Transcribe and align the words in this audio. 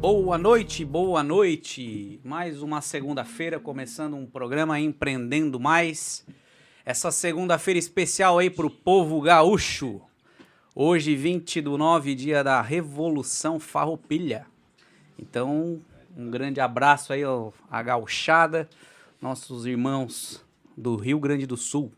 Boa 0.00 0.38
noite, 0.38 0.84
boa 0.84 1.22
noite. 1.22 2.20
Mais 2.24 2.62
uma 2.62 2.80
segunda-feira 2.80 3.60
começando 3.60 4.14
um 4.16 4.24
programa 4.24 4.80
Empreendendo 4.80 5.60
Mais. 5.60 6.24
Essa 6.84 7.10
segunda-feira 7.10 7.78
especial 7.78 8.38
aí 8.38 8.48
pro 8.48 8.70
povo 8.70 9.20
gaúcho. 9.20 10.00
Hoje, 10.82 11.14
20 11.14 11.60
do 11.60 11.76
9, 11.76 12.14
dia 12.14 12.42
da 12.42 12.62
Revolução 12.62 13.60
Farroupilha. 13.60 14.46
Então, 15.18 15.78
um 16.16 16.30
grande 16.30 16.58
abraço 16.58 17.12
aí 17.12 17.22
ó, 17.22 17.52
à 17.70 17.82
gauchada, 17.82 18.66
nossos 19.20 19.66
irmãos 19.66 20.42
do 20.74 20.96
Rio 20.96 21.20
Grande 21.20 21.46
do 21.46 21.54
Sul. 21.54 21.92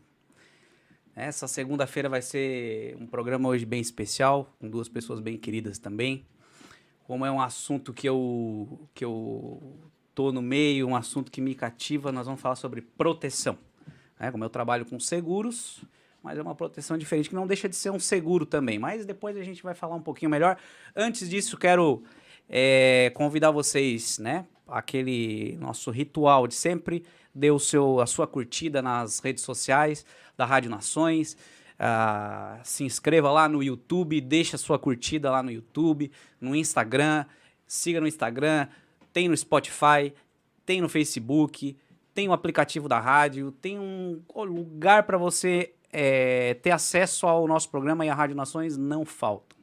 Essa 1.15 1.47
segunda-feira 1.47 2.09
vai 2.09 2.21
ser 2.21 2.97
um 2.99 3.07
programa 3.07 3.47
hoje 3.47 3.65
bem 3.65 3.79
especial, 3.79 4.53
com 4.59 4.69
duas 4.69 4.89
pessoas 4.89 5.21
bem 5.21 5.37
queridas 5.37 5.79
também 5.79 6.25
como 7.05 7.25
é 7.25 7.31
um 7.31 7.39
assunto 7.39 7.93
que 7.93 8.09
eu, 8.09 8.89
que 8.93 9.05
eu 9.05 9.61
tô 10.13 10.33
no 10.33 10.41
meio, 10.41 10.89
um 10.89 10.95
assunto 10.95 11.31
que 11.31 11.39
me 11.39 11.55
cativa, 11.55 12.11
nós 12.11 12.25
vamos 12.25 12.41
falar 12.41 12.57
sobre 12.57 12.81
proteção. 12.81 13.57
Né? 14.19 14.29
Como 14.29 14.43
eu 14.43 14.49
trabalho 14.49 14.85
com 14.85 14.99
seguros, 14.99 15.81
mas 16.23 16.39
é 16.39 16.41
uma 16.41 16.55
proteção 16.55 16.97
diferente, 16.97 17.27
que 17.27 17.35
não 17.35 17.45
deixa 17.45 17.67
de 17.67 17.75
ser 17.75 17.91
um 17.91 17.99
seguro 17.99 18.45
também. 18.45 18.79
Mas 18.79 19.05
depois 19.05 19.35
a 19.35 19.43
gente 19.43 19.61
vai 19.61 19.75
falar 19.75 19.95
um 19.95 20.01
pouquinho 20.01 20.31
melhor. 20.31 20.57
Antes 20.95 21.29
disso, 21.29 21.57
quero 21.57 22.01
é, 22.49 23.11
convidar 23.13 23.51
vocês, 23.51 24.17
né? 24.17 24.45
Aquele 24.65 25.57
nosso 25.59 25.91
ritual 25.91 26.47
de 26.47 26.55
sempre, 26.55 27.03
dê 27.35 27.51
o 27.51 27.59
seu, 27.59 27.99
a 27.99 28.05
sua 28.05 28.25
curtida 28.25 28.81
nas 28.81 29.19
redes 29.19 29.43
sociais 29.43 30.05
da 30.37 30.45
Rádio 30.45 30.71
Nações. 30.71 31.37
Uh, 31.73 32.61
se 32.63 32.85
inscreva 32.85 33.29
lá 33.29 33.49
no 33.49 33.61
YouTube, 33.61 34.21
deixa 34.21 34.57
sua 34.57 34.79
curtida 34.79 35.29
lá 35.29 35.43
no 35.43 35.51
YouTube, 35.51 36.09
no 36.39 36.55
Instagram, 36.55 37.25
siga 37.67 37.99
no 37.99 38.07
Instagram, 38.07 38.67
tem 39.11 39.27
no 39.27 39.35
Spotify, 39.35 40.13
tem 40.65 40.79
no 40.79 40.87
Facebook, 40.87 41.75
tem 42.13 42.29
o 42.29 42.31
aplicativo 42.33 42.87
da 42.87 42.99
rádio, 42.99 43.51
tem 43.51 43.77
um 43.77 44.21
lugar 44.35 45.03
para 45.03 45.17
você 45.17 45.73
é, 45.93 46.55
ter 46.55 46.71
acesso 46.71 47.27
ao 47.27 47.47
nosso 47.47 47.69
programa 47.69 48.05
e 48.05 48.09
a 48.09 48.15
Rádio 48.15 48.35
Nações 48.35 48.75
não 48.77 49.05
falta. 49.05 49.55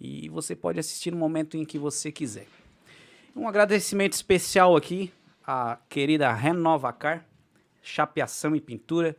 E 0.00 0.28
você 0.28 0.54
pode 0.54 0.78
assistir 0.78 1.10
no 1.10 1.16
momento 1.16 1.56
em 1.56 1.64
que 1.64 1.78
você 1.78 2.12
quiser. 2.12 2.46
Um 3.34 3.48
agradecimento 3.48 4.12
especial 4.12 4.76
aqui 4.76 5.12
à 5.46 5.78
querida 5.88 6.32
Renovacar, 6.32 7.26
chapeação 7.82 8.54
e 8.54 8.60
pintura 8.60 9.16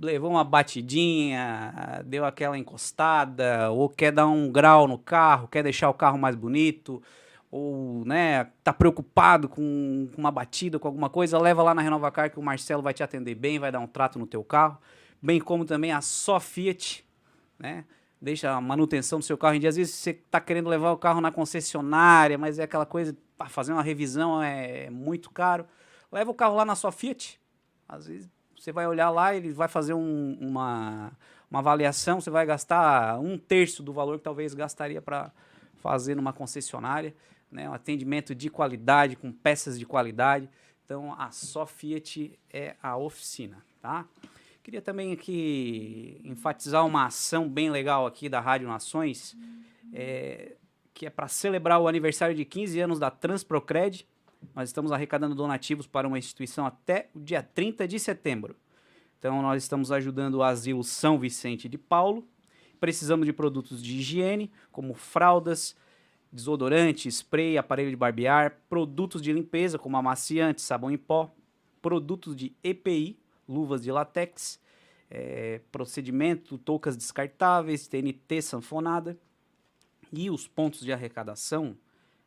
levou 0.00 0.30
uma 0.30 0.44
batidinha, 0.44 2.02
deu 2.04 2.24
aquela 2.24 2.58
encostada, 2.58 3.70
ou 3.70 3.88
quer 3.88 4.12
dar 4.12 4.26
um 4.26 4.50
grau 4.50 4.88
no 4.88 4.98
carro, 4.98 5.48
quer 5.48 5.62
deixar 5.62 5.88
o 5.88 5.94
carro 5.94 6.18
mais 6.18 6.34
bonito, 6.34 7.02
ou 7.50 8.04
né, 8.04 8.48
tá 8.62 8.72
preocupado 8.72 9.48
com, 9.48 10.08
com 10.12 10.20
uma 10.20 10.30
batida, 10.30 10.78
com 10.78 10.88
alguma 10.88 11.08
coisa, 11.08 11.38
leva 11.38 11.62
lá 11.62 11.74
na 11.74 11.82
Renovacar 11.82 12.30
que 12.30 12.38
o 12.38 12.42
Marcelo 12.42 12.82
vai 12.82 12.92
te 12.92 13.02
atender 13.02 13.34
bem, 13.34 13.58
vai 13.58 13.70
dar 13.70 13.80
um 13.80 13.86
trato 13.86 14.18
no 14.18 14.26
teu 14.26 14.42
carro, 14.42 14.78
bem 15.24 15.40
como 15.40 15.64
também 15.64 15.90
a 15.90 16.02
só 16.02 16.38
Fiat, 16.38 17.02
né? 17.58 17.86
Deixa 18.20 18.52
a 18.52 18.60
manutenção 18.60 19.18
do 19.18 19.24
seu 19.24 19.38
carro 19.38 19.54
em 19.54 19.60
dia. 19.60 19.70
Às 19.70 19.76
vezes 19.76 19.94
você 19.94 20.12
tá 20.12 20.38
querendo 20.38 20.68
levar 20.68 20.92
o 20.92 20.98
carro 20.98 21.18
na 21.18 21.32
concessionária, 21.32 22.36
mas 22.36 22.58
é 22.58 22.64
aquela 22.64 22.84
coisa, 22.84 23.16
para 23.38 23.48
fazer 23.48 23.72
uma 23.72 23.82
revisão 23.82 24.42
é 24.42 24.90
muito 24.90 25.30
caro. 25.30 25.66
Leva 26.12 26.30
o 26.30 26.34
carro 26.34 26.54
lá 26.54 26.64
na 26.66 26.74
sua 26.74 26.92
Fiat. 26.92 27.40
Às 27.88 28.06
vezes 28.06 28.30
você 28.54 28.70
vai 28.70 28.86
olhar 28.86 29.08
lá, 29.08 29.34
ele 29.34 29.50
vai 29.50 29.66
fazer 29.66 29.94
um, 29.94 30.36
uma, 30.38 31.10
uma 31.50 31.58
avaliação, 31.60 32.20
você 32.20 32.30
vai 32.30 32.44
gastar 32.44 33.18
um 33.18 33.38
terço 33.38 33.82
do 33.82 33.94
valor 33.94 34.18
que 34.18 34.24
talvez 34.24 34.52
gastaria 34.52 35.00
para 35.00 35.32
fazer 35.76 36.14
numa 36.14 36.34
concessionária, 36.34 37.14
né? 37.50 37.68
Um 37.68 37.72
atendimento 37.72 38.34
de 38.34 38.50
qualidade, 38.50 39.16
com 39.16 39.32
peças 39.32 39.78
de 39.78 39.86
qualidade. 39.86 40.50
Então, 40.84 41.14
a 41.18 41.30
só 41.30 41.64
Fiat 41.64 42.38
é 42.52 42.76
a 42.82 42.94
oficina, 42.98 43.64
tá? 43.80 44.06
Queria 44.64 44.80
também 44.80 45.12
aqui 45.12 46.18
enfatizar 46.24 46.86
uma 46.86 47.04
ação 47.04 47.46
bem 47.46 47.68
legal 47.68 48.06
aqui 48.06 48.30
da 48.30 48.40
Rádio 48.40 48.66
Nações, 48.66 49.36
é, 49.92 50.56
que 50.94 51.04
é 51.04 51.10
para 51.10 51.28
celebrar 51.28 51.78
o 51.78 51.86
aniversário 51.86 52.34
de 52.34 52.46
15 52.46 52.80
anos 52.80 52.98
da 52.98 53.10
Transprocred. 53.10 54.08
Nós 54.54 54.70
estamos 54.70 54.90
arrecadando 54.90 55.34
donativos 55.34 55.86
para 55.86 56.08
uma 56.08 56.16
instituição 56.16 56.64
até 56.64 57.10
o 57.14 57.20
dia 57.20 57.42
30 57.42 57.86
de 57.86 58.00
setembro. 58.00 58.56
Então, 59.18 59.42
nós 59.42 59.62
estamos 59.62 59.92
ajudando 59.92 60.36
o 60.36 60.42
Asilo 60.42 60.82
São 60.82 61.18
Vicente 61.18 61.68
de 61.68 61.76
Paulo. 61.76 62.26
Precisamos 62.80 63.26
de 63.26 63.34
produtos 63.34 63.82
de 63.82 63.98
higiene, 63.98 64.50
como 64.72 64.94
fraldas, 64.94 65.76
desodorante, 66.32 67.06
spray, 67.10 67.58
aparelho 67.58 67.90
de 67.90 67.96
barbear, 67.96 68.62
produtos 68.70 69.20
de 69.20 69.30
limpeza, 69.30 69.78
como 69.78 69.98
amaciante, 69.98 70.62
sabão 70.62 70.90
em 70.90 70.96
pó, 70.96 71.30
produtos 71.82 72.34
de 72.34 72.56
EPI, 72.64 73.22
luvas 73.48 73.82
de 73.82 73.92
látex, 73.92 74.60
é, 75.10 75.60
procedimento, 75.70 76.58
toucas 76.58 76.96
descartáveis, 76.96 77.86
TNT 77.86 78.42
sanfonada. 78.42 79.18
E 80.12 80.30
os 80.30 80.46
pontos 80.46 80.80
de 80.80 80.92
arrecadação 80.92 81.76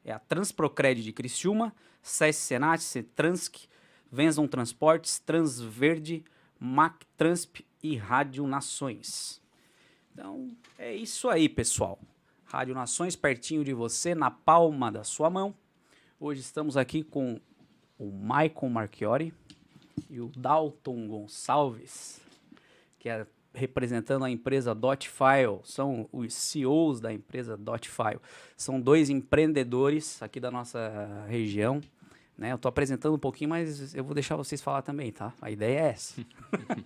é 0.04 0.12
a 0.12 0.20
Transprocred 0.20 1.04
de 1.04 1.12
Criciúma, 1.12 1.74
SES 2.02 2.36
Senat, 2.36 2.82
Cetransk, 2.82 3.68
Venzon 4.12 4.48
Transportes, 4.48 5.20
Transverde, 5.20 6.24
Mac 6.60 7.04
Transp 7.18 7.66
e 7.84 7.96
Rádio 7.96 8.48
Nações. 8.48 9.42
Então, 10.12 10.50
é 10.78 10.96
isso 10.96 11.30
aí, 11.30 11.48
pessoal. 11.48 12.00
Rádio 12.46 12.74
Nações 12.74 13.16
pertinho 13.16 13.64
de 13.64 13.74
você, 13.74 14.16
na 14.16 14.32
palma 14.32 14.92
da 14.92 15.04
sua 15.04 15.30
mão. 15.30 15.54
Hoje 16.20 16.42
estamos 16.42 16.78
aqui 16.78 17.04
com 17.04 17.40
o 18.00 18.12
Michael 18.12 18.70
Marchiori 18.70 19.34
e 20.10 20.20
o 20.20 20.32
Dalton 20.36 21.08
Gonçalves, 21.08 22.20
que 23.00 23.10
é 23.10 23.26
representando 23.54 24.24
a 24.24 24.30
empresa 24.30 24.74
Dotfile, 24.76 25.60
são 25.64 26.08
os 26.14 26.34
CEOs 26.34 27.00
da 27.00 27.12
empresa 27.12 27.58
Dotfile. 27.58 28.20
São 28.56 28.80
dois 28.80 29.10
empreendedores 29.10 30.22
aqui 30.22 30.40
da 30.40 30.52
nossa 30.52 31.26
região. 31.28 31.82
Né? 32.38 32.52
Eu 32.52 32.56
estou 32.56 32.70
apresentando 32.70 33.16
um 33.16 33.20
pouquinho, 33.20 33.50
mas 33.50 33.96
eu 33.96 34.04
vou 34.04 34.14
deixar 34.14 34.36
vocês 34.36 34.62
falar 34.62 34.84
também, 34.84 35.12
tá? 35.12 35.34
A 35.42 35.50
ideia 35.50 35.80
é 35.80 35.90
essa. 35.90 36.24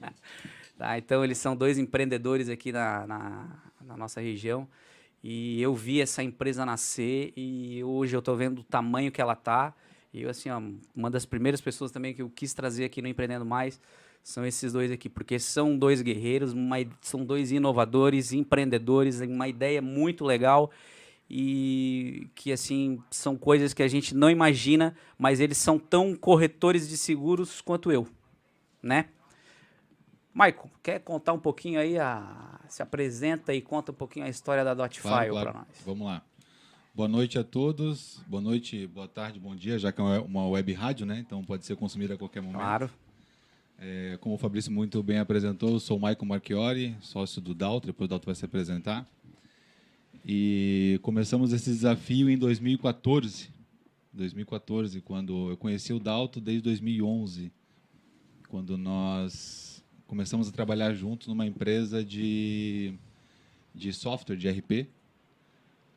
tá? 0.77 0.97
Então, 0.97 1.23
eles 1.25 1.37
são 1.37 1.55
dois 1.55 1.77
empreendedores 1.77 2.47
aqui 2.47 2.71
na, 2.71 3.05
na, 3.05 3.47
na 3.81 3.97
nossa 3.97 4.21
região. 4.21 4.67
E 5.23 5.61
eu 5.61 5.75
vi 5.75 6.01
essa 6.01 6.23
empresa 6.23 6.65
nascer 6.65 7.33
e 7.35 7.83
hoje 7.83 8.15
eu 8.15 8.19
estou 8.19 8.35
vendo 8.35 8.59
o 8.59 8.63
tamanho 8.63 9.11
que 9.11 9.21
ela 9.21 9.35
tá. 9.35 9.73
E 10.13 10.23
eu, 10.23 10.29
assim, 10.29 10.49
ó, 10.49 10.61
uma 10.95 11.09
das 11.09 11.25
primeiras 11.25 11.61
pessoas 11.61 11.91
também 11.91 12.13
que 12.13 12.21
eu 12.21 12.29
quis 12.29 12.53
trazer 12.53 12.85
aqui 12.85 13.01
no 13.01 13.07
Empreendendo 13.07 13.45
Mais 13.45 13.79
são 14.23 14.45
esses 14.45 14.73
dois 14.73 14.91
aqui, 14.91 15.09
porque 15.09 15.39
são 15.39 15.77
dois 15.77 16.01
guerreiros, 16.01 16.53
uma, 16.53 16.77
são 17.01 17.25
dois 17.25 17.51
inovadores, 17.51 18.33
empreendedores, 18.33 19.19
uma 19.21 19.47
ideia 19.47 19.81
muito 19.81 20.23
legal 20.23 20.69
e 21.29 22.27
que 22.35 22.51
assim 22.51 23.01
são 23.09 23.37
coisas 23.37 23.73
que 23.73 23.81
a 23.81 23.87
gente 23.87 24.13
não 24.13 24.29
imagina, 24.29 24.95
mas 25.17 25.39
eles 25.39 25.57
são 25.57 25.79
tão 25.79 26.13
corretores 26.13 26.89
de 26.89 26.97
seguros 26.97 27.61
quanto 27.61 27.91
eu, 27.91 28.05
né? 28.83 29.05
Michael, 30.33 30.69
quer 30.83 30.99
contar 30.99 31.33
um 31.33 31.39
pouquinho 31.39 31.79
aí 31.79 31.97
a 31.97 32.59
se 32.67 32.81
apresenta 32.81 33.53
e 33.53 33.61
conta 33.61 33.91
um 33.91 33.95
pouquinho 33.95 34.25
a 34.25 34.29
história 34.29 34.63
da 34.63 34.73
Dotfile 34.73 35.01
Claro, 35.09 35.31
claro. 35.31 35.51
para 35.51 35.59
nós. 35.59 35.81
Vamos 35.85 36.07
lá. 36.07 36.21
Boa 36.93 37.07
noite 37.07 37.39
a 37.39 37.43
todos. 37.43 38.21
Boa 38.27 38.41
noite, 38.41 38.85
boa 38.85 39.07
tarde, 39.07 39.39
bom 39.39 39.55
dia, 39.55 39.79
já 39.79 39.93
que 39.93 40.01
é 40.01 40.03
uma 40.03 40.45
web 40.45 40.73
rádio, 40.73 41.05
né? 41.05 41.19
Então 41.25 41.41
pode 41.41 41.65
ser 41.65 41.77
consumida 41.77 42.15
a 42.15 42.17
qualquer 42.17 42.41
momento. 42.41 42.57
Claro. 42.57 42.89
É, 43.79 44.17
como 44.19 44.35
o 44.35 44.37
Fabrício 44.37 44.69
muito 44.73 45.01
bem 45.01 45.17
apresentou, 45.17 45.69
eu 45.69 45.79
sou 45.79 45.95
o 45.97 46.01
Michael 46.01 46.25
Marchiori, 46.25 46.97
sócio 46.99 47.41
do 47.41 47.55
Dalto, 47.55 47.87
depois 47.87 48.07
o 48.07 48.09
Dalto 48.09 48.25
vai 48.25 48.35
se 48.35 48.43
apresentar. 48.43 49.07
E 50.25 50.99
começamos 51.01 51.53
esse 51.53 51.69
desafio 51.69 52.29
em 52.29 52.37
2014. 52.37 53.49
2014, 54.11 54.99
quando 54.99 55.49
eu 55.49 55.55
conheci 55.55 55.93
o 55.93 55.99
Dalto 55.99 56.41
desde 56.41 56.61
2011, 56.63 57.53
quando 58.49 58.77
nós 58.77 59.81
começamos 60.05 60.49
a 60.49 60.51
trabalhar 60.51 60.93
juntos 60.93 61.29
numa 61.29 61.47
empresa 61.47 62.03
de, 62.03 62.93
de 63.73 63.93
software, 63.93 64.35
de 64.35 64.49
RP. 64.49 64.89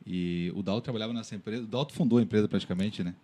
E 0.06 0.52
o 0.54 0.62
Dalto 0.62 0.84
trabalhava 0.84 1.12
nessa 1.12 1.34
empresa. 1.34 1.62
O 1.64 1.66
Dalto 1.66 1.92
fundou 1.94 2.18
a 2.18 2.22
empresa 2.22 2.46
praticamente, 2.48 3.02
né? 3.02 3.14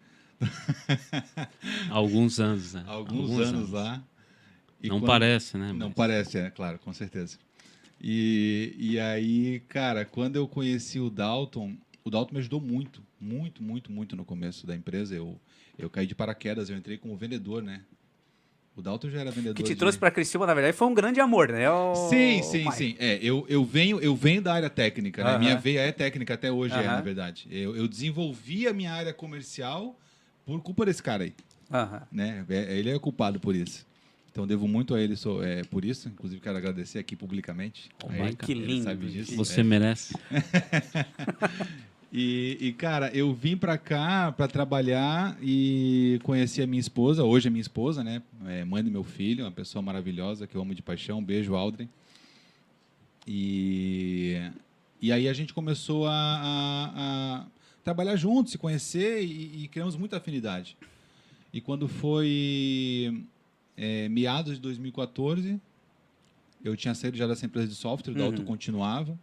Alguns 1.90 2.40
anos, 2.40 2.74
né? 2.74 2.84
Há 2.86 2.92
alguns, 2.92 3.38
anos, 3.40 3.70
lá. 3.70 4.02
E 4.82 4.88
Não 4.88 4.96
quando- 5.00 5.06
parece, 5.06 5.58
né? 5.58 5.72
Não 5.72 5.88
Mas- 5.88 5.94
parece, 5.94 6.38
é 6.38 6.50
claro, 6.50 6.78
com 6.78 6.92
certeza. 6.92 7.38
E, 8.00 8.74
e 8.78 8.98
aí, 8.98 9.60
cara, 9.68 10.04
quando 10.06 10.36
eu 10.36 10.48
conheci 10.48 10.98
o 10.98 11.10
Dalton, 11.10 11.76
o 12.02 12.10
Dalton 12.10 12.32
me 12.34 12.38
ajudou 12.40 12.60
muito, 12.60 13.02
muito, 13.20 13.62
muito, 13.62 13.92
muito 13.92 14.16
no 14.16 14.24
começo 14.24 14.66
da 14.66 14.74
empresa. 14.74 15.14
Eu, 15.14 15.38
eu 15.78 15.90
caí 15.90 16.06
de 16.06 16.14
paraquedas, 16.14 16.70
eu 16.70 16.76
entrei 16.78 16.96
como 16.96 17.14
vendedor, 17.16 17.62
né? 17.62 17.82
O 18.80 18.82
Dalton 18.82 19.10
já 19.10 19.20
era 19.20 19.30
vendedor. 19.30 19.54
que 19.54 19.62
te 19.62 19.74
de- 19.74 19.76
trouxe 19.76 19.98
para 19.98 20.10
Criciúma, 20.10 20.46
na 20.46 20.54
verdade, 20.54 20.74
foi 20.76 20.88
um 20.88 20.94
grande 20.94 21.20
amor, 21.20 21.48
né? 21.50 21.70
O- 21.70 21.94
Sim, 22.08 22.40
o 22.40 22.44
sim, 22.44 22.58
Michael. 22.58 22.72
sim. 22.76 22.96
É, 22.98 23.18
eu, 23.22 23.44
eu, 23.48 23.62
venho, 23.64 24.00
eu 24.00 24.16
venho 24.16 24.40
da 24.40 24.54
área 24.54 24.70
técnica, 24.70 25.22
né? 25.22 25.38
Minha 25.38 25.56
veia 25.56 25.80
é 25.80 25.92
técnica 25.92 26.32
até 26.34 26.50
hoje, 26.50 26.74
é, 26.74 26.82
na 26.82 27.00
verdade. 27.00 27.46
Eu, 27.50 27.76
eu 27.76 27.86
desenvolvi 27.86 28.66
a 28.66 28.72
minha 28.72 28.90
área 28.92 29.12
comercial 29.12 29.94
por 30.46 30.60
culpa 30.62 30.86
desse 30.86 31.02
cara 31.02 31.24
aí, 31.24 31.34
né? 32.10 32.44
É- 32.48 32.78
Ele 32.78 32.90
é 32.90 32.98
culpado 32.98 33.38
por 33.38 33.54
isso. 33.54 33.86
Então 34.32 34.46
devo 34.46 34.66
muito 34.68 34.94
a 34.94 35.00
ele 35.00 35.16
so- 35.16 35.42
é, 35.42 35.62
por 35.64 35.84
isso. 35.84 36.08
Inclusive 36.08 36.40
quero 36.40 36.56
agradecer 36.56 36.98
aqui 37.00 37.14
publicamente. 37.16 37.90
Oh, 38.02 38.06
a 38.06 38.12
my 38.12 38.18
ele, 38.20 38.28
God. 38.30 38.38
Que 38.46 38.54
lindo, 38.54 38.84
sabe 38.84 39.06
disso. 39.10 39.36
Você 39.36 39.60
É. 39.60 39.64
merece. 39.64 40.14
E, 42.12 42.56
e, 42.60 42.72
cara, 42.72 43.08
eu 43.16 43.32
vim 43.32 43.56
pra 43.56 43.78
cá 43.78 44.32
pra 44.32 44.48
trabalhar 44.48 45.38
e 45.40 46.18
conheci 46.24 46.60
a 46.60 46.66
minha 46.66 46.80
esposa, 46.80 47.22
hoje 47.22 47.46
é 47.46 47.50
minha 47.50 47.60
esposa, 47.60 48.02
né? 48.02 48.20
É 48.46 48.64
mãe 48.64 48.82
do 48.82 48.90
meu 48.90 49.04
filho, 49.04 49.44
uma 49.44 49.50
pessoa 49.52 49.80
maravilhosa 49.80 50.44
que 50.46 50.56
eu 50.56 50.60
amo 50.60 50.74
de 50.74 50.82
paixão. 50.82 51.18
Um 51.18 51.24
beijo, 51.24 51.54
Aldrin. 51.54 51.88
E, 53.26 54.36
e 55.00 55.12
aí 55.12 55.28
a 55.28 55.32
gente 55.32 55.52
começou 55.54 56.06
a, 56.06 56.12
a- 56.12 56.92
a 56.96 57.46
trabalhar 57.84 58.16
juntos, 58.16 58.52
se 58.52 58.58
conhecer 58.58 59.22
e, 59.24 59.64
e 59.64 59.68
criamos 59.68 59.94
muita 59.96 60.16
afinidade. 60.16 60.76
E 61.52 61.60
quando 61.60 61.86
foi 61.88 63.24
é, 63.76 64.08
meados 64.08 64.54
de 64.54 64.60
2014, 64.60 65.60
eu 66.64 66.76
tinha 66.76 66.94
saído 66.94 67.16
já 67.16 67.26
dessa 67.26 67.46
empresa 67.46 67.68
de 67.68 67.74
software, 67.74 68.12
o 68.12 68.16
Uhum. 68.16 68.30
Dalton 68.30 68.44
continuava. 68.44 69.16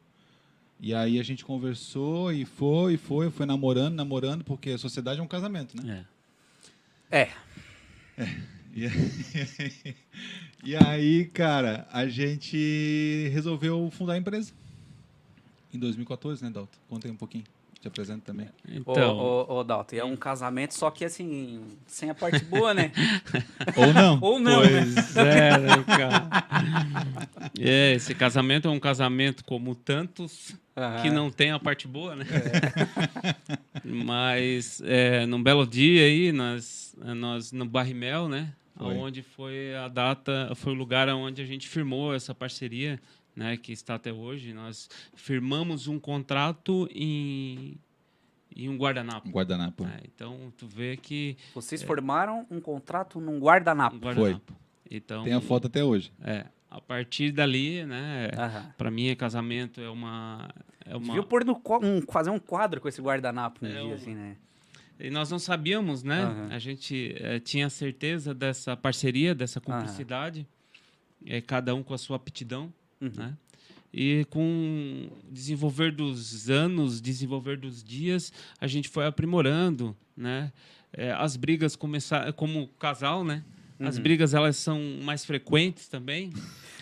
E 0.80 0.94
aí 0.94 1.20
a 1.20 1.24
gente 1.24 1.44
conversou 1.44 2.32
e 2.32 2.46
foi, 2.46 2.94
e 2.94 2.98
foi, 2.98 3.32
foi 3.32 3.46
namorando, 3.46 3.96
namorando, 3.96 4.44
porque 4.44 4.72
a 4.72 4.78
sociedade 4.78 5.20
é 5.20 5.24
um 5.24 5.28
casamento, 5.28 5.76
né? 5.76 6.06
É. 7.12 7.24
É. 7.24 7.32
E, 8.76 8.86
e 10.64 10.76
aí, 10.76 11.26
cara, 11.26 11.88
a 11.92 12.08
gente 12.08 13.30
resolveu 13.34 13.90
fundar 13.92 14.14
a 14.14 14.18
empresa. 14.18 14.52
Em 15.74 15.80
2014, 15.80 16.44
né, 16.44 16.50
Dalton? 16.50 16.78
Conta 16.88 17.08
aí 17.08 17.12
um 17.12 17.18
pouquinho. 17.18 17.44
Te 17.80 17.88
apresento 17.88 18.26
também. 18.26 18.50
Então, 18.68 19.18
Ô, 19.18 19.46
ô, 19.48 19.58
ô, 19.60 19.64
Dalton, 19.64 19.96
é 19.96 20.04
um 20.04 20.16
casamento, 20.16 20.74
só 20.74 20.90
que 20.90 21.06
assim, 21.06 21.64
sem 21.86 22.10
a 22.10 22.16
parte 22.16 22.44
boa, 22.44 22.74
né? 22.74 22.92
Ou 23.78 23.94
não. 23.94 24.20
Ou 24.20 24.40
não, 24.40 24.62
né? 24.62 24.70
pois 24.70 25.18
é, 25.18 25.58
né, 25.60 25.84
cara? 25.86 26.28
É, 27.60 27.94
esse 27.94 28.16
casamento 28.16 28.68
é 28.68 28.72
um 28.72 28.80
casamento 28.80 29.46
como 29.46 29.76
tantos 29.76 30.56
Aham. 30.76 31.02
que 31.02 31.10
não 31.12 31.30
tem 31.30 31.52
a 31.52 31.60
parte 31.60 31.88
boa, 31.88 32.16
né? 32.16 32.26
Mas 33.86 34.82
é, 34.84 35.26
num 35.28 35.42
belo 35.42 35.66
dia 35.66 36.04
aí, 36.04 36.32
nós, 36.32 36.96
nós 36.98 37.52
no 37.52 37.66
Barrimel, 37.66 38.28
né? 38.28 38.54
Foi. 38.76 38.96
Onde 38.96 39.24
foi 39.24 39.76
a 39.76 39.88
data, 39.88 40.52
foi 40.56 40.72
o 40.72 40.76
lugar 40.76 41.10
onde 41.10 41.42
a 41.42 41.46
gente 41.46 41.68
firmou 41.68 42.14
essa 42.14 42.34
parceria, 42.34 43.00
né? 43.38 43.56
Que 43.56 43.72
está 43.72 43.96
até 43.96 44.12
hoje. 44.12 44.52
Nós 44.54 44.90
firmamos 45.14 45.88
um 45.88 46.00
contrato 46.00 46.90
em, 46.92 47.78
em 48.56 48.68
um 48.68 48.76
guardanapo. 48.76 49.30
Um 49.30 49.32
guardanapo. 49.32 49.84
né? 49.84 50.00
Então, 50.04 50.52
tu 50.58 50.68
vê 50.68 50.98
que... 50.98 51.38
Vocês 51.54 51.84
formaram 51.84 52.46
um 52.50 52.60
contrato 52.60 53.22
num 53.22 53.40
guardanapo. 53.40 53.96
Um 53.96 54.00
guardanapo. 54.00 54.54
Então, 54.90 55.24
Tem 55.24 55.34
a 55.34 55.42
foto 55.42 55.68
até 55.68 55.84
hoje. 55.84 56.12
É, 56.24 56.46
a 56.70 56.82
partir 56.82 57.32
dali, 57.32 57.86
né? 57.86 58.32
Aham. 58.36 58.74
Para 58.78 58.90
mim, 58.90 59.16
casamento 59.16 59.80
é 59.80 59.90
uma... 59.90 60.50
É 60.84 60.96
uma... 60.96 61.14
Viu 61.14 61.24
pôr 61.24 61.46
no, 61.46 61.62
um, 61.84 62.02
fazer 62.12 62.30
um 62.32 62.40
quadro 62.40 62.82
com 62.82 62.88
esse 62.88 63.02
guardanapo 63.02 63.64
um 63.64 63.70
É 63.70 63.72
dia, 63.74 63.86
um- 63.86 63.94
assim, 63.94 64.16
né? 64.16 64.36
E 65.00 65.12
nós 65.12 65.30
não 65.30 65.38
sabíamos, 65.38 66.02
né? 66.02 66.24
Aham. 66.24 66.48
A 66.50 66.58
gente 66.58 67.14
eh, 67.20 67.40
tinha 67.40 67.70
certeza 67.70 68.34
dessa 68.34 68.76
parceria, 68.76 69.36
dessa 69.36 69.62
cumplicidade, 69.62 70.48
eh, 71.24 71.40
cada 71.40 71.76
um 71.76 71.84
com 71.84 71.94
a 71.94 72.00
sua 72.00 72.16
aptidão, 72.16 72.74
Uhum. 73.02 73.12
né? 73.16 73.34
E 73.94 74.26
com 74.30 75.10
o 75.10 75.32
desenvolver 75.32 75.92
dos 75.92 76.50
anos, 76.50 77.02
desenvolver 77.02 77.58
dos 77.58 77.84
dias, 77.84 78.32
a 78.60 78.68
gente 78.68 78.90
foi 78.90 79.06
aprimorando, 79.06 79.96
né? 80.16 80.52
É, 80.94 81.12
as 81.12 81.36
brigas 81.36 81.76
começaram 81.76 82.32
como 82.34 82.68
casal, 82.80 83.24
né? 83.24 83.44
As 83.80 83.98
Uhum. 83.98 84.04
brigas 84.04 84.34
elas 84.34 84.58
são 84.58 84.80
mais 85.04 85.24
frequentes 85.26 85.88
também. 85.88 86.32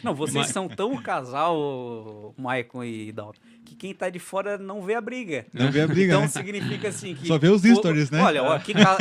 Não, 0.06 0.14
vocês 0.16 0.48
são 0.48 0.68
tão 0.70 0.96
casal, 1.02 2.34
Maicon 2.38 2.84
e 2.84 3.12
Dalton, 3.12 3.40
que 3.66 3.76
quem 3.76 3.94
tá 3.94 4.10
de 4.10 4.20
fora 4.20 4.58
não 4.58 4.82
vê 4.82 4.94
a 4.96 5.02
briga. 5.02 5.46
Não 5.54 5.72
vê 5.72 5.82
a 5.82 5.88
briga, 5.88 6.14
Então 6.14 6.22
né? 6.22 6.28
significa 6.28 6.90
assim 6.90 7.16
que. 7.16 7.28
Só 7.28 7.38
vê 7.38 7.50
os 7.50 7.64
o- 7.64 7.76
stories, 7.76 8.10
né? 8.12 8.22
Olha, 8.22 8.44
ó, 8.44 8.58
que 8.60 8.74
ca- 8.74 8.98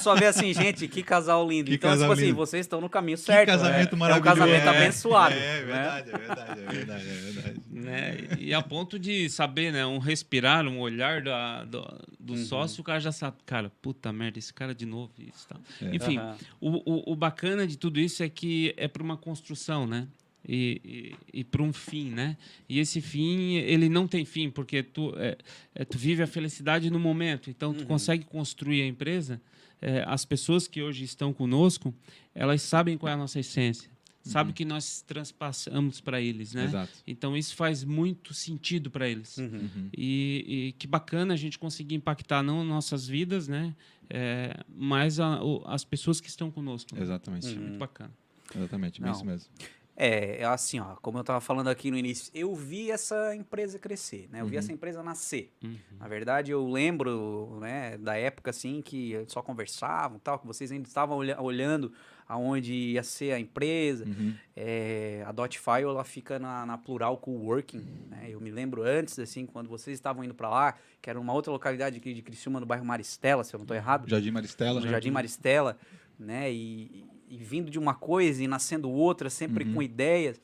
só 0.00 0.14
vê 0.14 0.26
assim, 0.26 0.52
gente, 0.54 0.86
que 0.88 1.02
casal 1.02 1.48
lindo. 1.48 1.68
Que 1.70 1.74
então, 1.76 1.90
casal 1.90 2.06
tipo 2.08 2.12
assim, 2.14 2.26
lindo. 2.26 2.36
vocês 2.36 2.64
estão 2.64 2.80
no 2.80 2.88
caminho 2.88 3.18
certo. 3.18 3.46
casamento 3.48 3.88
é, 3.88 3.92
É 3.92 3.94
um 3.94 3.98
maravilhoso. 3.98 4.38
casamento 4.40 4.64
É, 4.66 4.68
abençoado. 4.68 5.34
É, 5.34 5.38
né? 5.38 5.62
verdade, 5.64 6.10
é 6.10 6.18
verdade, 6.18 6.60
é 6.60 6.72
verdade, 6.72 7.08
é 7.08 7.12
verdade. 7.12 7.60
né? 7.70 8.16
E 8.38 8.54
a 8.54 8.62
ponto 8.62 8.98
de 8.98 9.28
saber, 9.28 9.72
né? 9.72 9.84
Um 9.84 9.98
respirar, 9.98 10.66
um 10.66 10.78
olhar 10.80 11.20
da, 11.22 11.64
do, 11.64 11.82
do 12.20 12.32
Uhum. 12.34 12.44
sócio, 12.44 12.80
o 12.80 12.84
cara 12.84 13.00
já 13.00 13.12
sabe, 13.12 13.36
cara, 13.44 13.70
puta 13.82 14.12
merda, 14.12 14.38
esse 14.38 14.52
cara 14.54 14.74
de 14.74 14.86
novo. 14.86 15.12
Isso. 15.18 15.46
É. 15.82 15.94
Enfim, 15.96 16.18
Aham. 16.18 16.36
o, 16.60 17.10
o, 17.10 17.12
o 17.12 17.16
bacana 17.16 17.66
de 17.66 17.76
tudo 17.76 17.98
isso 18.00 18.22
é 18.22 18.28
que 18.28 18.72
é 18.76 18.86
para 18.88 19.02
uma 19.02 19.16
construção, 19.16 19.86
né? 19.86 20.06
E, 20.48 21.14
e, 21.32 21.40
e 21.40 21.44
para 21.44 21.62
um 21.62 21.72
fim, 21.72 22.10
né? 22.10 22.36
E 22.68 22.78
esse 22.78 23.00
fim, 23.00 23.54
ele 23.56 23.88
não 23.88 24.06
tem 24.06 24.24
fim, 24.24 24.48
porque 24.50 24.82
tu, 24.82 25.12
é, 25.16 25.36
é, 25.74 25.84
tu 25.84 25.98
vive 25.98 26.22
a 26.22 26.26
felicidade 26.26 26.88
no 26.90 27.00
momento. 27.00 27.50
Então, 27.50 27.74
tu 27.74 27.84
consegue 27.86 28.24
construir 28.24 28.82
a 28.82 28.86
empresa. 28.86 29.40
é, 29.82 30.02
as 30.06 30.24
pessoas 30.24 30.66
que 30.66 30.80
hoje 30.82 31.04
estão 31.04 31.32
conosco, 31.32 31.92
elas 32.34 32.62
sabem 32.62 32.96
qual 32.96 33.10
é 33.10 33.14
a 33.14 33.16
nossa 33.16 33.38
essência. 33.40 33.90
Sabem 34.22 34.52
que 34.52 34.64
nós 34.64 35.02
transpassamos 35.02 36.00
para 36.00 36.20
eles, 36.20 36.52
né? 36.54 36.64
Exato. 36.64 36.92
Então, 37.06 37.36
isso 37.36 37.54
faz 37.54 37.84
muito 37.84 38.34
sentido 38.34 38.90
para 38.90 39.08
eles. 39.08 39.36
Uhum. 39.38 39.88
E, 39.96 40.44
e 40.68 40.72
que 40.78 40.86
bacana 40.86 41.34
a 41.34 41.36
gente 41.36 41.58
conseguir 41.58 41.94
impactar 41.94 42.42
não 42.42 42.64
nossas 42.64 43.06
vidas, 43.06 43.46
né? 43.46 43.72
É, 44.10 44.56
mas 44.74 45.20
a- 45.20 45.42
o- 45.44 45.62
as 45.66 45.84
pessoas 45.84 46.20
que 46.20 46.28
estão 46.28 46.50
conosco. 46.50 46.94
né? 46.94 47.02
Exatamente. 47.02 47.46
Isso 47.46 47.54
é 47.56 47.60
muito 47.60 47.78
bacana. 47.78 48.10
Exatamente, 48.54 49.00
bem 49.00 49.10
Não. 49.10 49.16
isso 49.16 49.24
mesmo. 49.26 49.48
É, 49.96 50.42
é 50.42 50.44
assim, 50.44 50.78
ó, 50.78 50.94
como 50.96 51.16
eu 51.16 51.22
estava 51.22 51.40
falando 51.40 51.68
aqui 51.68 51.90
no 51.90 51.96
início, 51.96 52.30
eu 52.34 52.54
vi 52.54 52.90
essa 52.90 53.34
empresa 53.34 53.78
crescer, 53.78 54.28
né? 54.30 54.42
Eu 54.42 54.46
vi 54.46 54.56
essa 54.58 54.70
empresa 54.72 55.02
nascer. 55.02 55.50
Na 55.98 56.06
verdade, 56.06 56.50
eu 56.52 56.68
lembro, 56.70 57.58
né, 57.60 57.96
da 57.96 58.14
época 58.16 58.50
assim 58.50 58.82
que 58.82 59.24
só 59.28 59.40
conversavam, 59.40 60.18
tal, 60.18 60.38
que 60.38 60.46
vocês 60.46 60.70
ainda 60.70 60.86
estavam 60.86 61.16
olha- 61.16 61.40
olhando 61.40 61.92
aonde 62.28 62.72
ia 62.74 63.02
ser 63.02 63.32
a 63.32 63.38
empresa. 63.40 64.04
Uhum. 64.04 64.34
É, 64.54 65.22
a 65.26 65.32
Dotfile 65.32 65.84
ela 65.84 66.04
fica 66.04 66.38
na, 66.38 66.66
na 66.66 66.76
Plural 66.76 67.16
Coworking, 67.18 67.86
né? 68.10 68.26
Eu 68.28 68.40
me 68.40 68.50
lembro 68.50 68.82
antes, 68.82 69.18
assim, 69.18 69.46
quando 69.46 69.68
vocês 69.68 69.96
estavam 69.96 70.22
indo 70.24 70.34
para 70.34 70.50
lá, 70.50 70.74
que 71.00 71.08
era 71.08 71.18
uma 71.18 71.32
outra 71.32 71.52
localidade 71.52 71.96
aqui 71.96 72.12
de 72.12 72.20
Criciúma, 72.22 72.60
no 72.60 72.66
bairro 72.66 72.84
Maristela, 72.84 73.44
se 73.44 73.54
eu 73.54 73.58
não 73.58 73.64
estou 73.64 73.76
errado 73.76 74.08
Jardim 74.10 74.30
Maristela. 74.30 74.80
no 74.80 74.88
Jardim 74.88 75.10
Maristela, 75.10 75.78
né? 76.18 76.52
E, 76.52 77.06
e 77.28 77.36
vindo 77.38 77.70
de 77.70 77.78
uma 77.78 77.94
coisa 77.94 78.42
e 78.42 78.46
nascendo 78.46 78.90
outra, 78.90 79.28
sempre 79.30 79.64
Uhum. 79.64 79.74
com 79.74 79.82
ideias. 79.82 80.40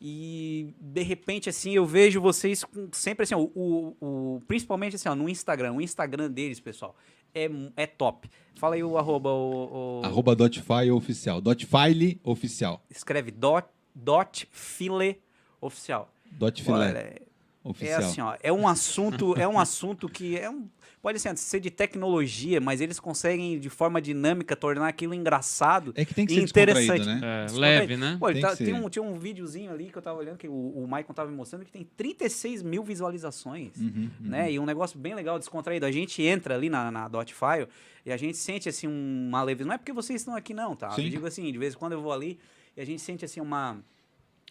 E 0.00 0.72
de 0.80 1.02
repente, 1.02 1.48
assim, 1.50 1.72
eu 1.72 1.84
vejo 1.84 2.20
vocês 2.20 2.64
com- 2.64 2.88
sempre 2.92 3.24
assim, 3.24 3.34
ó, 3.34 3.40
o, 3.40 3.96
o, 4.00 4.42
principalmente 4.48 4.96
assim, 4.96 5.08
ó, 5.08 5.14
no 5.14 5.28
Instagram. 5.28 5.72
O 5.74 5.80
Instagram 5.80 6.30
deles, 6.30 6.58
pessoal, 6.58 6.96
é, 7.34 7.50
é 7.76 7.86
top. 7.86 8.30
Fala 8.56 8.76
aí 8.76 8.82
o 8.82 8.96
arroba, 8.96 9.30
o, 9.30 10.00
o- 10.00 10.04
Arroba 10.04 10.34
Dotfile 10.34 10.90
Oficial. 10.90 11.40
Dotfile 11.40 12.18
Oficial. 12.24 12.82
escreve 12.90 13.30
dot, 13.30 13.66
dot 13.94 14.48
file 14.50 15.20
oficial. 15.60 16.10
Dotfile 16.32 16.72
Olha, 16.72 16.98
é, 16.98 17.22
Oficial. 17.62 18.00
é 18.00 18.04
assim, 18.04 18.20
ó, 18.22 18.36
é 18.42 18.50
um 18.52 18.66
assunto, 18.66 19.38
é 19.38 19.46
um 19.46 19.58
assunto 19.58 20.08
que 20.08 20.38
é 20.38 20.48
um, 20.48 20.66
pode 21.02 21.18
ser, 21.18 21.36
ser 21.36 21.60
de 21.60 21.70
tecnologia, 21.70 22.60
mas 22.60 22.80
eles 22.80 23.00
conseguem 23.00 23.58
de 23.58 23.68
forma 23.70 24.00
dinâmica 24.00 24.54
tornar 24.54 24.88
aquilo 24.88 25.14
engraçado 25.14 25.92
É 25.96 26.04
que 26.04 26.14
tem 26.14 26.26
que 26.26 26.32
e 26.32 26.36
ser 26.36 26.42
interessante. 26.42 27.06
né? 27.06 27.46
É, 27.50 27.52
leve, 27.58 27.96
né? 27.96 28.16
Pô, 28.20 28.30
Tem 28.32 28.42
tá- 28.42 28.54
tem 28.56 28.74
um, 28.74 28.88
tinha 28.88 29.02
um 29.02 29.18
videozinho 29.18 29.70
ali 29.70 29.90
que 29.90 29.96
eu 29.98 30.02
tava 30.02 30.18
olhando, 30.18 30.36
que 30.36 30.48
o, 30.48 30.52
o 30.52 30.86
Maicon 30.86 31.12
tava 31.12 31.30
me 31.30 31.36
mostrando, 31.36 31.64
que 31.64 31.72
tem 31.72 31.84
36 31.96 32.62
mil 32.62 32.82
visualizações. 32.82 33.76
Uhum, 33.78 34.10
Né? 34.20 34.52
E 34.52 34.58
um 34.58 34.66
negócio 34.66 34.98
bem 34.98 35.14
legal, 35.14 35.38
descontraído. 35.38 35.86
A 35.86 35.92
gente 35.92 36.22
entra 36.22 36.54
ali 36.54 36.68
na, 36.68 36.90
na 36.90 37.08
Dotfile 37.08 37.66
e 38.04 38.12
a 38.12 38.16
gente 38.16 38.36
sente 38.36 38.68
assim 38.68 38.86
uma 38.86 39.42
leveza. 39.42 39.66
Não 39.66 39.74
é 39.74 39.78
porque 39.78 39.92
vocês 39.92 40.20
estão 40.20 40.34
aqui, 40.34 40.52
não, 40.54 40.74
tá? 40.76 40.90
Sim. 40.90 41.04
Eu 41.04 41.10
digo 41.10 41.26
assim, 41.26 41.50
de 41.50 41.58
vez 41.58 41.74
em 41.74 41.76
quando 41.78 41.92
eu 41.92 42.00
vou 42.02 42.12
ali 42.12 42.38
e 42.76 42.80
a 42.80 42.84
gente 42.84 43.00
sente 43.02 43.24
assim 43.24 43.40
uma, 43.40 43.78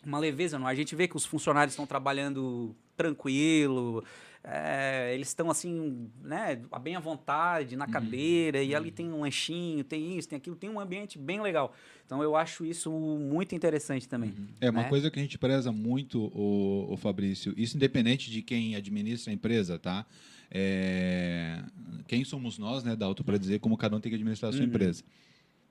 uma 0.06 0.20
leveza 0.20 0.58
no 0.60 0.66
ar. 0.66 0.72
A 0.72 0.76
gente 0.76 0.96
vê 0.96 1.08
que 1.08 1.16
os 1.18 1.26
funcionários 1.26 1.74
estão 1.74 1.86
trabalhando 1.86 2.76
tranquilo. 2.96 4.04
é, 4.42 5.12
eles 5.14 5.28
estão 5.28 5.52
assim, 5.52 6.10
né, 6.24 6.62
bem 6.82 6.96
à 6.96 7.00
vontade, 7.02 7.76
Uhum. 7.76 7.80
na 7.80 7.88
cadeira, 7.88 8.64
e 8.64 8.74
ali 8.74 8.90
tem 8.90 9.12
um 9.12 9.20
lanchinho, 9.22 9.84
tem 9.84 10.18
isso, 10.18 10.30
tem 10.30 10.38
aquilo, 10.38 10.56
tem 10.56 10.70
um 10.70 10.80
ambiente 10.80 11.18
bem 11.20 11.42
legal. 11.42 11.76
Então 12.06 12.24
eu 12.24 12.38
acho 12.38 12.64
isso 12.66 12.90
muito 12.90 13.54
interessante 13.54 14.08
também. 14.08 14.34
É 14.62 14.70
uma 14.70 14.84
né? 14.84 14.90
coisa 14.90 15.12
que 15.12 15.20
a 15.20 15.22
gente 15.22 15.38
preza 15.38 15.74
muito, 15.74 16.32
o, 16.34 16.96
Fabrício, 16.96 17.54
isso 17.58 17.76
independente 17.76 18.32
de 18.32 18.42
quem 18.42 18.76
administra 18.78 19.30
a 19.30 19.34
empresa, 19.34 19.78
tá? 19.78 20.06
É, 20.50 21.62
quem 22.08 22.24
somos 22.24 22.58
nós, 22.58 22.82
né, 22.84 22.96
Dalton, 22.96 23.24
para 23.24 23.38
dizer 23.38 23.60
como 23.60 23.78
cada 23.78 23.96
um 23.96 24.00
tem 24.00 24.10
que 24.10 24.16
administrar 24.16 24.50
a 24.50 24.54
sua 24.54 24.62
Uhum. 24.62 24.68
empresa. 24.70 25.04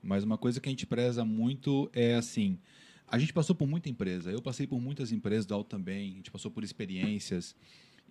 Mas 0.01 0.23
uma 0.23 0.37
coisa 0.37 0.61
que 0.61 0.69
a 0.69 0.71
gente 0.71 0.85
preza 0.85 1.25
muito 1.25 1.89
é 1.91 2.15
assim, 2.15 2.57
a 3.11 3.17
gente 3.19 3.33
passou 3.33 3.55
por 3.55 3.67
muita 3.67 3.89
empresa, 3.89 4.31
eu 4.31 4.41
passei 4.41 4.65
por 4.67 4.79
muitas 4.81 5.11
empresas, 5.11 5.45
Dalton 5.45 5.67
também, 5.69 6.11
a 6.13 6.15
gente 6.15 6.31
passou 6.31 6.49
por 6.51 6.63
experiências, 6.63 7.55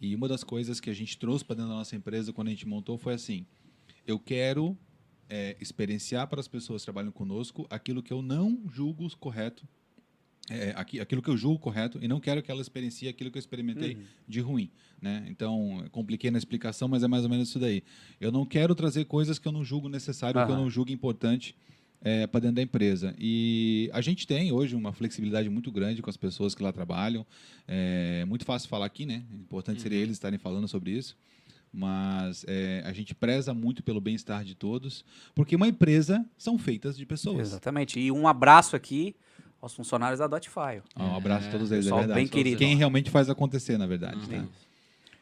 e 0.00 0.14
uma 0.14 0.28
das 0.28 0.44
coisas 0.44 0.80
que 0.80 0.90
a 0.90 0.94
gente 0.94 1.18
trouxe 1.18 1.44
para 1.44 1.56
dentro 1.56 1.70
da 1.70 1.76
nossa 1.76 1.96
empresa 1.96 2.32
quando 2.32 2.48
a 2.48 2.50
gente 2.50 2.66
montou 2.66 2.96
foi 2.98 3.14
assim, 3.14 3.46
eu 4.06 4.18
quero 4.18 4.76
é, 5.28 5.56
experienciar 5.60 6.26
para 6.28 6.40
as 6.40 6.48
pessoas 6.48 6.82
que 6.82 6.86
trabalham 6.86 7.12
conosco 7.12 7.66
aquilo 7.68 8.02
que 8.02 8.12
eu 8.12 8.22
não 8.22 8.62
julgo 8.72 9.08
correto 9.18 9.66
é, 10.50 10.72
aqui- 10.74 10.98
aquilo 10.98 11.20
que 11.20 11.28
eu 11.28 11.36
julgo 11.36 11.58
correto 11.58 11.98
e 12.02 12.08
não 12.08 12.18
quero 12.18 12.42
que 12.42 12.50
ela 12.50 12.62
experiencie 12.62 13.06
aquilo 13.06 13.30
que 13.30 13.36
eu 13.36 13.40
experimentei 13.40 13.96
Uhum. 13.96 14.02
de 14.26 14.40
ruim, 14.40 14.70
né? 14.98 15.26
Então, 15.28 15.84
compliquei 15.92 16.30
na 16.30 16.38
explicação, 16.38 16.88
mas 16.88 17.02
é 17.02 17.06
mais 17.06 17.22
ou 17.24 17.28
menos 17.28 17.50
isso 17.50 17.58
daí. 17.58 17.82
Eu 18.18 18.32
não 18.32 18.46
quero 18.46 18.74
trazer 18.74 19.04
coisas 19.04 19.38
que 19.38 19.46
eu 19.46 19.52
não 19.52 19.62
julgo 19.62 19.90
necessário, 19.90 20.42
que 20.46 20.50
eu 20.50 20.56
não 20.56 20.70
julgo 20.70 20.90
importante 20.90 21.54
para 22.30 22.40
dentro 22.40 22.56
da 22.56 22.62
empresa. 22.62 23.14
E 23.18 23.90
a 23.92 24.00
gente 24.00 24.26
tem 24.26 24.52
hoje 24.52 24.74
uma 24.76 24.92
flexibilidade 24.92 25.48
muito 25.48 25.70
grande 25.70 26.00
com 26.00 26.10
as 26.10 26.16
pessoas 26.16 26.54
que 26.54 26.62
lá 26.62 26.72
trabalham. 26.72 27.26
É 27.66 28.24
muito 28.24 28.44
fácil 28.44 28.68
falar 28.68 28.86
aqui, 28.86 29.04
né? 29.04 29.22
Importante 29.32 29.82
seria 29.82 29.98
eles 29.98 30.12
estarem 30.12 30.38
falando 30.38 30.68
sobre 30.68 30.92
isso. 30.92 31.16
Mas 31.72 32.44
é, 32.48 32.82
a 32.86 32.92
gente 32.92 33.14
preza 33.14 33.52
muito 33.52 33.82
pelo 33.82 34.00
bem-estar 34.00 34.42
de 34.42 34.54
todos, 34.54 35.04
porque 35.34 35.54
uma 35.54 35.68
empresa 35.68 36.24
são 36.36 36.58
feitas 36.58 36.96
de 36.96 37.04
pessoas. 37.04 37.48
Exatamente. 37.48 38.00
E 38.00 38.10
um 38.10 38.26
abraço 38.26 38.74
aqui 38.74 39.14
aos 39.60 39.74
funcionários 39.74 40.18
da 40.18 40.26
Dotfile. 40.26 40.82
Um 40.96 41.16
abraço 41.16 41.48
a 41.48 41.50
todos 41.50 41.70
eles, 41.70 41.86
é 41.86 41.90
verdade. 41.90 42.14
bem 42.14 42.26
querido. 42.26 42.56
Quem 42.56 42.76
realmente 42.76 43.10
faz 43.10 43.28
acontecer, 43.28 43.76
na 43.76 43.86
verdade. 43.86 44.26
tá? 44.28 44.46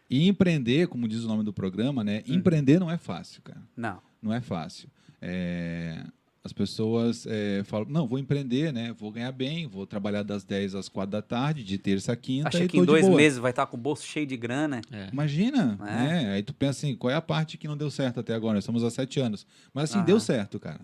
E 0.09 0.28
empreender, 0.28 0.87
como 0.87 1.09
diz 1.09 1.25
o 1.25 1.28
nome 1.28 1.42
do 1.42 1.52
programa, 1.52 2.04
né? 2.04 2.23
Empreender 2.26 2.78
não 2.78 2.90
é 2.90 2.97
fácil, 2.97 3.42
cara. 3.42 3.61
Não. 3.76 4.00
Não 4.23 4.33
é 4.33 4.40
fácil. 4.40 4.88
É, 5.21 6.04
As 6.46 6.52
pessoas 6.52 7.26
é, 7.28 7.62
falam, 7.64 7.88
não, 7.90 8.06
vou 8.06 8.20
empreender, 8.20 8.72
né? 8.72 8.94
Vou 8.96 9.10
ganhar 9.10 9.32
bem, 9.32 9.66
vou 9.66 9.84
trabalhar 9.84 10.22
das 10.22 10.44
10 10.44 10.76
às 10.76 10.88
4 10.88 11.10
da 11.10 11.20
tarde, 11.20 11.64
de 11.64 11.76
terça 11.76 12.12
a 12.12 12.16
quinta 12.16 12.46
Acha 12.46 12.62
e 12.64 12.68
que 12.68 12.76
tô 12.76 12.84
em 12.84 12.86
dois 12.86 13.08
meses 13.08 13.36
vai 13.40 13.50
estar 13.50 13.66
com 13.66 13.76
o 13.76 13.80
bolso 13.80 14.06
cheio 14.06 14.24
de 14.24 14.36
grana. 14.36 14.80
É. 14.92 15.08
Imagina, 15.12 15.76
É. 15.80 15.84
né? 15.84 16.32
Aí 16.34 16.42
tu 16.44 16.54
pensa 16.54 16.78
assim, 16.86 16.94
qual 16.94 17.10
é 17.10 17.16
a 17.16 17.20
parte 17.20 17.58
que 17.58 17.66
não 17.66 17.76
deu 17.76 17.90
certo 17.90 18.20
até 18.20 18.32
agora? 18.32 18.54
Nós 18.54 18.62
estamos 18.62 18.84
há 18.84 18.90
sete 18.90 19.18
anos. 19.18 19.44
Mas 19.74 19.90
assim, 19.90 19.98
Aham. 19.98 20.06
deu 20.06 20.20
certo, 20.20 20.60
cara. 20.60 20.80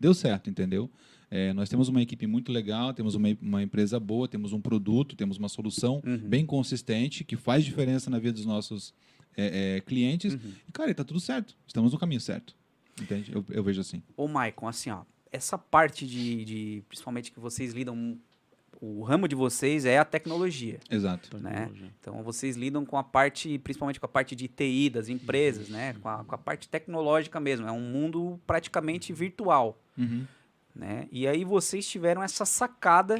Deu 0.00 0.14
certo, 0.14 0.48
entendeu? 0.48 0.90
É, 1.30 1.52
nós 1.52 1.68
temos 1.68 1.88
uma 1.90 2.00
equipe 2.00 2.26
muito 2.26 2.50
legal, 2.50 2.94
temos 2.94 3.14
uma, 3.14 3.28
uma 3.42 3.62
empresa 3.62 4.00
boa, 4.00 4.26
temos 4.26 4.54
um 4.54 4.60
produto, 4.60 5.14
temos 5.14 5.36
uma 5.36 5.50
solução 5.50 6.00
Uhum. 6.06 6.16
bem 6.16 6.46
consistente 6.46 7.24
que 7.24 7.36
faz 7.36 7.62
diferença 7.62 8.08
na 8.08 8.18
vida 8.18 8.32
dos 8.32 8.46
nossos 8.46 8.94
é, 9.36 9.76
é, 9.76 9.80
clientes. 9.82 10.32
Uhum. 10.32 10.40
E, 10.66 10.72
cara, 10.72 10.90
e 10.90 10.94
tá 10.94 11.04
tudo 11.04 11.20
certo. 11.20 11.54
Estamos 11.66 11.92
no 11.92 11.98
caminho 11.98 12.22
certo. 12.22 12.54
Entende? 13.00 13.32
Eu, 13.34 13.44
eu 13.50 13.62
vejo 13.62 13.80
assim. 13.80 14.02
Ô, 14.16 14.28
Maicon, 14.28 14.68
assim, 14.68 14.90
ó, 14.90 15.02
essa 15.32 15.58
parte 15.58 16.06
de, 16.06 16.44
de- 16.44 16.82
principalmente 16.88 17.32
que 17.32 17.40
vocês 17.40 17.72
lidam, 17.72 18.18
o 18.80 19.02
ramo 19.02 19.26
de 19.26 19.34
vocês 19.34 19.84
é 19.84 19.98
a 19.98 20.04
tecnologia, 20.04 20.78
Exato. 20.90 21.36
né? 21.38 21.70
Então 22.00 22.22
vocês 22.22 22.56
lidam 22.56 22.84
com 22.84 22.96
a 22.98 23.02
parte, 23.02 23.58
principalmente 23.58 23.98
com 23.98 24.06
a 24.06 24.08
parte 24.08 24.36
de 24.36 24.46
TI 24.46 24.90
das 24.90 25.08
empresas, 25.08 25.68
né? 25.68 25.94
Com 25.94 26.08
a, 26.08 26.22
com 26.24 26.34
a 26.34 26.38
parte 26.38 26.68
tecnológica 26.68 27.40
mesmo. 27.40 27.66
É 27.66 27.72
um 27.72 27.80
mundo 27.80 28.38
praticamente 28.46 29.12
virtual, 29.12 29.78
Uhum. 29.98 30.24
né? 30.74 31.08
E 31.10 31.26
aí 31.26 31.44
vocês 31.44 31.86
tiveram 31.88 32.22
essa 32.22 32.44
sacada 32.44 33.18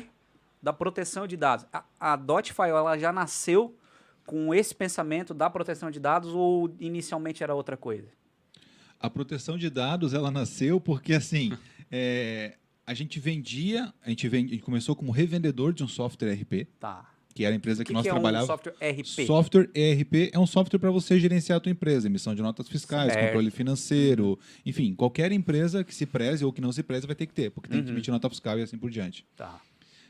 da 0.62 0.72
proteção 0.72 1.26
de 1.26 1.36
dados. 1.36 1.66
A, 1.72 1.84
a 1.98 2.16
Dotfile, 2.16 2.68
ela 2.70 2.96
já 2.98 3.12
nasceu 3.12 3.76
com 4.26 4.54
esse 4.54 4.74
pensamento 4.74 5.34
da 5.34 5.50
proteção 5.50 5.90
de 5.90 6.00
dados 6.00 6.30
ou 6.34 6.74
inicialmente 6.80 7.42
era 7.42 7.54
outra 7.54 7.76
coisa? 7.76 8.08
A 9.04 9.10
proteção 9.10 9.58
de 9.58 9.68
dados, 9.68 10.14
ela 10.14 10.30
nasceu 10.30 10.80
porque, 10.80 11.12
assim, 11.14 11.52
é, 11.92 12.54
a 12.86 12.94
gente 12.94 13.20
vendia, 13.20 13.92
a 14.04 14.08
gente, 14.08 14.28
vende, 14.28 14.52
a 14.52 14.54
gente 14.54 14.64
começou 14.64 14.96
como 14.96 15.12
revendedor 15.12 15.72
de 15.72 15.84
um 15.84 15.88
software 15.88 16.32
RP, 16.32 16.66
Tá. 16.80 17.10
que 17.34 17.44
era 17.44 17.54
a 17.54 17.56
empresa 17.56 17.82
que, 17.84 17.88
que, 17.88 17.92
nós 17.92 18.02
que 18.02 18.08
é 18.08 18.12
um 18.12 18.16
trabalhávamos. 18.16 18.46
software 18.48 18.74
RP? 18.80 19.26
Software 19.26 19.70
ERP 19.74 20.30
é 20.32 20.38
um 20.38 20.46
software 20.46 20.78
para 20.78 20.90
você 20.90 21.18
gerenciar 21.20 21.58
a 21.58 21.60
tua 21.60 21.70
empresa, 21.72 22.06
emissão 22.06 22.34
de 22.34 22.40
notas 22.42 22.68
fiscais, 22.68 23.12
Certo. 23.12 23.26
controle 23.26 23.50
financeiro, 23.50 24.38
enfim, 24.64 24.94
qualquer 24.94 25.32
empresa 25.32 25.82
que 25.84 25.94
se 25.94 26.06
preze 26.06 26.44
ou 26.44 26.52
que 26.52 26.60
não 26.60 26.72
se 26.72 26.82
preze 26.82 27.06
vai 27.06 27.16
ter 27.16 27.26
que 27.26 27.34
ter, 27.34 27.50
porque 27.50 27.68
tem 27.68 27.80
que 27.82 27.88
Uhum. 27.88 27.94
emitir 27.94 28.12
nota 28.12 28.30
fiscal 28.30 28.58
e 28.58 28.62
assim 28.62 28.78
por 28.78 28.90
diante. 28.90 29.26
Tá. 29.36 29.60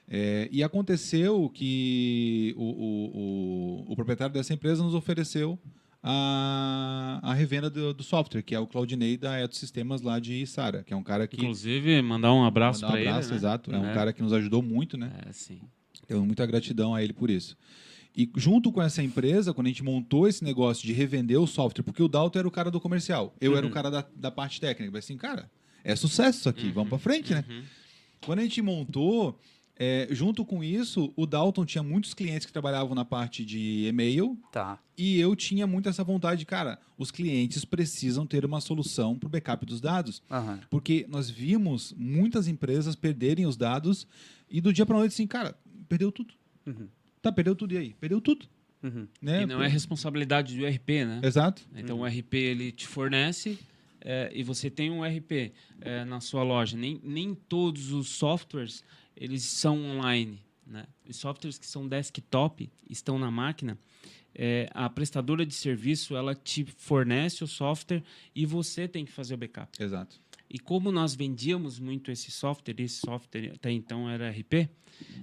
É, 0.06 0.48
e 0.52 0.62
aconteceu 0.62 1.50
que 1.52 2.54
o, 2.58 2.62
o, 2.62 3.84
o, 3.88 3.92
o 3.92 3.96
proprietário 3.96 4.34
dessa 4.34 4.52
empresa 4.52 4.82
nos 4.84 4.94
ofereceu 4.94 5.58
a, 6.06 7.18
a 7.22 7.32
revenda 7.34 7.70
do, 7.70 7.94
do 7.94 8.02
software, 8.02 8.42
que 8.42 8.54
é 8.54 8.58
o 8.60 8.66
Claudinei 8.66 9.16
da 9.16 9.38
Eto 9.40 9.56
Sistemas 9.56 10.02
lá 10.02 10.18
de 10.20 10.46
Sara, 10.46 10.82
que 10.84 10.92
é 10.92 10.96
um 10.96 11.02
cara 11.02 11.26
que 11.26 11.36
Inclusive, 11.36 12.02
mandar 12.02 12.32
um 12.34 12.44
abraço 12.44 12.82
Mandar 12.82 12.98
um 12.98 13.00
para 13.02 13.10
abraço, 13.10 13.28
ele. 13.28 13.32
né? 13.32 13.36
exato. 13.38 13.72
É 13.74 13.78
um 13.78 13.86
É. 13.90 13.94
cara 13.94 14.12
que 14.12 14.22
nos 14.22 14.32
ajudou 14.34 14.62
muito, 14.62 14.96
né? 14.98 15.10
É, 15.26 15.32
sim. 15.32 15.60
Tenho 16.06 16.24
muita 16.26 16.44
gratidão 16.44 16.94
a 16.94 17.02
ele 17.02 17.14
por 17.14 17.30
isso. 17.30 17.56
E 18.16 18.30
junto 18.36 18.70
com 18.70 18.80
essa 18.82 19.02
empresa, 19.02 19.52
quando 19.54 19.66
a 19.66 19.70
gente 19.70 19.82
montou 19.82 20.28
esse 20.28 20.44
negócio 20.44 20.86
de 20.86 20.92
revender 20.92 21.40
o 21.40 21.46
software, 21.46 21.82
porque 21.82 22.02
o 22.02 22.08
Dalton 22.08 22.38
era 22.38 22.46
o 22.48 22.50
cara 22.50 22.70
do 22.70 22.78
comercial, 22.80 23.34
eu 23.40 23.52
Uhum. 23.52 23.58
era 23.58 23.66
o 23.66 23.70
cara 23.70 23.90
da, 23.90 24.04
da 24.14 24.30
parte 24.30 24.60
técnica. 24.60 24.90
Falei 24.92 24.98
assim, 25.00 25.16
cara, 25.16 25.50
é 25.82 25.96
sucesso 25.96 26.38
isso 26.40 26.48
aqui, 26.48 26.70
vamos 26.70 26.90
pra 26.90 26.98
frente, 26.98 27.32
né? 27.32 27.44
Uhum. 27.48 27.62
Quando 28.24 28.38
a 28.38 28.42
gente 28.42 28.60
montou, 28.62 29.38
é, 29.76 30.06
junto 30.10 30.44
com 30.44 30.62
isso, 30.62 31.12
o 31.16 31.26
Dalton 31.26 31.64
tinha 31.64 31.82
muitos 31.82 32.14
clientes 32.14 32.46
que 32.46 32.52
trabalhavam 32.52 32.94
na 32.94 33.04
parte 33.04 33.44
de 33.44 33.86
e-mail 33.88 34.38
Tá. 34.52 34.78
e 34.96 35.18
eu 35.18 35.34
tinha 35.34 35.66
muito 35.66 35.88
essa 35.88 36.04
vontade, 36.04 36.40
de, 36.40 36.46
cara, 36.46 36.78
os 36.96 37.10
clientes 37.10 37.64
precisam 37.64 38.24
ter 38.26 38.44
uma 38.44 38.60
solução 38.60 39.18
para 39.18 39.26
o 39.26 39.30
backup 39.30 39.66
dos 39.66 39.80
dados. 39.80 40.22
Aham. 40.30 40.60
Porque 40.70 41.06
nós 41.08 41.28
vimos 41.28 41.92
muitas 41.96 42.46
empresas 42.46 42.94
perderem 42.94 43.46
os 43.46 43.56
dados 43.56 44.06
e 44.48 44.60
do 44.60 44.72
dia 44.72 44.86
para 44.86 44.96
noite 44.96 45.12
assim, 45.12 45.26
cara, 45.26 45.56
perdeu 45.88 46.12
tudo. 46.12 46.34
Uhum. 46.66 46.86
Tá, 47.20 47.32
perdeu 47.32 47.56
tudo 47.56 47.74
e 47.74 47.78
aí? 47.78 47.94
Perdeu 47.98 48.20
tudo. 48.20 48.46
Uhum. 48.82 49.08
Né? 49.20 49.42
E 49.42 49.46
não 49.46 49.62
é 49.62 49.66
responsabilidade 49.66 50.56
do 50.56 50.64
RP, 50.66 50.88
né? 51.06 51.20
Exato. 51.24 51.62
Então 51.74 52.00
o 52.00 52.04
RP 52.06 52.34
ele 52.34 52.70
te 52.70 52.86
fornece 52.86 53.58
é, 54.00 54.30
e 54.34 54.42
você 54.42 54.68
tem 54.70 54.90
um 54.90 55.02
RP 55.02 55.52
é, 55.80 56.04
na 56.04 56.20
sua 56.20 56.42
loja. 56.42 56.76
Nem, 56.76 57.00
nem 57.02 57.34
todos 57.34 57.90
os 57.92 58.10
softwares 58.10 58.84
eles 59.16 59.42
são 59.44 59.82
online. 59.96 60.40
Né? 60.66 60.86
Os 61.08 61.16
softwares 61.16 61.58
que 61.58 61.66
são 61.66 61.86
desktop 61.86 62.70
estão 62.88 63.18
na 63.18 63.30
máquina. 63.30 63.78
é, 64.36 64.68
a 64.74 64.90
prestadora 64.90 65.46
de 65.46 65.54
serviço 65.54 66.16
ela 66.16 66.34
te 66.34 66.64
fornece 66.64 67.44
o 67.44 67.46
software 67.46 68.02
e 68.34 68.44
você 68.44 68.88
tem 68.88 69.04
que 69.04 69.12
fazer 69.12 69.34
o 69.34 69.36
backup. 69.36 69.80
Exato. 69.80 70.18
E 70.50 70.58
como 70.58 70.90
nós 70.90 71.14
vendíamos 71.14 71.78
muito 71.78 72.10
esse 72.10 72.30
software, 72.32 72.74
esse 72.78 72.96
software 72.98 73.52
até 73.54 73.70
então 73.70 74.10
era 74.10 74.28
RP, 74.30 74.68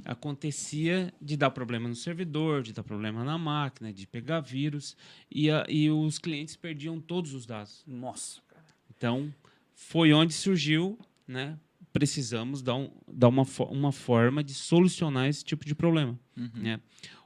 acontecia 0.06 1.14
de 1.22 1.36
dar 1.38 1.52
problema 1.52 1.88
no 1.88 1.96
servidor, 1.96 2.62
de 2.64 2.74
dar 2.74 2.84
problema 2.84 3.24
na 3.24 3.38
máquina, 3.38 3.92
de 3.94 4.06
pegar 4.08 4.40
vírus, 4.42 4.96
e, 5.30 5.50
a- 5.50 5.66
e 5.70 5.90
os 5.90 6.18
clientes 6.18 6.56
perdiam 6.56 7.00
todos 7.00 7.34
os 7.34 7.46
dados. 7.46 7.84
Nossa, 7.88 8.42
cara. 8.48 8.66
Então, 8.96 9.34
foi 9.74 10.14
onde 10.14 10.34
surgiu, 10.34 10.98
né? 11.28 11.58
Precisamos 11.94 12.62
dar, 12.62 12.76
um, 12.76 12.90
dar 13.12 13.28
uma, 13.28 13.44
uma 13.70 13.92
forma 13.92 14.44
de 14.44 14.54
solucionar 14.54 15.28
esse 15.28 15.44
tipo 15.44 15.66
de 15.66 15.76
problema, 15.76 16.18
né? 16.62 16.80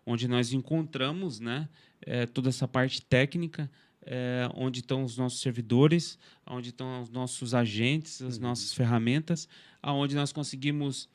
Onde 0.05 0.27
nós 0.27 0.53
encontramos, 0.53 1.39
né? 1.39 1.67
eh, 2.05 2.25
toda 2.25 2.49
essa 2.49 2.67
parte 2.67 3.01
técnica, 3.01 3.69
eh, 4.05 4.47
onde 4.55 4.79
estão 4.79 5.03
os 5.03 5.17
nossos 5.17 5.41
servidores, 5.41 6.17
onde 6.45 6.69
estão 6.69 7.01
os 7.01 7.09
nossos 7.09 7.53
agentes, 7.53 8.21
as 8.21 8.37
nossas 8.37 8.73
ferramentas, 8.73 9.47
aonde 9.81 10.15
nós 10.15 10.31
conseguimos 10.31 11.09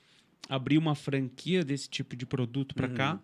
abrir 0.49 0.79
uma 0.79 0.95
franquia 0.95 1.65
desse 1.65 1.89
tipo 1.89 2.17
de 2.17 2.27
produto 2.27 2.75
para 2.75 2.89
cá, 2.89 3.21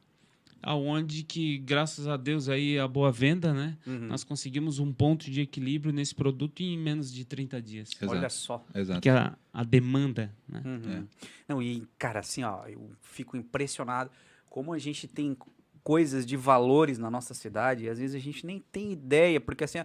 aonde 0.62 1.22
que 1.22 1.58
graças 1.58 2.08
a 2.08 2.16
Deus 2.16 2.48
aí 2.48 2.78
a 2.78 2.88
boa 2.88 3.12
venda, 3.12 3.52
né? 3.52 3.76
Uhum. 3.86 4.08
Nós 4.08 4.24
conseguimos 4.24 4.78
um 4.78 4.92
ponto 4.92 5.30
de 5.30 5.40
equilíbrio 5.40 5.92
nesse 5.92 6.14
produto 6.14 6.60
em 6.60 6.78
menos 6.78 7.12
de 7.12 7.24
30 7.24 7.62
dias. 7.62 7.90
Exato. 7.90 8.12
Olha 8.12 8.28
só. 8.28 8.64
Exato. 8.74 9.00
Que 9.00 9.08
é 9.08 9.12
a, 9.12 9.36
a 9.52 9.64
demanda, 9.64 10.34
né? 10.48 10.62
Uhum. 10.64 11.06
Não, 11.48 11.62
e, 11.62 11.86
cara, 11.98 12.20
assim, 12.20 12.42
ó, 12.42 12.66
eu 12.66 12.90
fico 13.02 13.36
impressionado 13.36 14.10
como 14.48 14.72
a 14.72 14.78
gente 14.78 15.06
tem 15.06 15.36
coisas 15.82 16.26
de 16.26 16.36
valores 16.36 16.98
na 16.98 17.08
nossa 17.08 17.32
cidade 17.32 17.84
e 17.84 17.88
às 17.88 17.98
vezes 17.98 18.16
a 18.16 18.18
gente 18.18 18.44
nem 18.44 18.58
tem 18.72 18.90
ideia, 18.90 19.40
porque 19.40 19.62
assim, 19.62 19.78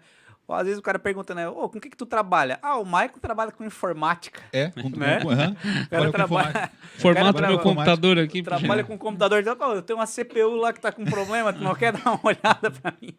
ó, 0.47 0.56
às 0.56 0.63
vezes 0.65 0.80
o 0.80 0.82
cara 0.82 0.99
pergunta, 0.99 1.34
né, 1.36 1.47
ô, 1.47 1.67
com 1.69 1.77
o 1.77 1.82
que 1.82 1.89
que 1.89 1.97
tu 1.97 2.06
trabalha? 2.06 2.60
Ah, 2.62 2.77
o 2.77 2.86
Maicon 2.86 3.19
trabalha 3.19 3.51
com 3.51 3.63
informática. 3.63 4.41
É, 4.51 4.69
com, 4.82 4.89
Né? 4.89 5.19
O 5.23 5.89
cara 5.89 6.12
trabalha, 6.12 6.51
Cara, 7.01 7.47
meu 7.47 7.60
computador 7.60 8.19
aqui. 8.19 8.43
trabalha 8.43 8.84
com 8.84 8.97
computador, 8.97 9.43
"Pô, 9.56 9.73
eu 9.73 9.82
tenho 9.82 9.99
uma 9.99 10.06
CPU 10.08 10.56
lá 10.56 10.71
que 10.73 10.80
tá 10.82 10.91
com 10.91 11.04
problema, 11.06 11.51
tu 11.54 11.62
não 11.63 11.73
quer 11.75 11.91
dar 11.97 12.12
uma 12.12 12.19
olhada 12.23 12.69
pra 12.71 12.93
mim? 13.01 13.13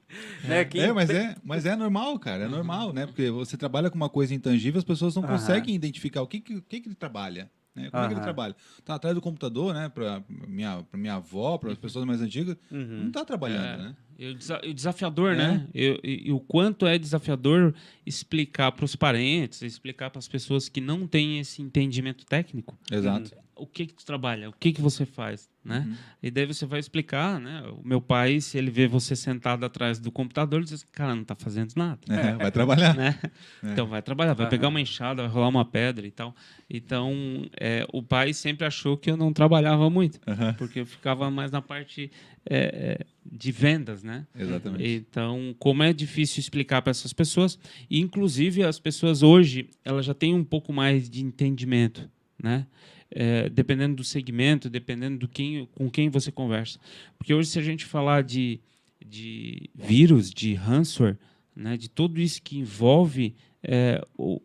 Né, 0.44 0.64
que 0.64 0.78
É, 0.80 0.92
mas 0.92 1.10
é, 1.10 1.34
mas 1.44 1.66
é 1.66 1.74
normal, 1.76 2.18
cara. 2.18 2.44
É 2.44 2.48
normal, 2.48 2.92
né? 2.92 3.06
Porque 3.06 3.30
você 3.30 3.56
trabalha 3.56 3.90
com 3.90 3.96
uma 3.96 4.08
coisa 4.08 4.34
intangível, 4.34 4.78
as 4.78 4.84
pessoas 4.84 5.14
não 5.16 5.22
conseguem 5.22 5.74
identificar 5.74 6.22
o 6.22 6.26
que, 6.26 6.40
que, 6.40 6.60
que, 6.60 6.80
que 6.80 6.88
ele 6.88 6.94
trabalha. 6.94 7.50
Né? 7.74 7.88
Como 7.90 8.04
é 8.04 8.08
que 8.08 8.12
ele 8.14 8.20
trabalha? 8.20 8.54
Tá 8.84 8.96
atrás 8.96 9.14
do 9.14 9.22
computador, 9.22 9.72
né? 9.72 9.88
Pra 9.88 10.22
minha, 10.28 10.82
pra 10.90 11.00
minha 11.00 11.14
avó, 11.14 11.56
para 11.56 11.72
as 11.72 11.78
pessoas 11.78 12.04
mais 12.04 12.20
antigas. 12.20 12.54
Uhum. 12.70 13.04
Não 13.04 13.10
tá 13.10 13.24
trabalhando, 13.24 13.64
É. 13.64 13.76
né? 13.78 13.96
E 14.22 14.26
o, 14.28 14.34
desa- 14.34 14.60
desafiador, 14.72 15.32
É. 15.32 15.36
né? 15.36 15.66
E, 15.74 16.00
e- 16.04 16.28
e 16.28 16.32
o 16.32 16.38
quanto 16.38 16.86
é 16.86 16.96
desafiador 16.96 17.74
explicar 18.06 18.70
para 18.70 18.84
os 18.84 18.94
parentes, 18.94 19.62
explicar 19.62 20.10
para 20.10 20.20
as 20.20 20.28
pessoas 20.28 20.68
que 20.68 20.80
não 20.80 21.08
têm 21.08 21.40
esse 21.40 21.60
entendimento 21.60 22.24
técnico 22.24 22.78
Exato. 22.90 23.32
O 23.54 23.66
que 23.66 23.86
que 23.86 23.94
tu 23.94 24.04
trabalha, 24.04 24.48
o 24.48 24.52
que 24.52 24.72
que 24.72 24.80
você 24.80 25.04
faz, 25.04 25.50
né? 25.64 25.84
Uhum. 25.86 25.96
E 26.22 26.30
daí 26.30 26.46
você 26.46 26.66
vai 26.66 26.80
explicar, 26.80 27.38
né? 27.38 27.62
O 27.68 27.86
meu 27.86 28.00
pai, 28.00 28.40
se 28.40 28.58
ele 28.58 28.70
vê 28.70 28.86
você 28.86 29.14
sentado 29.14 29.64
atrás 29.64 29.98
do 29.98 30.10
computador, 30.10 30.60
ele 30.60 30.68
diz, 30.68 30.82
cara, 30.90 31.14
não 31.14 31.24
tá 31.24 31.34
fazendo 31.34 31.72
nada. 31.76 32.00
É, 32.08 32.34
vai 32.34 32.50
trabalhar. 32.50 32.94
né? 32.96 33.18
Então 33.62 33.86
vai 33.86 34.02
trabalhar, 34.02 34.34
vai 34.34 34.48
pegar 34.48 34.68
uma 34.68 34.80
enxada, 34.80 35.22
vai 35.22 35.30
rolar 35.30 35.48
uma 35.48 35.64
pedra 35.64 36.06
e 36.06 36.10
tal. 36.10 36.34
Então 36.68 37.48
é, 37.60 37.86
o 37.92 38.02
pai 38.02 38.32
sempre 38.32 38.66
achou 38.66 38.96
que 38.96 39.10
eu 39.10 39.16
não 39.16 39.32
trabalhava 39.32 39.88
muito, 39.90 40.18
Aham. 40.26 40.54
porque 40.54 40.80
eu 40.80 40.86
ficava 40.86 41.30
mais 41.30 41.50
na 41.50 41.62
parte 41.62 42.10
é, 42.48 42.98
é, 43.00 43.06
de 43.24 43.52
vendas, 43.52 44.02
né? 44.02 44.26
Exatamente. 44.36 44.84
Então, 44.84 45.54
como 45.58 45.82
é 45.82 45.92
difícil 45.92 46.40
explicar 46.40 46.82
para 46.82 46.90
essas 46.90 47.12
pessoas, 47.12 47.58
e 47.88 48.00
inclusive 48.00 48.64
as 48.64 48.80
pessoas 48.80 49.22
hoje 49.22 49.70
elas 49.84 50.04
já 50.04 50.14
têm 50.14 50.34
um 50.34 50.44
pouco 50.44 50.72
mais 50.72 51.08
de 51.08 51.22
entendimento, 51.22 52.10
né? 52.42 52.66
É, 53.14 53.48
dependendo 53.50 53.96
do 53.96 54.04
segmento, 54.04 54.70
dependendo 54.70 55.18
do 55.18 55.28
quem, 55.28 55.68
com 55.74 55.90
quem 55.90 56.08
você 56.08 56.32
conversa. 56.32 56.78
Porque 57.18 57.34
hoje, 57.34 57.50
se 57.50 57.58
a 57.58 57.62
gente 57.62 57.84
falar 57.84 58.22
de, 58.22 58.58
de 59.04 59.68
vírus, 59.74 60.30
de 60.30 60.54
ransomware, 60.54 61.18
né, 61.54 61.76
de 61.76 61.90
tudo 61.90 62.18
isso 62.18 62.40
que 62.42 62.58
envolve 62.58 63.34
é, 63.62 64.00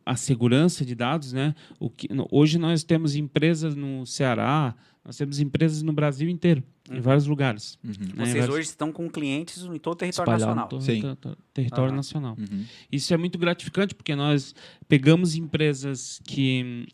a 0.05 0.15
segurança 0.17 0.83
de 0.85 0.93
dados, 0.93 1.31
né? 1.31 1.55
O 1.79 1.89
que, 1.89 2.07
hoje 2.29 2.57
nós 2.57 2.83
temos 2.83 3.15
empresas 3.15 3.73
no 3.73 4.05
Ceará, 4.05 4.75
nós 5.03 5.15
temos 5.15 5.39
empresas 5.39 5.81
no 5.81 5.93
Brasil 5.93 6.27
inteiro, 6.29 6.61
em 6.91 6.99
vários 6.99 7.25
lugares. 7.25 7.79
Uhum. 7.83 7.91
né, 7.91 8.25
Vocês 8.25 8.33
vários- 8.33 8.49
hoje 8.55 8.67
estão 8.67 8.91
com 8.91 9.09
clientes 9.09 9.63
em 9.63 9.79
todo 9.79 9.93
o 9.93 9.95
território 9.95 10.29
espalhado 10.35 10.55
nacional. 10.55 10.65
no 10.65 10.69
to- 10.69 10.81
Sim. 10.81 11.01
ter- 11.01 11.15
ter- 11.15 11.37
território 11.53 11.87
Aham. 11.87 11.95
nacional. 11.95 12.35
Uhum. 12.37 12.65
Isso 12.91 13.13
é 13.13 13.17
muito 13.17 13.37
gratificante 13.39 13.95
porque 13.95 14.13
nós 14.13 14.53
pegamos 14.89 15.35
empresas 15.35 16.19
que 16.25 16.85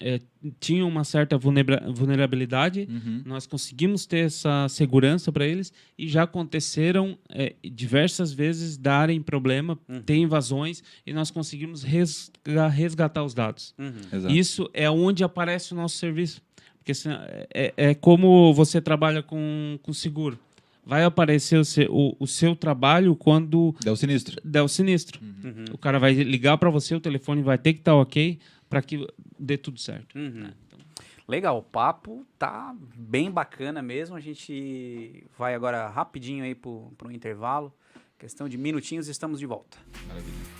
eh, 0.00 0.20
tinham 0.60 0.88
uma 0.88 1.04
certa 1.04 1.38
vulnera- 1.38 1.82
vulnerabilidade, 1.92 2.88
Uhum. 2.90 3.22
nós 3.24 3.46
conseguimos 3.46 4.06
ter 4.06 4.26
essa 4.26 4.66
segurança 4.68 5.30
para 5.32 5.46
eles 5.46 5.72
e 5.98 6.08
já 6.08 6.24
aconteceram 6.24 7.16
eh, 7.30 7.54
diversas 7.64 8.32
vezes 8.32 8.76
darem 8.76 9.20
problema, 9.22 9.78
Uhum. 9.88 10.02
ter 10.02 10.16
invasões 10.16 10.82
e 11.06 11.12
nós 11.12 11.30
conseguimos 11.30 11.82
resga- 11.82 12.68
resgatar 12.68 13.24
os 13.24 13.34
dados. 13.34 13.74
Uhum. 13.78 14.28
Isso 14.30 14.68
é 14.74 14.90
onde 14.90 15.22
aparece 15.24 15.72
o 15.72 15.76
nosso 15.76 15.96
serviço. 15.96 16.42
Porque 16.78 16.92
assim, 16.92 17.08
é, 17.54 17.72
é 17.76 17.94
como 17.94 18.52
você 18.52 18.80
trabalha 18.80 19.22
com, 19.22 19.78
com 19.82 19.92
seguro. 19.92 20.38
Vai 20.86 21.02
aparecer 21.02 21.58
o 21.58 21.64
seu, 21.64 21.90
o, 21.90 22.14
o 22.20 22.26
seu 22.26 22.54
trabalho 22.54 23.16
quando 23.16 23.74
Deu 23.82 23.96
sinistro. 23.96 24.36
der 24.44 24.60
o 24.60 24.68
sinistro. 24.68 25.18
Uhum. 25.22 25.64
O 25.72 25.78
cara 25.78 25.98
vai 25.98 26.12
ligar 26.12 26.58
para 26.58 26.68
você, 26.68 26.94
o 26.94 27.00
telefone 27.00 27.40
vai 27.42 27.56
ter 27.56 27.72
que 27.72 27.78
estar 27.78 27.94
ok 27.94 28.38
para 28.68 28.82
que 28.82 29.06
dê 29.38 29.56
tudo 29.56 29.78
certo. 29.78 30.16
Uhum. 30.16 30.30
né? 30.30 30.54
Então, 30.66 30.78
Legal, 31.26 31.56
o 31.56 31.62
papo 31.62 32.26
tá 32.38 32.76
bem 32.94 33.30
bacana 33.30 33.80
mesmo. 33.80 34.14
A 34.14 34.20
gente 34.20 35.26
vai 35.38 35.54
agora 35.54 35.88
rapidinho 35.88 36.44
aí 36.44 36.54
pro, 36.54 36.92
pro 36.98 37.10
intervalo. 37.10 37.72
Questão 38.18 38.48
de 38.48 38.58
minutinhos, 38.58 39.08
estamos 39.08 39.38
de 39.38 39.46
volta. 39.46 39.78
Maravilha. 40.06 40.54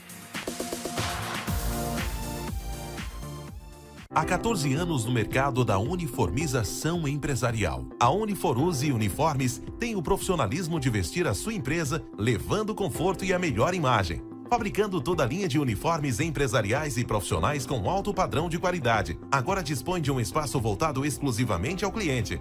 Há 4.10 4.24
14 4.24 4.72
anos 4.74 5.04
no 5.04 5.12
mercado 5.12 5.64
da 5.64 5.76
uniformização 5.76 7.06
empresarial. 7.08 7.84
A 7.98 8.10
Uniforuse 8.10 8.92
Uniformes 8.92 9.60
tem 9.78 9.96
o 9.96 10.02
profissionalismo 10.02 10.78
de 10.78 10.88
vestir 10.88 11.26
a 11.26 11.34
sua 11.34 11.52
empresa, 11.52 12.00
levando 12.16 12.74
conforto 12.74 13.24
e 13.24 13.32
a 13.32 13.38
melhor 13.40 13.74
imagem. 13.74 14.33
Fabricando 14.48 15.00
toda 15.00 15.24
a 15.24 15.26
linha 15.26 15.48
de 15.48 15.58
uniformes 15.58 16.20
empresariais 16.20 16.96
e 16.96 17.04
profissionais 17.04 17.66
com 17.66 17.88
alto 17.88 18.12
padrão 18.12 18.48
de 18.48 18.58
qualidade. 18.58 19.18
Agora 19.30 19.62
dispõe 19.62 20.00
de 20.00 20.10
um 20.10 20.20
espaço 20.20 20.60
voltado 20.60 21.04
exclusivamente 21.04 21.84
ao 21.84 21.92
cliente. 21.92 22.40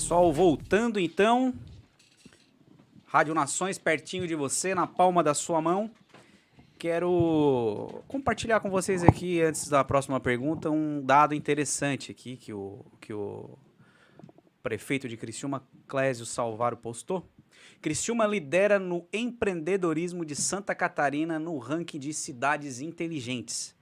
Pessoal, 0.00 0.32
voltando 0.32 0.98
então. 0.98 1.52
Rádio 3.04 3.34
Nações 3.34 3.76
pertinho 3.76 4.26
de 4.26 4.34
você, 4.34 4.74
na 4.74 4.86
palma 4.86 5.22
da 5.22 5.34
sua 5.34 5.60
mão. 5.60 5.90
Quero 6.78 8.02
compartilhar 8.08 8.60
com 8.60 8.70
vocês 8.70 9.04
aqui, 9.04 9.42
antes 9.42 9.68
da 9.68 9.84
próxima 9.84 10.18
pergunta, 10.18 10.70
um 10.70 11.04
dado 11.04 11.34
interessante 11.34 12.10
aqui 12.10 12.38
que 12.38 12.50
o, 12.50 12.82
que 12.98 13.12
o 13.12 13.58
prefeito 14.62 15.06
de 15.06 15.18
Criciúma, 15.18 15.68
Clésio 15.86 16.24
Salvaro, 16.24 16.78
postou. 16.78 17.28
Criciúma 17.82 18.26
lidera 18.26 18.78
no 18.78 19.06
empreendedorismo 19.12 20.24
de 20.24 20.34
Santa 20.34 20.74
Catarina 20.74 21.38
no 21.38 21.58
ranking 21.58 21.98
de 21.98 22.14
cidades 22.14 22.80
inteligentes. 22.80 23.76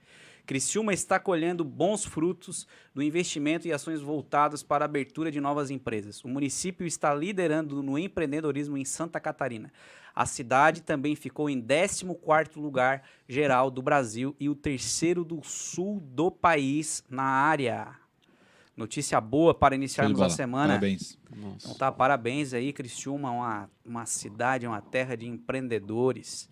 Criciúma 0.49 0.91
está 0.91 1.19
colhendo 1.19 1.63
bons 1.63 2.03
frutos 2.03 2.65
do 2.91 3.03
investimento 3.03 3.67
e 3.67 3.71
ações 3.71 4.01
voltadas 4.01 4.63
para 4.63 4.83
a 4.83 4.87
abertura 4.87 5.29
de 5.29 5.39
novas 5.39 5.69
empresas. 5.69 6.23
O 6.23 6.27
município 6.27 6.87
está 6.87 7.13
liderando 7.13 7.83
no 7.83 7.99
empreendedorismo 7.99 8.75
em 8.75 8.83
Santa 8.83 9.19
Catarina. 9.19 9.71
A 10.15 10.25
cidade 10.25 10.81
também 10.81 11.15
ficou 11.15 11.51
em 11.51 11.61
14º 11.61 12.55
lugar 12.55 13.03
geral 13.27 13.69
do 13.69 13.79
Brasil 13.83 14.35
e 14.39 14.49
o 14.49 14.55
terceiro 14.55 15.23
do 15.23 15.39
sul 15.43 15.99
do 15.99 16.31
país 16.31 17.03
na 17.07 17.21
área. 17.21 17.95
Notícia 18.75 19.21
boa 19.21 19.53
para 19.53 19.75
iniciarmos 19.75 20.19
a 20.19 20.31
semana. 20.31 20.69
Parabéns. 20.69 21.15
Então 21.61 21.75
tá, 21.75 21.91
parabéns 21.91 22.55
aí, 22.55 22.73
Criciúma, 22.73 23.29
uma, 23.29 23.69
uma 23.85 24.05
cidade, 24.07 24.65
uma 24.65 24.81
terra 24.81 25.15
de 25.15 25.27
empreendedores. 25.27 26.49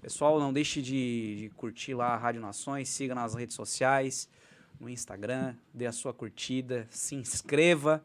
Pessoal, 0.00 0.38
não 0.38 0.52
deixe 0.52 0.80
de, 0.80 1.36
de 1.36 1.50
curtir 1.56 1.92
lá 1.92 2.14
a 2.14 2.16
Rádio 2.16 2.40
Nações, 2.40 2.88
siga 2.88 3.16
nas 3.16 3.34
redes 3.34 3.56
sociais, 3.56 4.28
no 4.78 4.88
Instagram, 4.88 5.56
dê 5.74 5.86
a 5.86 5.92
sua 5.92 6.14
curtida, 6.14 6.86
se 6.88 7.16
inscreva 7.16 8.04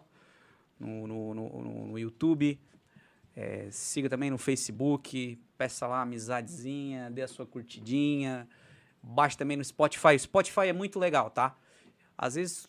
no, 0.79 1.06
no, 1.06 1.34
no, 1.36 1.86
no- 1.89 1.99
YouTube, 1.99 2.60
é, 3.36 3.67
siga 3.69 4.10
também 4.10 4.32
no 4.32 4.39
Facebook, 4.39 5.39
peça 5.56 5.86
lá 5.86 6.01
amizadezinha, 6.01 7.12
dê 7.12 7.21
a 7.21 7.27
sua 7.27 7.45
curtidinha, 7.45 8.47
baixe 9.01 9.38
também 9.38 9.56
no 9.56 9.63
Spotify. 9.63 10.15
O 10.15 10.19
Spotify 10.19 10.67
é 10.69 10.73
muito 10.73 10.97
legal, 10.97 11.29
tá? 11.29 11.56
Às 12.17 12.34
vezes 12.34 12.65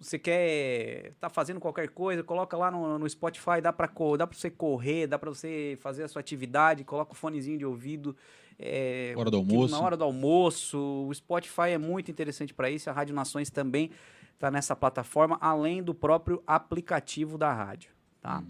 você 0.00 0.18
quer 0.18 1.12
tá 1.20 1.28
fazendo 1.28 1.60
qualquer 1.60 1.90
coisa, 1.90 2.24
coloca 2.24 2.56
lá 2.56 2.70
no, 2.70 2.98
no 2.98 3.08
Spotify, 3.08 3.60
dá 3.62 3.70
para 3.70 3.86
dá 4.16 4.26
para 4.26 4.38
você 4.38 4.50
correr, 4.50 5.06
dá 5.06 5.18
para 5.18 5.28
você 5.28 5.76
fazer 5.82 6.04
a 6.04 6.08
sua 6.08 6.20
atividade, 6.20 6.84
coloca 6.84 7.12
o 7.12 7.14
fonezinho 7.14 7.58
de 7.58 7.66
ouvido. 7.66 8.16
É, 8.64 9.14
Hora 9.16 9.30
do 9.30 9.36
almoço. 9.38 9.74
Na 9.74 9.80
hora 9.80 9.96
do 9.96 10.04
almoço. 10.04 10.78
O 11.08 11.14
Spotify 11.14 11.70
é 11.70 11.78
muito 11.78 12.10
interessante 12.10 12.54
para 12.54 12.70
isso. 12.70 12.88
A 12.88 12.92
Rádio 12.92 13.14
Nações 13.14 13.50
também 13.50 13.90
está 14.34 14.50
nessa 14.50 14.74
plataforma, 14.74 15.38
além 15.40 15.82
do 15.82 15.94
próprio 15.94 16.42
aplicativo 16.46 17.38
da 17.38 17.52
rádio, 17.52 17.92
tá? 18.20 18.42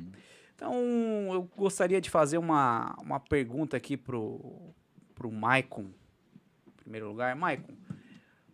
Então, 0.55 0.75
eu 1.33 1.51
gostaria 1.57 2.01
de 2.01 2.09
fazer 2.09 2.39
uma, 2.39 2.95
uma 3.03 3.21
pergunta 3.21 3.77
aqui 3.77 3.97
pro, 3.97 4.73
pro 5.15 5.31
Maicon, 5.31 5.91
em 6.67 6.71
primeiro 6.77 7.09
lugar. 7.09 7.35
Maicon, 7.35 7.75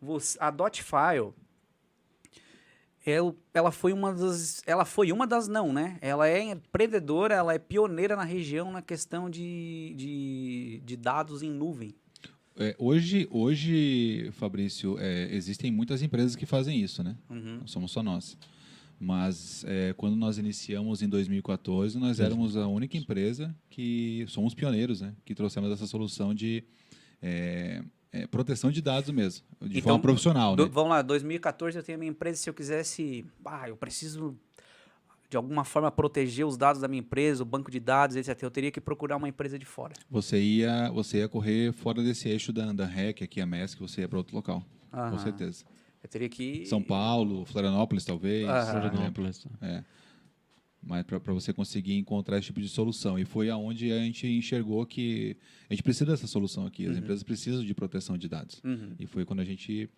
você, 0.01 0.39
a 0.41 0.51
Dotfile, 0.51 1.33
ela 3.55 3.71
foi 3.71 3.93
uma 3.93 4.13
das, 4.13 4.63
ela 4.67 4.85
foi 4.85 5.13
uma 5.13 5.27
das 5.27 5.49
não, 5.49 5.73
né? 5.73 5.99
Ela 6.01 6.29
é 6.29 6.43
empreendedora, 6.43 7.35
ela 7.35 7.55
é 7.55 7.59
pioneira 7.59 8.17
na 8.17 8.25
região 8.25 8.71
na 8.71 8.83
questão 8.83 9.29
de, 9.29 9.95
de, 9.97 10.83
de 10.85 10.97
dados 10.97 11.43
em 11.43 11.51
nuvem. 11.51 11.95
É, 12.57 12.75
hoje, 12.79 13.29
hoje, 13.31 14.31
Fabrício, 14.33 14.99
é, 14.99 15.33
existem 15.33 15.71
muitas 15.71 16.03
empresas 16.03 16.35
que 16.35 16.45
fazem 16.45 16.81
isso, 16.81 17.03
né? 17.03 17.17
Uhum. 17.31 17.59
Não 17.61 17.67
somos 17.67 17.93
só 17.93 18.03
nós. 18.03 18.37
Mas 18.99 19.65
é, 19.65 19.95
quando 19.97 20.17
nós 20.17 20.39
iniciamos 20.39 21.03
em 21.03 21.09
2014, 21.09 21.97
nós 21.99 22.19
éramos 22.19 22.57
a 22.57 22.67
única 22.67 22.97
empresa 22.97 23.55
que 23.71 24.25
somos 24.27 24.55
pioneiros, 24.55 25.01
né? 25.01 25.15
Que 25.25 25.37
trouxemos 25.37 25.71
essa 25.71 25.87
solução 25.87 26.35
de 26.35 26.65
é, 28.13 28.27
proteção 28.27 28.71
de 28.71 28.81
dados 28.81 29.11
mesmo, 29.11 29.45
de 29.63 29.81
forma 29.83 29.99
profissional, 30.01 30.57
do- 30.57 30.65
né? 30.65 30.71
Vamos 30.73 30.91
lá, 30.91 31.03
2014 31.03 31.77
eu 31.79 31.83
tenho 31.83 31.97
a 31.97 31.99
minha 31.99 32.11
empresa, 32.11 32.39
se 32.39 32.49
eu 32.49 32.55
quisesse, 32.55 33.25
ah, 33.45 33.69
eu 33.69 33.77
preciso 33.77 34.37
de 35.31 35.37
alguma 35.37 35.63
forma 35.63 35.91
proteger 35.91 36.47
os 36.47 36.57
dados 36.57 36.81
da 36.81 36.89
minha 36.89 37.01
empresa, 37.01 37.43
o 37.43 37.47
banco 37.47 37.71
de 37.71 37.79
dados, 37.79 38.17
etc. 38.17 38.43
Eu 38.43 38.51
teria 38.51 38.71
que 38.71 38.81
procurar 38.81 39.17
uma 39.19 39.29
empresa 39.29 39.59
de 39.59 39.67
fora. 39.67 39.93
Você 40.11 40.41
ia, 40.41 40.91
você 40.91 41.19
ia 41.19 41.29
correr 41.29 41.71
fora 41.75 42.03
desse 42.03 42.29
eixo 42.31 42.51
da, 42.51 42.73
da 42.73 42.87
REC, 42.87 43.23
aqui 43.23 43.39
a 43.41 43.45
MESC, 43.47 43.79
você 43.79 44.01
ia 44.01 44.09
para 44.09 44.17
outro 44.17 44.35
local, 44.35 44.65
Aham. 44.93 45.11
com 45.11 45.19
certeza. 45.19 45.65
Eu 46.03 46.09
teria 46.09 46.29
que. 46.31 46.65
São 46.65 46.81
Paulo, 46.83 47.45
Florianópolis, 47.45 48.05
talvez. 48.07 48.49
Ah, 48.49 48.59
exemplo. 48.61 48.81
Florianópolis. 48.89 49.47
É. 49.61 49.85
Mas 50.83 51.05
para 51.05 51.33
você 51.33 51.53
conseguir 51.53 51.97
encontrar 51.99 52.39
esse 52.39 52.47
tipo 52.47 52.61
de 52.61 52.69
solução. 52.69 53.19
E 53.19 53.25
foi 53.25 53.51
aonde 53.51 53.93
a 53.93 53.99
gente 53.99 54.27
enxergou 54.27 54.87
que 54.87 55.37
a 55.69 55.75
gente 55.75 55.83
precisa 55.83 56.07
dessa 56.07 56.27
solução 56.27 56.67
aqui. 56.67 56.87
As 56.87 56.97
empresas 56.97 57.23
precisam 57.23 57.65
de 57.65 57.75
proteção 57.75 58.17
de 58.17 58.29
dados. 58.29 58.61
Uhum. 58.65 58.95
E 58.99 59.07
foi 59.07 59.25
quando 59.25 59.41
a 59.41 59.45
gente 59.45 59.91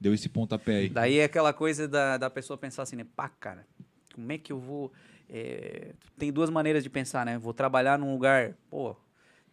deu 0.00 0.12
esse 0.14 0.28
pontapé 0.28 0.76
aí. 0.76 0.88
Daí 0.88 1.18
é 1.18 1.24
aquela 1.24 1.52
coisa 1.52 1.88
da, 1.88 2.16
da 2.18 2.30
pessoa 2.30 2.56
pensar 2.56 2.82
assim, 2.82 2.96
né? 2.96 3.06
Pá, 3.16 3.28
cara, 3.28 3.66
como 4.14 4.30
é 4.30 4.38
que 4.38 4.52
eu 4.52 4.58
vou. 4.60 4.92
é, 5.28 5.94
Tem 6.18 6.32
duas 6.32 6.50
maneiras 6.50 6.82
de 6.82 6.90
pensar, 6.90 7.24
né? 7.24 7.38
Vou 7.38 7.54
trabalhar 7.54 7.98
num 7.98 8.12
lugar, 8.12 8.54
pô, 8.70 8.94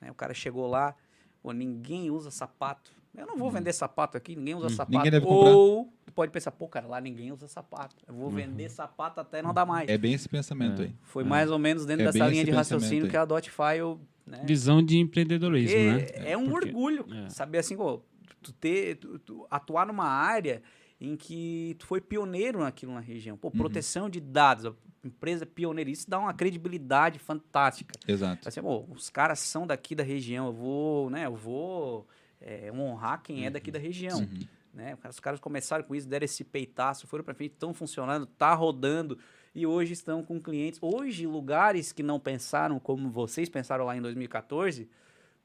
né, 0.01 0.11
o 0.11 0.15
cara 0.15 0.33
chegou 0.33 0.67
lá, 0.67 0.95
pô, 1.41 1.51
ninguém 1.53 2.11
usa 2.11 2.29
sapato. 2.29 2.91
Eu 3.17 3.25
não 3.27 3.37
vou 3.37 3.49
vender 3.51 3.73
sapato 3.73 4.17
aqui, 4.17 4.35
ninguém 4.35 4.55
usa 4.55 4.69
sapato. 4.69 4.91
Hum. 4.91 4.97
ninguém 4.97 5.11
deve 5.11 5.25
comprar. 5.25 5.51
Ou 5.51 5.93
tu 6.05 6.11
pode 6.13 6.31
pensar, 6.31 6.51
pô, 6.51 6.67
cara, 6.67 6.87
lá 6.87 6.99
ninguém 7.01 7.31
usa 7.31 7.47
sapato. 7.47 7.95
Eu 8.07 8.13
vou 8.13 8.29
vender 8.29 8.69
sapato 8.69 9.19
até 9.19 9.41
não 9.41 9.53
dar 9.53 9.65
mais. 9.65 9.89
É 9.89 9.97
bem 9.97 10.13
esse 10.13 10.27
pensamento 10.29 10.81
aí. 10.81 10.93
Foi 11.01 11.23
mais 11.23 11.49
ou 11.51 11.59
menos 11.59 11.85
dentro 11.85 12.03
É 12.03 12.11
dessa 12.11 12.27
linha 12.27 12.43
de 12.43 12.51
raciocínio 12.51 13.05
aí. 13.05 13.09
que 13.09 13.17
a 13.17 13.25
Dotfile, 13.25 13.97
né? 14.25 14.43
Visão 14.45 14.83
de 14.83 14.97
empreendedorismo, 14.99 15.75
Porque 15.75 16.19
né? 16.19 16.31
é 16.31 16.37
um 16.37 16.49
Porque- 16.49 16.67
orgulho 16.69 17.05
é. 17.25 17.29
saber 17.29 17.59
assim, 17.59 17.75
pô, 17.77 18.01
tu 18.41 18.51
ter, 18.53 18.95
tu- 18.97 19.19
tu 19.19 19.47
atuar 19.49 19.85
numa 19.85 20.05
área 20.07 20.61
em 20.99 21.15
que 21.17 21.75
tu 21.77 21.85
foi 21.85 21.99
pioneiro 21.99 22.59
naquilo 22.59 22.93
na 22.93 22.99
região. 23.01 23.33
Uhum. 23.35 23.39
Pô, 23.39 23.51
proteção 23.51 24.09
de 24.09 24.19
dados, 24.21 24.65
a 24.65 24.73
empresa 25.03 25.45
pioneira, 25.45 25.89
isso 25.89 26.09
dá 26.09 26.17
uma 26.17 26.33
credibilidade 26.33 27.19
fantástica. 27.19 27.93
Exato. 28.07 28.47
Assim, 28.47 28.61
pô, 28.61 28.85
os 28.89 29.09
caras 29.09 29.39
são 29.39 29.67
daqui 29.67 29.93
da 29.93 30.03
região, 30.03 30.47
eu 30.47 30.53
vou, 30.53 31.09
né, 31.09 31.25
eu 31.25 31.35
vou 31.35 32.07
é, 32.41 32.71
honrar 32.71 33.21
quem 33.21 33.45
é 33.45 33.49
daqui 33.49 33.71
da 33.71 33.79
região. 33.79 34.19
Uhum. 34.19 34.47
Né? 34.73 34.97
Os 35.09 35.19
caras 35.19 35.39
começaram 35.39 35.83
com 35.85 35.95
isso, 35.95 36.07
deram 36.07 36.25
esse 36.25 36.43
peitaço, 36.43 37.07
foram 37.07 37.23
para 37.23 37.33
frente, 37.33 37.53
estão 37.53 37.73
funcionando, 37.73 38.25
tá 38.25 38.53
rodando 38.53 39.17
e 39.53 39.65
hoje 39.65 39.93
estão 39.93 40.21
com 40.21 40.39
clientes. 40.39 40.77
Hoje, 40.81 41.25
lugares 41.25 41.93
que 41.93 42.03
não 42.03 42.19
pensaram 42.19 42.77
como 42.77 43.09
vocês 43.09 43.47
pensaram 43.47 43.85
lá 43.85 43.95
em 43.95 44.01
2014, 44.01 44.89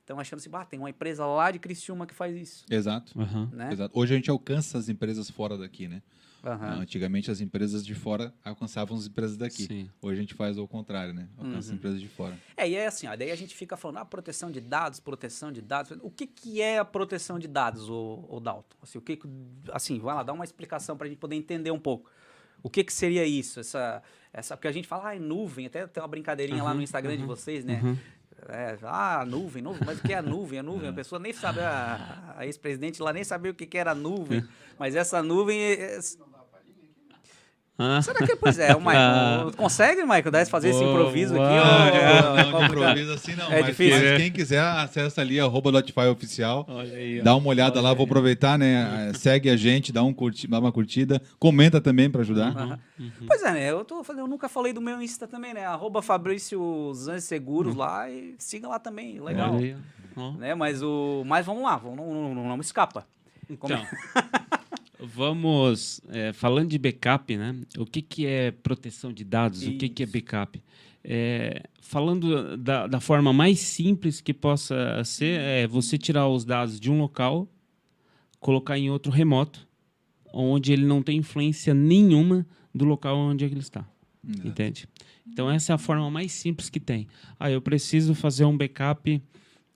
estão 0.01 0.19
achando 0.19 0.41
assim, 0.41 0.51
bah, 0.51 0.65
tem 0.65 0.81
uma 0.81 0.91
empresa 0.91 1.25
lá 1.25 1.53
de 1.53 1.61
Criciúma 1.61 2.07
que 2.07 2.15
faz 2.15 2.37
isso. 2.37 2.67
Exato. 2.69 3.19
Aham. 3.19 3.49
Né? 3.53 3.73
Exato. 3.73 3.97
Hoje 3.97 4.15
a 4.15 4.17
gente 4.17 4.31
alcança 4.31 4.77
as 4.77 4.89
empresas 4.89 5.31
fora 5.31 5.57
daqui, 5.57 5.87
né? 5.87 6.03
Aham. 6.45 6.81
Antigamente 6.81 7.31
as 7.31 7.41
empresas 7.41 7.85
de 7.85 7.95
fora 7.95 8.33
alcançavam 8.45 8.97
as 8.97 9.07
empresas 9.07 9.37
daqui. 9.37 9.65
Sim. 9.65 9.91
Hoje 10.01 10.19
a 10.19 10.21
gente 10.23 10.35
faz 10.35 10.57
o 10.59 10.67
contrário, 10.67 11.13
né? 11.13 11.29
Alcança 11.37 11.53
Uhum. 11.53 11.59
as 11.59 11.71
empresas 11.71 12.01
de 12.01 12.09
fora. 12.09 12.39
É, 12.57 12.69
e 12.69 12.75
é 12.75 12.87
assim, 12.87 13.07
ó, 13.07 13.15
daí 13.15 13.31
a 13.31 13.37
gente 13.37 13.55
fica 13.55 13.77
falando, 13.77 13.99
ah, 13.99 14.05
proteção 14.05 14.51
de 14.51 14.61
dados, 14.61 15.01
proteção 15.01 15.53
de 15.53 15.61
dados. 15.61 15.99
O 16.03 16.11
que, 16.11 16.27
que 16.27 16.61
é 16.63 16.79
a 16.79 16.85
proteção 16.85 17.39
de 17.39 17.47
dados, 17.47 17.89
o, 17.91 18.25
o 18.29 18.41
Dalton? 18.41 18.77
Assim, 18.83 18.97
o 18.99 19.03
que, 19.03 19.17
que- 19.17 19.29
assim, 19.73 19.99
vai 19.99 20.15
lá, 20.15 20.23
dá 20.23 20.33
uma 20.33 20.45
explicação 20.45 20.97
para 20.97 21.07
a 21.07 21.11
gente 21.11 21.19
poder 21.19 21.37
entender 21.37 21.71
um 21.71 21.79
pouco. 21.81 22.11
O 22.63 22.69
que, 22.71 22.85
que 22.85 22.93
seria 22.93 23.27
isso? 23.27 23.61
Essa, 23.61 24.03
essa, 24.33 24.57
porque 24.57 24.69
a 24.69 24.73
gente 24.73 24.87
fala, 24.89 25.09
ah, 25.11 25.17
é 25.17 25.19
nuvem, 25.19 25.67
até 25.67 25.87
tem 25.87 26.03
uma 26.03 26.09
brincadeirinha 26.09 26.63
lá 26.63 26.73
no 26.75 26.83
Instagram 26.83 27.17
de 27.17 27.25
vocês, 27.25 27.65
né? 27.65 27.81
É, 28.49 28.79
ah, 28.85 29.23
nuvem, 29.27 29.63
nuvem, 29.63 29.83
mas 29.85 29.99
o 29.99 30.03
que 30.03 30.15
é 30.15 30.17
a 30.17 30.23
nuvem? 30.23 30.59
A 30.61 30.63
nuvem, 30.63 30.89
a 30.89 30.93
pessoa 30.95 31.19
nem 31.19 31.31
sabe, 31.33 31.61
a, 31.61 32.35
a 32.39 32.47
ex-presidente 32.47 33.03
lá 33.03 33.13
nem 33.13 33.23
sabia 33.23 33.51
o 33.51 33.55
que, 33.55 33.67
que 33.67 33.77
era 33.77 33.95
nuvem, 33.95 34.43
mas 34.79 34.97
essa 34.97 35.23
nuvem. 35.23 35.59
é- 35.61 35.97
é- 35.97 36.01
será 38.03 38.27
que, 38.27 38.37
pois 38.37 38.59
é, 38.59 38.75
o 38.75 38.81
Michael, 38.81 39.53
consegue, 39.57 40.03
Michael, 40.03 40.31
dar- 40.31 40.47
fazer 40.47 40.71
esse 40.71 40.83
improviso 40.83 41.35
aqui? 41.35 41.43
Não, 41.55 42.55
ó, 42.61 42.65
improviso 42.65 43.13
assim 43.13 43.35
não. 43.35 43.47
É 43.47 43.57
mas, 43.61 43.67
difícil. 43.67 43.99
mas 44.09 44.17
quem 44.19 44.31
quiser, 44.33 44.61
acessa 44.61 45.21
ali, 45.21 45.39
arroba 45.41 45.71
Notify 45.73 46.07
Oficial. 46.07 46.65
olha 46.69 46.95
aí. 46.97 47.21
ó. 47.21 47.25
Dá 47.25 47.35
uma 47.37 47.49
olhada 47.49 47.81
lá, 47.81 47.93
vou 47.95 48.05
aproveitar, 48.05 48.59
né? 48.59 49.13
Segue 49.15 49.49
a 49.51 49.57
gente, 49.57 49.93
dá, 49.93 50.03
um 50.03 50.13
curti, 50.13 50.47
dá 50.47 50.59
uma 50.59 50.73
curtida. 50.73 51.21
Comenta 51.39 51.81
também 51.81 52.11
para 52.11 52.21
ajudar. 52.23 52.49
Aham. 52.57 52.79
Pois 53.27 53.43
é, 53.43 53.53
né? 53.53 53.71
Eu, 53.71 53.85
tô 53.85 54.05
eu 54.17 54.27
nunca 54.27 54.49
falei 54.49 54.73
do 54.73 54.81
meu 54.81 55.01
Insta 55.01 55.27
também, 55.27 55.55
né? 55.55 55.65
Arroba 55.65 56.03
Fabrício 56.03 56.93
Zanzi 56.95 57.27
Seguros 57.27 57.75
lá 57.75 58.11
e 58.11 58.35
siga 58.39 58.69
lá 58.69 58.79
também. 58.79 59.21
Legal. 59.21 59.55
Aí. 59.57 59.77
Né? 60.39 60.55
Mas 60.55 60.83
o. 60.83 61.23
Mas 61.27 61.47
vamos 61.47 61.63
lá, 61.63 61.77
vamos, 61.77 61.97
não, 61.97 62.35
não, 62.35 62.49
não 62.49 62.57
me 62.57 62.63
escapa. 62.63 63.07
Como- 63.59 63.73
Então, 63.75 63.87
vamos 65.03 66.01
é, 66.09 66.33
falando 66.33 66.71
de 66.71 66.79
backup, 66.79 67.37
né? 67.37 67.57
O 67.79 67.85
que, 67.85 68.03
que 68.03 68.27
é 68.27 68.51
proteção 68.51 69.13
de 69.13 69.25
dados? 69.25 69.67
O 69.67 69.73
que, 69.73 69.89
que 69.89 70.03
é 70.03 70.05
Isso. 70.05 70.13
backup? 70.13 70.63
É, 71.03 71.63
falando 71.81 72.57
da, 72.57 72.87
da 72.87 73.01
forma 73.01 73.33
mais 73.33 73.59
simples 73.61 74.21
que 74.21 74.35
possa 74.35 75.03
ser, 75.05 75.41
é 75.41 75.67
você 75.67 75.97
tirar 75.97 76.29
os 76.29 76.45
dados 76.45 76.79
de 76.79 76.91
um 76.91 76.99
local, 76.99 77.49
colocar 78.39 78.79
em 78.79 78.91
outro 78.91 79.11
remoto, 79.11 79.67
onde 80.33 80.73
ele 80.73 80.85
não 80.85 81.03
tem 81.03 81.19
influência 81.19 81.75
nenhuma 81.75 82.47
do 82.75 82.85
local 82.85 83.17
onde 83.17 83.45
ele 83.45 83.59
está. 83.59 83.87
Exato. 84.27 84.49
Entende? 84.49 84.89
Então, 85.27 85.51
essa 85.51 85.73
é 85.73 85.75
a 85.75 85.79
forma 85.79 86.11
mais 86.11 86.33
simples 86.33 86.69
que 86.69 86.81
tem. 86.81 87.07
Ah, 87.39 87.51
eu 87.51 87.61
preciso 87.63 88.15
fazer 88.15 88.45
um 88.45 88.57
backup 88.57 89.11
é, 89.11 89.23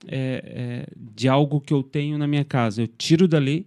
é, 0.07 0.87
de 0.95 1.27
algo 1.27 1.59
que 1.59 1.73
eu 1.73 1.81
tenho 1.81 2.17
na 2.17 2.27
minha 2.27 2.45
casa. 2.45 2.83
Eu 2.83 2.87
tiro 2.87 3.27
dali, 3.27 3.65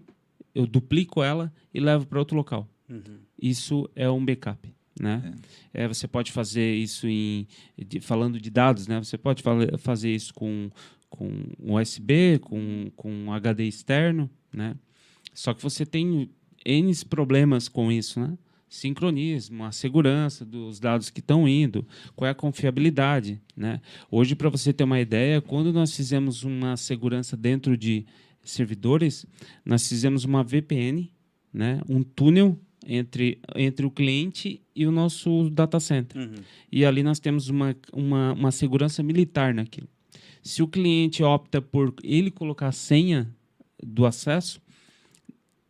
eu 0.55 0.67
duplico 0.67 1.23
ela 1.23 1.53
e 1.73 1.81
levo 1.81 2.07
para 2.07 2.19
outro 2.19 2.37
local. 2.37 2.69
Uhum. 2.89 3.19
Isso 3.41 3.89
é 3.95 4.09
um 4.11 4.25
backup. 4.25 4.73
Né? 5.01 5.33
É, 5.73 5.87
você 5.87 6.09
pode 6.09 6.33
fazer 6.33 6.75
isso 6.75 7.07
em 7.07 7.47
de- 7.77 8.01
falando 8.01 8.41
de 8.41 8.51
dados, 8.51 8.89
né? 8.89 8.99
Você 8.99 9.17
pode 9.17 9.43
fazer 9.79 10.13
isso 10.13 10.35
com 10.35 10.71
com 11.09 11.31
USB, 11.61 12.39
com 12.41 12.91
com 12.97 13.11
um 13.11 13.33
HD 13.33 13.65
externo, 13.65 14.29
né? 14.53 14.75
Só 15.33 15.55
que 15.55 15.63
você 15.63 15.87
tem 15.87 16.29
N 16.67 16.93
problemas 17.09 17.69
com 17.69 17.93
isso, 17.93 18.19
né? 18.19 18.37
Sincronismo, 18.69 19.65
a 19.65 19.73
segurança 19.73 20.45
dos 20.45 20.79
dados 20.79 21.09
que 21.11 21.21
estão 21.21 21.49
indo, 21.49 21.87
qual 22.15 22.27
é 22.29 22.33
a 22.33 22.35
confiabilidade, 22.35 23.41
né? 23.57 23.81
Hoje, 24.11 24.35
para 24.35 24.51
você 24.51 24.73
ter 24.73 24.85
uma 24.85 25.01
ideia, 25.01 25.41
quando 25.41 25.73
nós 25.73 25.95
fizemos 25.95 26.43
uma 26.43 26.77
segurança 26.77 27.37
dentro 27.37 27.77
de 27.77 28.05
servidores, 28.45 29.27
nós 29.65 29.89
fizemos 29.89 30.25
uma 30.25 30.43
VPN, 30.43 31.11
né? 31.53 31.81
Um 31.89 32.03
túnel 32.03 32.59
entre, 32.87 33.41
entre 33.57 33.85
o 33.85 33.91
cliente 33.91 34.63
e 34.75 34.87
o 34.87 34.91
nosso 34.93 35.51
data 35.51 35.79
center. 35.81 36.21
Uhum. 36.21 36.35
E 36.71 36.85
ali 36.85 37.03
nós 37.03 37.19
temos 37.19 37.49
uma, 37.49 37.77
uma, 37.93 38.33
uma 38.33 38.51
segurança 38.51 39.03
militar 39.03 39.53
naquilo. 39.53 39.89
Se 40.43 40.63
o 40.63 40.69
cliente 40.69 41.23
opta 41.23 41.61
por 41.61 41.95
ele 42.03 42.31
colocar 42.31 42.69
a 42.69 42.73
senha 42.73 43.29
do 43.83 44.07
acesso, 44.07 44.61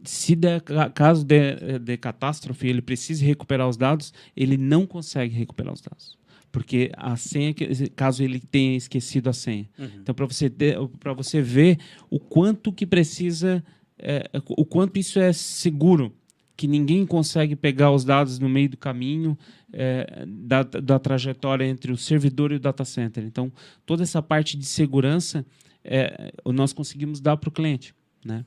se 0.04 0.36
der, 0.36 0.60
ca- 0.60 0.90
caso 0.90 1.24
de, 1.24 1.78
de 1.80 1.96
catástrofe 1.96 2.68
ele 2.68 2.82
precise 2.82 3.24
recuperar 3.24 3.68
os 3.68 3.76
dados, 3.76 4.12
ele 4.36 4.56
não 4.56 4.86
consegue 4.86 5.34
recuperar 5.34 5.72
os 5.72 5.80
dados. 5.80 6.17
Porque 6.50 6.90
a 6.96 7.16
senha, 7.16 7.54
caso 7.94 8.22
ele 8.22 8.40
tenha 8.40 8.76
esquecido 8.76 9.28
a 9.28 9.32
senha. 9.32 9.68
Uhum. 9.78 9.90
Então, 10.00 10.14
para 10.14 10.26
você, 10.26 10.50
para 10.98 11.12
você 11.12 11.42
ver 11.42 11.78
o 12.10 12.18
quanto 12.18 12.72
que 12.72 12.86
precisa, 12.86 13.62
é, 13.98 14.30
o 14.48 14.64
quanto 14.64 14.98
isso 14.98 15.18
é 15.18 15.32
seguro, 15.32 16.12
que 16.56 16.66
ninguém 16.66 17.06
consegue 17.06 17.54
pegar 17.54 17.92
os 17.92 18.04
dados 18.04 18.40
no 18.40 18.48
meio 18.48 18.68
do 18.68 18.76
caminho 18.76 19.38
é, 19.72 20.24
da, 20.26 20.64
da 20.64 20.98
trajetória 20.98 21.64
entre 21.64 21.92
o 21.92 21.96
servidor 21.96 22.50
e 22.50 22.56
o 22.56 22.60
data 22.60 22.84
center. 22.84 23.22
Então, 23.24 23.52
toda 23.86 24.02
essa 24.02 24.20
parte 24.20 24.56
de 24.56 24.64
segurança 24.64 25.46
é, 25.84 26.32
nós 26.44 26.72
conseguimos 26.72 27.20
dar 27.20 27.36
para 27.36 27.48
o 27.48 27.52
cliente. 27.52 27.94
Né? 28.24 28.44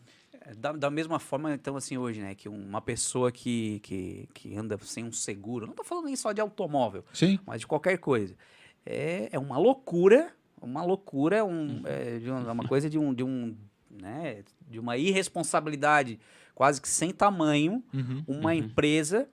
É, 0.52 0.56
Da, 0.56 0.72
da 0.74 0.90
mesma 0.90 1.18
forma, 1.20 1.54
então, 1.54 1.76
assim, 1.76 1.98
hoje, 1.98 2.20
né? 2.22 2.36
Que 2.36 2.50
uma 2.50 2.82
pessoa 2.82 3.32
que, 3.32 3.80
que, 3.82 4.28
que 4.34 4.56
anda 4.56 4.78
sem 4.82 5.04
um 5.04 5.12
seguro, 5.12 5.66
não 5.68 5.74
tô 5.74 5.84
falando 5.84 6.06
nem 6.06 6.16
só 6.16 6.32
de 6.32 6.42
automóvel, 6.42 7.04
Sim. 7.14 7.40
mas 7.46 7.62
de 7.62 7.68
qualquer 7.68 7.98
coisa. 7.98 8.36
É, 8.86 9.30
é 9.32 9.40
uma 9.40 9.58
loucura, 9.58 10.34
uma 10.62 10.84
loucura, 10.84 11.44
um, 11.46 11.82
é, 11.86 12.18
de 12.20 12.30
um- 12.32 12.50
é 12.50 12.52
uma 12.52 12.68
coisa 12.68 12.90
de 12.90 12.98
um, 13.00 13.14
de 13.14 13.24
um, 13.24 13.56
né, 13.90 14.44
de 14.68 14.80
uma 14.80 14.98
irresponsabilidade 14.98 16.20
quase 16.56 16.82
que 16.82 16.88
sem 16.90 17.12
tamanho, 17.12 17.84
Uhum. 17.94 18.24
uma 18.28 18.54
empresa 18.56 19.28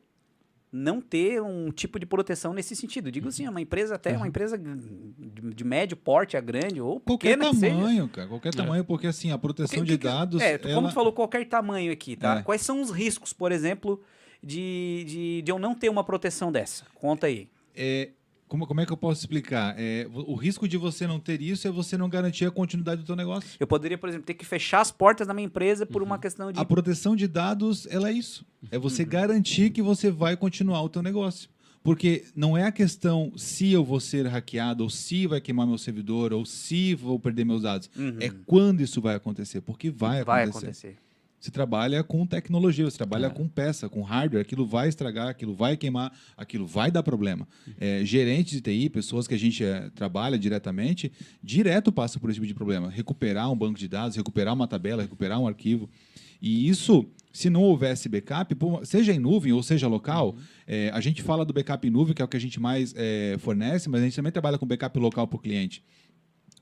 não 0.70 1.00
ter 1.00 1.40
um 1.42 1.70
tipo 1.70 1.98
de 1.98 2.04
proteção 2.07 2.52
nesse 2.52 2.76
sentido. 2.76 3.11
Digo 3.11 3.28
assim, 3.28 3.48
uma 3.48 3.61
empresa 3.61 3.94
até 3.94 4.16
uma 4.16 4.28
empresa 4.28 4.59
de, 4.59 5.54
de 5.54 5.64
médio 5.64 5.96
porte 5.96 6.37
a 6.37 6.40
grande 6.40 6.81
ou 6.81 7.00
Qualquer 7.00 7.38
tamanho, 7.38 8.09
cara. 8.09 8.28
Qualquer 8.28 8.54
tamanho, 8.54 8.85
porque 8.85 9.07
assim, 9.07 9.31
a 9.31 9.38
proteção 9.38 9.81
Que- 9.81 9.87
de 9.92 9.98
que- 9.98 10.04
dados. 10.04 10.40
É, 10.42 10.59
tu- 10.59 10.68
como 10.68 10.81
ela- 10.81 10.88
tu 10.90 10.94
falou, 10.94 11.12
qualquer 11.12 11.46
tamanho 11.48 11.90
aqui, 11.92 12.16
tá? 12.16 12.40
É. 12.40 12.42
Quais 12.42 12.61
são 12.62 12.81
os 12.83 12.90
riscos, 12.90 13.33
por 13.33 13.50
exemplo, 13.50 14.02
de, 14.42 15.04
de, 15.07 15.42
de 15.42 15.50
eu 15.50 15.59
não 15.59 15.74
ter 15.74 15.88
uma 15.88 16.04
proteção 16.04 16.52
dessa? 16.52 16.85
Conta 16.94 17.26
aí. 17.28 17.48
é, 17.74 18.11
como, 18.49 18.67
como 18.67 18.81
é 18.81 18.87
que 18.87 18.93
eu 18.93 18.97
posso 18.97 19.21
explicar? 19.21 19.75
É, 19.79 20.07
o 20.13 20.35
risco 20.35 20.67
de 20.67 20.77
você 20.77 21.07
não 21.07 21.21
ter 21.21 21.41
isso 21.43 21.69
é 21.69 21.71
você 21.71 21.97
não 21.97 22.09
garantir 22.09 22.47
a 22.47 22.51
continuidade 22.51 23.03
do 23.03 23.07
teu 23.07 23.15
negócio. 23.15 23.51
Eu 23.61 23.67
poderia, 23.67 23.99
por 23.99 24.09
exemplo, 24.09 24.27
ter 24.27 24.35
que 24.35 24.45
fechar 24.45 24.81
as 24.81 24.91
portas 24.91 25.27
da 25.27 25.35
minha 25.35 25.47
empresa 25.47 25.85
por 25.87 26.03
uma 26.03 26.19
questão 26.19 26.51
de. 26.51 26.59
A 26.59 26.65
proteção 26.65 27.15
de 27.15 27.29
dados, 27.29 27.87
ela 27.91 28.09
é 28.09 28.13
isso. 28.13 28.45
É 28.71 28.79
você 28.79 29.03
Uhum. 29.03 29.09
garantir 29.09 29.71
que 29.71 29.83
você 29.83 30.11
vai 30.11 30.37
continuar 30.37 30.83
o 30.83 30.89
teu 30.89 31.03
negócio. 31.03 31.49
Porque 31.81 32.25
não 32.35 32.57
é 32.59 32.65
a 32.65 32.73
questão 32.73 33.33
se 33.37 33.71
eu 33.73 33.85
vou 33.85 34.01
ser 34.01 34.27
hackeado, 34.27 34.83
ou 34.83 34.91
se 34.91 35.27
vai 35.27 35.41
queimar 35.41 35.67
meu 35.67 35.79
servidor, 35.79 36.33
ou 36.33 36.45
se 36.45 36.95
vou 36.95 37.19
perder 37.21 37.45
meus 37.45 37.63
dados. 37.63 37.89
Uhum. 37.97 38.17
É 38.21 38.31
quando 38.45 38.81
isso 38.81 39.01
vai 39.01 39.15
acontecer, 39.15 39.61
porque 39.61 39.89
vai, 39.91 40.25
vai 40.25 40.43
acontecer. 40.43 40.67
acontecer. 40.67 40.97
Você 41.40 41.51
trabalha 41.51 42.03
com 42.03 42.27
tecnologia, 42.27 42.85
você 42.85 42.96
trabalha 42.96 43.27
É. 43.27 43.31
com 43.31 43.46
peça, 43.48 43.88
com 43.88 44.03
hardware. 44.03 44.42
Aquilo 44.42 44.66
vai 44.66 44.88
estragar, 44.88 45.29
aquilo 45.29 45.55
vai 45.55 45.77
queimar, 45.77 46.12
aquilo 46.37 46.66
vai 46.66 46.90
dar 46.90 47.03
problema. 47.03 47.46
É, 47.79 48.05
gerentes 48.05 48.53
de 48.53 48.61
TI, 48.61 48.88
pessoas 48.90 49.29
que 49.29 49.35
a 49.35 49.38
gente 49.38 49.62
é, 49.62 49.88
trabalha 49.94 50.37
diretamente, 50.38 51.12
direto 51.42 51.92
passa 51.92 52.18
por 52.18 52.29
esse 52.29 52.37
tipo 52.37 52.46
de 52.46 52.55
problema. 52.55 52.90
Recuperar 52.90 53.51
um 53.53 53.57
banco 53.57 53.79
de 53.79 53.87
dados, 53.87 54.16
recuperar 54.16 54.53
uma 54.55 54.66
tabela, 54.66 55.03
recuperar 55.03 55.38
um 55.40 55.46
arquivo. 55.46 55.88
E 56.42 56.68
isso, 56.68 57.05
se 57.33 57.48
não 57.51 57.62
houvesse 57.62 58.09
backup, 58.09 58.57
seja 58.85 59.12
em 59.12 59.18
nuvem 59.18 59.53
ou 59.53 59.62
seja 59.62 59.87
local, 59.88 60.37
é, 60.66 60.90
a 60.92 61.01
gente 61.01 61.22
fala 61.22 61.44
do 61.44 61.53
backup 61.53 61.87
em 61.87 61.90
nuvem, 61.90 62.14
que 62.14 62.22
é 62.22 62.24
o 62.24 62.29
que 62.29 62.37
a 62.37 62.40
gente 62.40 62.61
mais 62.61 62.94
é, 62.96 63.37
fornece, 63.38 63.88
mas 63.88 64.01
a 64.01 64.05
gente 64.05 64.14
também 64.16 64.31
trabalha 64.33 64.57
com 64.59 64.66
backup 64.66 64.98
local 64.98 65.27
para 65.27 65.37
o 65.37 65.40
cliente. 65.40 65.83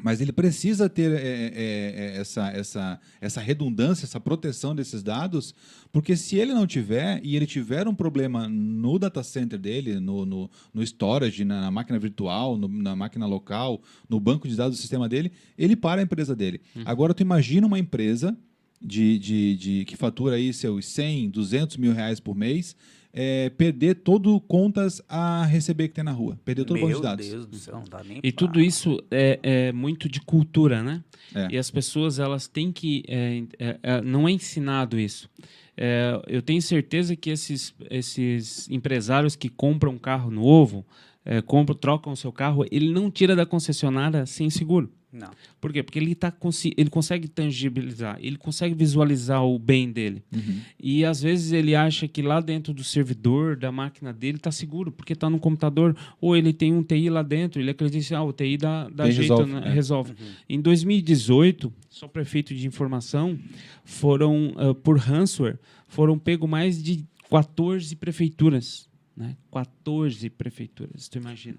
Mas 0.02 0.20
ele 0.20 0.30
precisa 0.32 0.88
ter 0.90 1.10
é, 1.12 1.16
é, 1.16 1.94
é, 2.16 2.16
essa, 2.20 2.48
essa, 2.50 3.00
essa 3.20 3.40
redundância, 3.40 4.04
essa 4.04 4.20
proteção 4.20 4.74
desses 4.74 5.02
dados, 5.02 5.54
porque 5.90 6.16
se 6.16 6.36
ele 6.36 6.52
não 6.52 6.66
tiver 6.66 7.20
e 7.24 7.34
ele 7.34 7.46
tiver 7.46 7.88
um 7.88 7.94
problema 7.94 8.46
no 8.46 8.98
data 8.98 9.22
center 9.22 9.58
dele, 9.58 9.98
no, 9.98 10.26
no, 10.26 10.50
no 10.74 10.82
storage, 10.82 11.44
na, 11.44 11.62
na 11.62 11.70
máquina 11.70 11.98
virtual, 11.98 12.58
no- 12.58 12.68
na 12.68 12.94
máquina 12.94 13.26
local, 13.26 13.80
no 14.08 14.20
banco 14.20 14.46
de 14.46 14.54
dados 14.54 14.76
do 14.76 14.80
sistema 14.80 15.08
dele, 15.08 15.32
ele 15.56 15.74
para 15.74 16.00
a 16.02 16.04
empresa 16.04 16.36
dele. 16.36 16.60
Agora, 16.84 17.14
tu 17.14 17.22
imagina 17.22 17.66
uma 17.66 17.78
empresa 17.78 18.36
de, 18.82 19.18
de, 19.18 19.56
de, 19.56 19.84
que 19.86 19.96
fatura 19.96 20.36
aí 20.36 20.52
seus 20.52 20.84
100, 20.86 21.30
200 21.30 21.78
mil 21.78 21.94
reais 21.94 22.20
por 22.20 22.36
mês, 22.36 22.76
é, 23.18 23.48
perder 23.48 23.94
todo 23.94 24.38
contas 24.42 25.00
a 25.08 25.46
receber 25.46 25.88
que 25.88 25.94
tem 25.94 26.04
na 26.04 26.12
rua, 26.12 26.38
perder 26.44 26.66
todo 26.66 26.76
o 26.76 26.80
banco 26.80 26.88
Meu 26.88 26.96
de 26.98 27.02
dados. 27.02 27.26
Deus 27.26 27.46
do 27.46 27.56
céu, 27.56 27.76
não 27.76 27.84
dá 27.84 28.04
nem 28.04 28.18
E 28.22 28.30
pra- 28.30 28.46
tudo 28.46 28.60
isso 28.60 29.02
é, 29.10 29.40
é 29.42 29.72
muito 29.72 30.06
de 30.06 30.20
cultura, 30.20 30.82
né? 30.82 31.02
É. 31.34 31.48
E 31.52 31.56
as 31.56 31.70
pessoas 31.70 32.18
elas 32.18 32.46
têm 32.46 32.70
que 32.70 33.02
é, 33.08 33.42
é, 33.58 33.78
é, 33.82 34.00
não 34.02 34.28
é 34.28 34.32
ensinado 34.32 35.00
isso. 35.00 35.30
É, 35.76 36.20
eu 36.26 36.42
tenho 36.42 36.60
certeza 36.60 37.16
que 37.16 37.30
esses, 37.30 37.74
esses 37.90 38.68
empresários 38.70 39.34
que 39.34 39.48
compram 39.48 39.92
um 39.92 39.98
carro 39.98 40.30
novo, 40.30 40.84
é, 41.24 41.40
compram, 41.40 41.74
trocam 41.76 42.12
o 42.12 42.16
seu 42.16 42.30
carro, 42.30 42.64
ele 42.70 42.90
não 42.92 43.10
tira 43.10 43.34
da 43.34 43.46
concessionária 43.46 44.26
sem 44.26 44.50
seguro. 44.50 44.92
Não. 45.16 45.30
Por 45.60 45.72
quê? 45.72 45.82
Porque 45.82 45.98
ele, 45.98 46.14
tá, 46.14 46.32
ele 46.76 46.90
consegue 46.90 47.26
tangibilizar, 47.26 48.18
ele 48.20 48.36
consegue 48.36 48.74
visualizar 48.74 49.44
o 49.44 49.58
bem 49.58 49.90
dele. 49.90 50.22
Uhum. 50.32 50.60
E 50.78 51.04
às 51.04 51.22
vezes 51.22 51.52
ele 51.52 51.74
acha 51.74 52.06
que 52.06 52.20
lá 52.20 52.40
dentro 52.40 52.74
do 52.74 52.84
servidor, 52.84 53.56
da 53.56 53.72
máquina 53.72 54.12
dele, 54.12 54.36
está 54.36 54.52
seguro, 54.52 54.92
porque 54.92 55.14
está 55.14 55.30
no 55.30 55.38
computador, 55.38 55.96
ou 56.20 56.36
ele 56.36 56.52
tem 56.52 56.72
um 56.72 56.82
TI 56.82 57.08
lá 57.08 57.22
dentro, 57.22 57.60
ele 57.60 57.70
acredita 57.70 58.06
que 58.06 58.14
ah, 58.14 58.22
o 58.22 58.32
TI 58.32 58.56
dá, 58.58 58.88
dá 58.88 59.10
jeito, 59.10 59.20
resolve, 59.20 59.52
né? 59.52 59.62
é. 59.64 59.72
resolve. 59.72 60.14
Em 60.48 60.60
2018, 60.60 61.72
só 61.88 62.06
prefeito 62.06 62.54
de 62.54 62.66
informação, 62.66 63.38
foram, 63.84 64.52
ah, 64.56 64.74
por 64.74 64.98
ransomware, 64.98 65.58
foram 65.88 66.18
pego 66.18 66.46
mais 66.46 66.82
de 66.82 67.04
14 67.30 67.96
prefeituras. 67.96 68.88
Né? 69.16 69.34
14 69.50 70.28
prefeituras, 70.28 71.08
tu 71.08 71.16
imagina. 71.16 71.58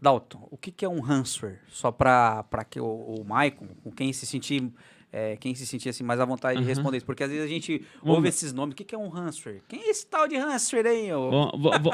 Dalton, 0.00 0.46
o 0.50 0.56
que, 0.56 0.70
que 0.70 0.84
é 0.84 0.88
um 0.88 1.00
ransomware? 1.00 1.60
Só 1.68 1.90
para 1.90 2.64
que 2.68 2.80
o, 2.80 2.86
o 2.86 3.24
Maicon, 3.24 3.68
com 3.82 3.90
quem 3.90 4.12
se 4.12 4.26
sentir, 4.26 4.72
é, 5.12 5.36
quem 5.36 5.54
se 5.54 5.66
sentir 5.66 5.88
assim 5.88 6.04
mais 6.04 6.20
à 6.20 6.24
vontade 6.24 6.58
de 6.58 6.62
Aham. 6.64 6.68
responder 6.68 6.98
isso, 6.98 7.06
porque 7.06 7.22
às 7.24 7.30
vezes 7.30 7.44
a 7.44 7.48
gente 7.48 7.82
Vamos 8.02 8.16
ouve 8.16 8.28
esses 8.28 8.52
nomes. 8.52 8.74
O 8.74 8.76
que, 8.76 8.84
que 8.84 8.94
é 8.94 8.98
um 8.98 9.08
ransomware? 9.08 9.62
Quem 9.68 9.80
é 9.80 9.90
esse 9.90 10.06
tal 10.06 10.28
de 10.28 10.36
ransomware 10.36 10.86
aí? 10.86 11.08
Bom, 11.10 11.50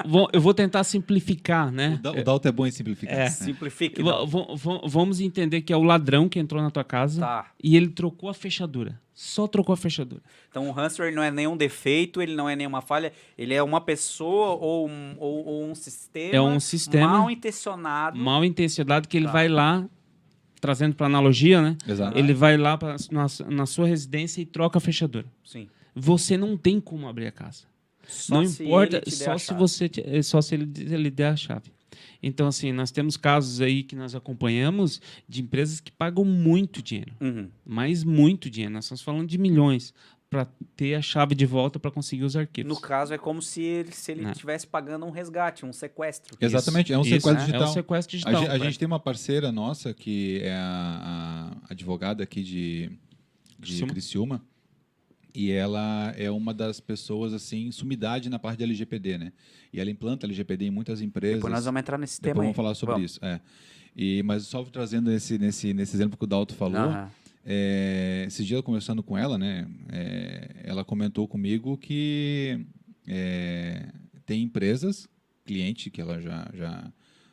vou- 0.07 0.29
eu 0.33 0.41
vou 0.41 0.53
tentar 0.55 0.83
simplificar, 0.85 1.71
né? 1.71 1.95
O 1.99 2.03
Da- 2.03 2.11
O 2.13 2.25
Dalton 2.25 2.49
é 2.49 2.53
bom 2.53 2.67
em 2.67 2.71
simplificar. 2.71 3.17
É. 3.19 3.31
Simplifique. 3.31 4.03
Vamos 4.87 5.21
entender 5.21 5.61
que 5.63 5.73
é 5.73 5.77
o 5.77 5.83
ladrão 5.83 6.29
que 6.29 6.39
entrou 6.39 6.61
na 6.63 6.71
tua 6.71 6.85
casa 6.85 7.21
Tá. 7.21 7.47
e 7.63 7.77
ele 7.77 7.89
trocou 7.89 8.29
a 8.29 8.35
fechadura. 8.35 9.01
Só 9.17 9.47
trocou 9.47 9.73
a 9.73 9.77
fechadura. 9.77 10.21
Então 10.51 10.69
o 10.69 10.73
ransomware 10.73 11.15
não 11.15 11.23
é 11.23 11.31
nenhum 11.31 11.57
defeito, 11.57 12.21
ele 12.21 12.35
não 12.35 12.49
é 12.49 12.57
nenhuma 12.57 12.81
falha, 12.81 13.13
ele 13.39 13.55
é 13.55 13.63
uma 13.63 13.81
pessoa 13.81 14.57
ou 14.61 14.89
um, 14.89 15.15
ou, 15.19 15.47
ou 15.47 15.65
um 15.65 15.75
sistema, 15.75 16.35
É 16.35 16.41
um 16.41 16.59
sistema 16.59 17.07
mal 17.19 17.31
intencionado. 17.31 18.19
Mal 18.19 18.45
intencionado 18.45 19.07
que 19.07 19.17
ele 19.17 19.27
Tá. 19.27 19.33
vai 19.33 19.47
lá, 19.49 19.89
trazendo 20.65 20.95
para 20.95 21.05
analogia, 21.07 21.61
né? 21.61 21.77
Exato. 21.87 22.17
Ele 22.17 22.33
vai 22.33 22.57
lá 22.57 22.79
pra, 22.79 22.97
na, 23.13 23.27
na 23.51 23.67
sua 23.67 23.87
residência 23.87 24.41
e 24.41 24.47
troca 24.47 24.79
a 24.79 24.81
fechadura. 24.81 25.27
Sim. 25.45 25.69
Você 25.95 26.39
não 26.39 26.57
tem 26.57 26.81
como 26.81 27.07
abrir 27.07 27.27
a 27.27 27.31
casa. 27.31 27.65
Só 28.09 28.37
não 28.37 28.47
se 28.47 28.65
importa, 28.65 28.97
ele 28.97 29.05
te 29.05 29.11
der 29.11 29.25
só 29.27 29.33
a 29.33 29.39
se 29.39 29.47
chave. 29.47 29.59
você 29.61 29.91
eh, 30.07 30.23
só 30.23 30.41
se 30.41 30.55
ele, 30.55 30.71
ele 30.95 31.11
der 31.11 31.33
a 31.33 31.37
chave. 31.37 31.71
Então 32.23 32.47
assim, 32.47 32.73
nós 32.73 32.91
temos 32.91 33.17
casos 33.19 33.61
aí 33.61 33.83
que 33.83 33.95
nós 33.95 34.15
acompanhamos 34.15 35.01
de 35.29 35.43
empresas 35.43 35.81
que 35.81 35.93
pagam 35.93 36.25
muito 36.25 36.83
dinheiro, 36.83 37.13
Uhum. 37.21 37.49
mas 37.65 38.03
muito 38.03 38.49
dinheiro. 38.49 38.73
Nós 38.73 38.85
estamos 38.87 39.03
falando 39.03 39.29
de 39.29 39.37
milhões 39.37 39.93
para 40.35 40.47
ter 40.77 40.95
a 40.97 41.01
chave 41.03 41.33
de 41.35 41.47
volta 41.47 41.79
para 41.79 41.91
conseguir 41.91 42.25
os 42.25 42.35
arquivos. 42.35 42.69
No 42.69 42.81
caso, 42.81 43.15
é 43.15 43.19
como 43.19 43.41
se 43.41 43.63
ele 43.63 43.93
se 43.93 44.11
ele 44.11 44.23
Né. 44.23 44.33
estivesse 44.33 44.67
pagando 44.67 45.07
um 45.07 45.11
resgate, 45.11 45.65
um 45.65 45.73
sequestro. 45.73 46.37
Exatamente, 46.41 46.93
é 46.93 46.99
um 46.99 47.03
Isso, 47.03 47.11
sequestro 47.11 47.35
né? 47.35 47.41
digital. 47.41 47.63
É 47.63 47.71
um 47.71 47.73
sequestro 47.73 48.11
A, 48.11 48.19
digital. 48.19 48.43
gen- 48.43 48.51
a 48.51 48.59
gente 48.59 48.79
tem 48.79 48.87
uma 48.87 48.99
parceira 48.99 49.53
nossa 49.53 49.95
que 49.95 50.41
é 50.43 50.53
a, 50.55 51.53
a 51.69 51.73
advogada 51.73 52.25
aqui 52.25 52.43
de, 52.43 52.89
de 52.89 53.61
Criciúma. 53.61 53.93
Criciúma. 53.93 54.45
E 55.33 55.51
ela 55.53 56.13
é 56.17 56.31
uma 56.31 56.53
das 56.55 56.79
pessoas, 56.81 57.33
assim, 57.33 57.71
sumidade 57.73 58.29
na 58.29 58.39
parte 58.39 58.59
de 58.59 58.65
LGPD, 58.65 59.19
né? 59.19 59.33
E 59.73 59.81
ela 59.81 59.91
implanta 59.91 60.27
LGPD 60.27 60.67
em 60.67 60.71
muitas 60.71 61.01
empresas. 61.01 61.37
Depois 61.39 61.53
nós 61.53 61.65
vamos 61.65 61.81
entrar 61.81 61.99
nesse 61.99 62.21
Depois 62.21 62.33
tema 62.35 62.43
aí. 62.43 62.47
vamos 62.47 62.57
falar 62.57 62.75
sobre 62.75 62.95
Vamos. 62.95 63.11
isso. 63.13 63.21
É. 63.25 63.41
E, 63.97 64.23
mas 64.25 64.45
só 64.47 64.63
trazendo 64.65 65.11
esse, 65.13 65.39
nesse, 65.39 65.73
nesse 65.75 65.97
exemplo 65.97 66.17
que 66.17 66.25
o 66.25 66.27
Dalton 66.27 66.55
falou, 66.55 66.81
Aham. 66.81 67.11
É, 67.45 68.25
esse 68.27 68.45
dia 68.45 68.63
conversando 68.63 69.03
com 69.03 69.17
ela, 69.17 69.37
né? 69.39 69.69
é, 69.93 70.63
ela 70.65 70.85
comentou 70.85 71.29
comigo 71.29 71.77
que 71.77 72.67
é, 73.07 73.87
tem 74.25 74.43
empresas, 74.43 75.09
cliente 75.45 75.91
que 75.91 76.01
ela 76.01 76.21
já, 76.21 76.49
já, 76.55 76.93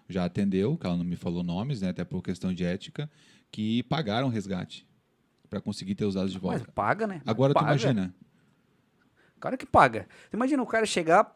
já 0.10 0.26
atendeu, 0.26 0.78
que 0.78 0.86
ela 0.86 0.98
não 0.98 1.06
me 1.06 1.16
falou 1.16 1.44
nomes, 1.44 1.82
né? 1.82 1.90
Até 1.90 2.04
por 2.04 2.22
questão 2.22 2.54
de 2.54 2.64
ética, 2.64 3.10
que 3.52 3.84
pagaram 3.84 4.28
resgate 4.30 4.86
para 5.50 5.62
conseguir 5.62 5.96
ter 5.96 6.06
os 6.06 6.16
dados 6.16 6.32
de 6.32 6.38
Mas 6.38 6.60
volta. 6.60 6.72
paga, 6.74 7.08
né? 7.08 7.22
Agora 7.26 7.54
tu 7.54 7.56
paga. 7.56 7.68
imagina, 7.68 8.14
O 9.36 9.40
cara 9.40 9.58
que 9.58 9.66
paga. 9.66 10.08
Tu 10.30 10.36
imagina 10.36 10.62
o 10.62 10.68
cara 10.68 10.86
chegar, 10.86 11.34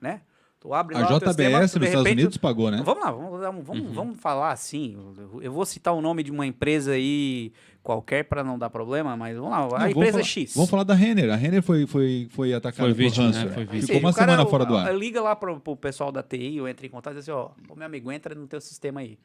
né? 0.00 0.22
Tu 0.60 0.74
abre 0.74 0.96
a 0.96 0.98
o 0.98 1.20
sistema, 1.20 1.20
JBS 1.20 1.72
de 1.72 1.78
nos 1.78 1.88
Estados 1.88 1.92
repente, 2.04 2.20
Unidos 2.20 2.36
pagou, 2.36 2.68
né? 2.70 2.82
Vamos 2.84 3.04
lá, 3.04 3.12
vamos, 3.12 3.40
vamos, 3.40 3.64
vamos, 3.66 3.94
vamos 3.94 4.20
falar 4.20 4.50
assim. 4.50 4.96
eu- 5.40 5.52
vou 5.52 5.64
citar 5.64 5.94
o 5.94 6.00
nome 6.00 6.22
de 6.24 6.32
uma 6.32 6.44
empresa 6.44 6.92
aí 6.92 7.52
qualquer 7.80 8.24
para 8.24 8.42
não 8.42 8.58
dar 8.58 8.68
problema, 8.68 9.16
mas 9.16 9.36
vamos 9.36 9.52
lá. 9.52 9.58
Não, 9.58 9.66
A 9.66 9.68
vamos 9.78 9.90
empresa 9.90 10.12
falar- 10.12 10.24
X. 10.24 10.54
Vamos 10.56 10.68
falar 10.70 10.82
da 10.82 10.94
Renner. 10.94 11.30
A 11.32 11.36
Renner 11.36 11.62
foi, 11.62 11.86
foi, 11.86 12.26
foi 12.32 12.52
atacada 12.52 12.82
Foi 12.88 12.92
vítima, 12.92 13.28
né? 13.30 13.48
Foi 13.50 13.64
vítima. 13.64 13.76
Ou 13.76 13.82
Ficou 13.82 14.00
uma 14.00 14.10
o 14.10 14.14
cara, 14.14 14.32
semana 14.32 14.46
o- 14.48 14.50
fora 14.50 14.64
do 14.66 14.76
ar. 14.76 14.92
Liga 14.96 15.22
lá 15.22 15.36
pro, 15.36 15.60
pro 15.60 15.76
pessoal 15.76 16.10
da 16.10 16.24
TI, 16.24 16.56
eu 16.56 16.66
entro 16.66 16.84
em 16.84 16.90
contato 16.90 17.14
e 17.14 17.18
diz 17.18 17.28
assim, 17.28 17.38
ó, 17.38 17.50
o 17.72 17.76
meu 17.76 17.86
amigo 17.86 18.10
entra 18.10 18.34
no 18.34 18.46
teu 18.48 18.60
sistema 18.60 18.98
aí. 18.98 19.16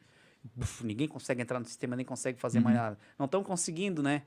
Buf, 0.54 0.86
ninguém 0.86 1.08
consegue 1.08 1.42
entrar 1.42 1.58
no 1.58 1.64
sistema, 1.64 1.96
nem 1.96 2.04
consegue 2.06 2.38
fazer 2.38 2.58
Uhum. 2.58 2.64
mais 2.64 2.76
nada. 2.76 2.98
Não 3.18 3.24
estão 3.26 3.42
conseguindo, 3.42 4.02
né? 4.02 4.22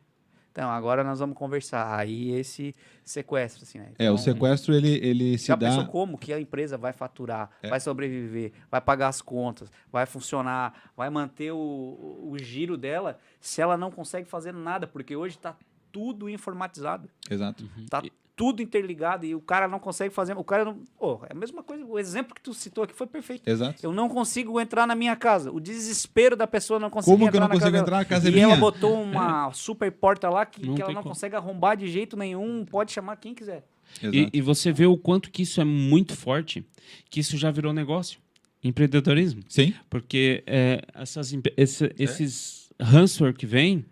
Então, 0.57 0.71
agora 0.71 1.03
nós 1.03 1.19
vamos 1.19 1.37
conversar. 1.37 1.99
Aí 1.99 2.31
esse 2.31 2.75
sequestro, 3.05 3.61
assim, 3.61 3.77
né? 3.77 3.91
É, 3.99 4.05
Então, 4.05 4.15
o 4.15 4.17
sequestro 4.17 4.73
ele, 4.73 4.89
ele 5.05 5.37
se 5.37 5.45
Já 5.49 5.55
dá. 5.55 5.67
pensou 5.69 5.85
como 5.85 6.17
que 6.17 6.33
a 6.33 6.41
empresa 6.41 6.75
vai 6.79 6.91
faturar, 6.91 7.51
É. 7.61 7.69
vai 7.69 7.79
sobreviver, 7.79 8.51
vai 8.71 8.81
pagar 8.81 9.09
as 9.09 9.21
contas, 9.21 9.71
vai 9.91 10.07
funcionar, 10.07 10.91
vai 10.97 11.11
manter 11.11 11.51
o, 11.51 11.57
o, 11.57 12.31
o 12.31 12.39
giro 12.39 12.75
dela 12.75 13.19
se 13.39 13.61
ela 13.61 13.77
não 13.77 13.91
consegue 13.91 14.27
fazer 14.27 14.51
nada? 14.51 14.87
Porque 14.87 15.15
hoje 15.15 15.35
está 15.35 15.55
tudo 15.91 16.27
informatizado. 16.27 17.07
Exato. 17.29 17.63
Tá 17.87 18.01
tudo 18.37 18.61
interligado 18.61 19.25
e 19.25 19.33
o 19.35 19.41
cara 19.41 19.67
não 19.67 19.79
consegue 19.79 20.13
fazer. 20.13 20.37
O 20.37 20.43
cara 20.43 20.63
não. 20.63 20.77
Pô, 20.97 21.19
é 21.27 21.33
a 21.33 21.35
mesma 21.35 21.63
coisa. 21.63 21.83
O 21.83 21.97
exemplo 21.97 22.35
que 22.35 22.41
tu 22.41 22.53
citou 22.53 22.83
aqui 22.83 22.93
foi 22.93 23.07
perfeito. 23.07 23.49
Exato. 23.49 23.79
Eu 23.83 23.91
não 23.91 24.07
consigo 24.07 24.61
entrar 24.61 24.85
na 24.85 24.93
minha 24.95 25.15
casa. 25.15 25.51
O 25.51 25.59
desespero 25.59 26.35
da 26.35 26.45
pessoa 26.45 26.79
não 26.79 26.89
conseguir 26.91 27.11
Como 27.17 27.23
que 27.23 27.23
eu 27.25 27.27
entrar 27.29 27.39
não 27.41 27.47
na 27.47 27.53
consigo 27.55 27.71
casa 27.71 27.81
entrar? 27.83 27.95
A 27.97 27.99
dela. 28.03 28.09
casa 28.09 28.29
é 28.29 28.31
E 28.31 28.39
ela 28.39 28.55
botou 28.55 29.01
uma 29.01 29.51
super 29.57 29.91
porta 29.91 30.29
lá 30.29 30.45
que, 30.45 30.63
Não 30.65 30.75
que 30.75 30.81
ela 30.81 30.87
tem 30.89 30.95
não 30.95 31.01
como. 31.01 31.15
consegue 31.15 31.35
arrombar 31.35 31.75
de 31.75 31.87
jeito 31.89 32.15
nenhum. 32.15 32.63
Pode 32.63 32.91
chamar 32.91 33.15
quem 33.17 33.33
quiser. 33.33 33.65
Exato. 34.01 34.15
E, 34.15 34.29
e 34.31 34.39
você 34.41 34.71
vê 34.71 34.85
o 34.85 34.95
quanto 34.97 35.31
que 35.31 35.41
isso 35.41 35.59
é 35.59 35.65
muito 35.65 36.15
forte, 36.15 36.63
que 37.09 37.19
isso 37.19 37.35
já 37.37 37.49
virou 37.49 37.73
negócio. 37.73 38.19
Empreendedorismo. 38.63 39.41
Sim. 39.49 39.73
Porque 39.89 40.43
é, 40.45 40.81
essas, 40.93 41.33
empre- 41.33 41.53
esse- 41.57 41.91
esses 41.97 42.69
ransomware 42.79 43.33
que 43.35 43.45
vêm, 43.47 43.83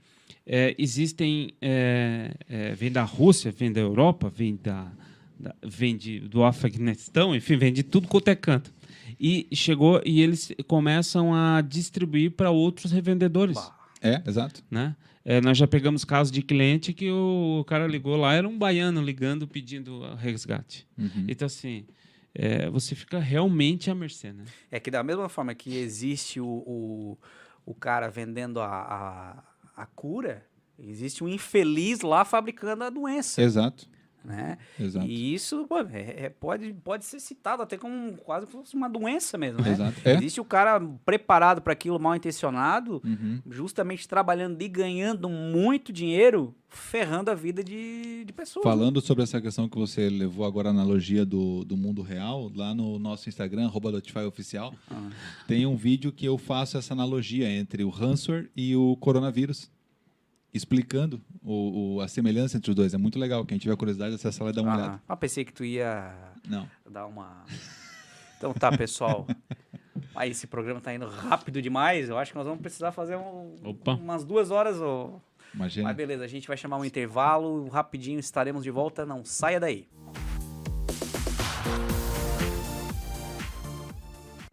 é, 0.46 0.76
existem, 0.78 1.52
é, 1.62 2.34
é, 2.48 2.74
vem 2.76 2.92
da 2.92 3.04
Rússia, 3.04 3.52
vem 3.52 3.72
da 3.72 3.82
Europa, 3.82 4.30
vem, 4.30 4.56
da, 4.62 4.92
da- 5.40 5.56
vem 5.64 5.96
de, 5.98 6.20
do 6.20 6.44
Afeganistão, 6.44 7.36
enfim, 7.36 7.58
vem 7.58 7.74
de 7.74 7.84
tudo 7.84 8.08
quanto 8.08 8.28
é 8.30 8.36
canto. 8.36 8.74
E 9.20 9.48
chegou 9.54 10.02
e 10.06 10.22
eles 10.22 10.52
começam 10.68 11.34
a 11.34 11.62
distribuir 11.62 12.32
para 12.32 12.52
outros 12.52 12.92
revendedores. 12.92 13.58
É, 14.02 14.22
exato. 14.28 14.64
né? 14.70 14.96
É, 15.24 15.42
nós 15.42 15.58
já 15.58 15.66
pegamos 15.66 16.06
casos 16.06 16.32
de 16.32 16.42
cliente 16.44 16.94
que 16.94 17.10
o 17.10 17.64
cara 17.68 17.88
ligou 17.88 18.16
lá, 18.16 18.34
era 18.36 18.48
um 18.48 18.58
baiano 18.58 19.02
ligando 19.02 19.48
pedindo 19.48 20.02
resgate. 20.16 20.86
Uhum. 20.98 21.26
Então, 21.28 21.48
assim, 21.48 21.86
é, 22.36 22.70
você 22.70 22.94
fica 22.94 23.18
realmente 23.18 23.90
à 23.90 23.96
mercê, 23.96 24.32
né? 24.32 24.44
É 24.70 24.80
que 24.80 24.92
da 24.92 25.02
mesma 25.02 25.28
forma 25.30 25.56
que 25.56 25.76
existe 25.78 26.40
o, 26.40 26.46
o, 26.46 27.18
o 27.66 27.74
cara 27.74 28.08
vendendo 28.10 28.60
a, 28.60 28.68
a, 28.68 29.44
a 29.76 29.86
cura, 29.86 30.46
Existe 30.78 31.24
um 31.24 31.28
infeliz 31.28 32.02
lá 32.02 32.26
fabricando 32.26 32.84
a 32.84 32.90
doença. 32.90 33.42
Exato. 33.42 33.88
Né? 34.26 34.58
Exato. 34.80 35.06
E 35.08 35.34
isso 35.34 35.66
pô, 35.68 35.80
é- 35.80 36.26
é- 36.26 36.30
pode, 36.30 36.74
pode 36.74 37.06
ser 37.06 37.20
citado 37.20 37.62
até 37.62 37.78
como 37.78 38.14
quase 38.18 38.48
como 38.48 38.64
uma 38.74 38.90
doença 38.90 39.38
mesmo. 39.38 39.62
Né? 39.62 39.72
Exato. 39.72 40.02
É. 40.04 40.14
Existe 40.16 40.42
o 40.42 40.46
cara 40.46 40.80
preparado 41.06 41.62
para 41.62 41.74
aquilo, 41.74 42.00
mal 42.00 42.16
intencionado, 42.16 43.02
Uhum. 43.06 43.42
justamente 43.50 44.08
trabalhando 44.08 44.62
e 44.62 44.68
ganhando 44.68 45.30
muito 45.30 45.94
dinheiro, 45.94 46.54
ferrando 46.70 47.30
a 47.32 47.36
vida 47.36 47.64
de, 47.64 48.26
de 48.26 48.34
pessoas. 48.34 48.64
Falando 48.64 49.00
sobre 49.00 49.24
essa 49.24 49.40
questão 49.40 49.70
que 49.70 49.78
você 49.78 50.10
levou 50.10 50.46
agora 50.46 50.70
a 50.70 50.72
analogia 50.72 51.26
do, 51.26 51.64
do 51.64 51.78
mundo 51.78 52.02
real, 52.02 52.52
lá 52.54 52.74
no 52.76 53.00
nosso 53.00 53.30
Instagram, 53.30 53.70
Oficial, 54.28 54.74
Ah. 54.90 55.10
tem 55.48 55.66
um 55.66 55.76
vídeo 55.76 56.12
que 56.12 56.26
eu 56.26 56.38
faço 56.38 56.78
essa 56.78 56.94
analogia 56.94 57.50
entre 57.50 57.84
o 57.84 57.90
ransomware 57.90 58.50
e 58.56 58.76
o 58.76 58.96
coronavírus. 58.98 59.70
Explicando 60.56 61.22
o, 61.44 61.96
o- 61.98 62.02
a 62.02 62.08
semelhança 62.08 62.56
entre 62.56 62.72
os 62.72 62.76
dois. 62.76 62.94
É 62.94 62.98
muito 62.98 63.20
legal. 63.20 63.46
Quem 63.46 63.58
tiver 63.58 63.76
curiosidade, 63.76 64.16
acessa 64.16 64.44
lá 64.44 64.50
e 64.52 64.54
dá 64.54 64.62
uma 64.62 64.72
Ah, 64.72 64.76
olhada. 64.78 65.02
ah, 65.10 65.16
pensei 65.18 65.44
que 65.44 65.52
tu 65.52 65.66
ia 65.66 66.16
Não. 66.48 66.66
dar 66.90 67.06
uma. 67.08 67.44
Então 68.38 68.54
tá, 68.54 68.72
pessoal. 68.76 69.28
Aí 70.16 70.32
esse 70.32 70.48
programa 70.48 70.80
tá 70.80 70.94
indo 70.96 71.06
rápido 71.08 71.62
demais. 71.62 72.08
Eu 72.08 72.18
acho 72.18 72.32
que 72.32 72.38
nós 72.38 72.48
vamos 72.48 72.62
precisar 72.62 72.94
fazer 72.94 73.18
um- 73.18 73.54
Opa. 73.66 73.96
umas 73.96 74.24
duas 74.24 74.50
horas. 74.50 74.78
Ô. 74.80 75.20
Imagina. 75.54 75.88
Mas 75.90 75.98
beleza, 75.98 76.24
a 76.24 76.28
gente 76.28 76.48
vai 76.48 76.56
chamar 76.56 76.78
um 76.78 76.86
intervalo. 76.86 77.68
Rapidinho 77.68 78.20
estaremos 78.20 78.64
de 78.64 78.72
volta. 78.72 79.06
Não 79.06 79.26
saia 79.26 79.60
daí. 79.60 79.88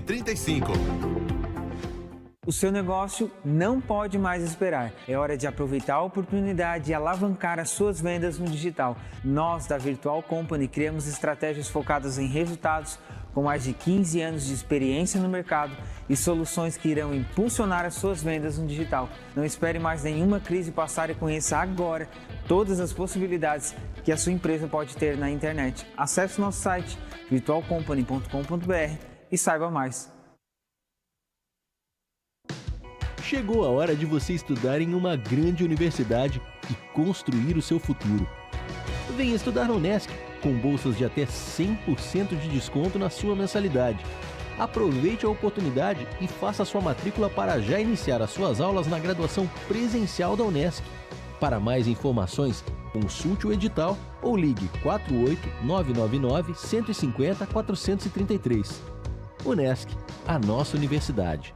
35. 0.00 0.72
O 2.46 2.52
seu 2.52 2.70
negócio 2.70 3.30
não 3.44 3.80
pode 3.80 4.16
mais 4.16 4.42
esperar. 4.42 4.92
É 5.06 5.18
hora 5.18 5.36
de 5.36 5.46
aproveitar 5.46 5.96
a 5.96 6.02
oportunidade 6.02 6.90
e 6.90 6.94
alavancar 6.94 7.58
as 7.58 7.70
suas 7.70 8.00
vendas 8.00 8.38
no 8.38 8.46
digital. 8.46 8.96
Nós, 9.24 9.66
da 9.66 9.76
Virtual 9.76 10.22
Company, 10.22 10.68
criamos 10.68 11.08
estratégias 11.08 11.68
focadas 11.68 12.18
em 12.18 12.26
resultados 12.28 12.98
com 13.34 13.42
mais 13.42 13.64
de 13.64 13.74
15 13.74 14.22
anos 14.22 14.46
de 14.46 14.54
experiência 14.54 15.20
no 15.20 15.28
mercado 15.28 15.76
e 16.08 16.16
soluções 16.16 16.78
que 16.78 16.88
irão 16.88 17.12
impulsionar 17.12 17.84
as 17.84 17.94
suas 17.94 18.22
vendas 18.22 18.56
no 18.56 18.66
digital. 18.66 19.10
Não 19.34 19.44
espere 19.44 19.78
mais 19.78 20.04
nenhuma 20.04 20.40
crise 20.40 20.70
passar 20.70 21.10
e 21.10 21.14
conheça 21.14 21.58
agora 21.58 22.08
todas 22.48 22.80
as 22.80 22.92
possibilidades 22.92 23.74
que 24.04 24.12
a 24.12 24.16
sua 24.16 24.32
empresa 24.32 24.66
pode 24.66 24.96
ter 24.96 25.16
na 25.16 25.30
internet. 25.30 25.86
Acesse 25.96 26.40
nosso 26.40 26.60
site 26.60 26.98
virtualcompany.com.br 27.30 28.96
e 29.30 29.38
saiba 29.38 29.70
mais. 29.70 30.12
Chegou 33.22 33.64
a 33.64 33.70
hora 33.70 33.96
de 33.96 34.06
você 34.06 34.34
estudar 34.34 34.80
em 34.80 34.94
uma 34.94 35.16
grande 35.16 35.64
universidade 35.64 36.40
e 36.70 36.74
construir 36.92 37.56
o 37.56 37.62
seu 37.62 37.80
futuro. 37.80 38.24
Venha 39.16 39.34
estudar 39.34 39.66
na 39.66 39.74
Unesc, 39.74 40.08
com 40.42 40.56
bolsas 40.56 40.96
de 40.96 41.04
até 41.04 41.24
100% 41.24 42.38
de 42.38 42.48
desconto 42.48 42.98
na 42.98 43.10
sua 43.10 43.34
mensalidade. 43.34 43.98
Aproveite 44.58 45.26
a 45.26 45.28
oportunidade 45.28 46.06
e 46.20 46.28
faça 46.28 46.64
sua 46.64 46.80
matrícula 46.80 47.28
para 47.28 47.60
já 47.60 47.80
iniciar 47.80 48.22
as 48.22 48.30
suas 48.30 48.60
aulas 48.60 48.86
na 48.86 48.98
graduação 48.98 49.50
presencial 49.66 50.36
da 50.36 50.44
Unesc. 50.44 50.84
Para 51.40 51.60
mais 51.60 51.86
informações, 51.86 52.64
consulte 52.92 53.46
o 53.46 53.52
edital 53.52 53.96
ou 54.22 54.36
ligue 54.36 54.68
48 54.82 55.48
999 55.64 56.54
150 56.54 57.46
433. 57.46 58.82
Unesc, 59.44 59.88
a 60.26 60.38
nossa 60.38 60.76
universidade. 60.76 61.55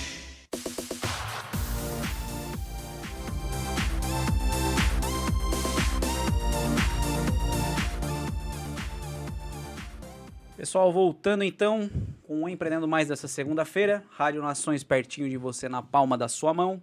Pessoal, 10.61 10.93
voltando 10.93 11.43
então 11.43 11.89
com 12.21 12.43
o 12.43 12.47
Empreendendo 12.47 12.87
Mais 12.87 13.07
dessa 13.07 13.27
segunda-feira. 13.27 14.03
Rádio 14.11 14.43
Nações 14.43 14.83
pertinho 14.83 15.27
de 15.27 15.35
você, 15.35 15.67
na 15.67 15.81
palma 15.81 16.15
da 16.15 16.27
sua 16.27 16.53
mão. 16.53 16.79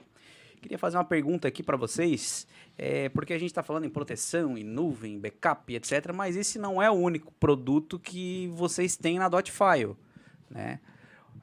Queria 0.60 0.76
fazer 0.76 0.96
uma 0.96 1.04
pergunta 1.04 1.46
aqui 1.46 1.62
para 1.62 1.76
vocês, 1.76 2.44
é, 2.76 3.08
porque 3.10 3.32
a 3.32 3.38
gente 3.38 3.50
está 3.50 3.62
falando 3.62 3.84
em 3.84 3.88
proteção, 3.88 4.58
em 4.58 4.64
nuvem, 4.64 5.16
backup, 5.16 5.72
etc. 5.72 6.12
Mas 6.12 6.34
esse 6.34 6.58
não 6.58 6.82
é 6.82 6.90
o 6.90 6.94
único 6.94 7.32
produto 7.34 8.00
que 8.00 8.50
vocês 8.52 8.96
têm 8.96 9.16
na 9.16 9.28
Dotfile, 9.28 9.94
né? 10.50 10.80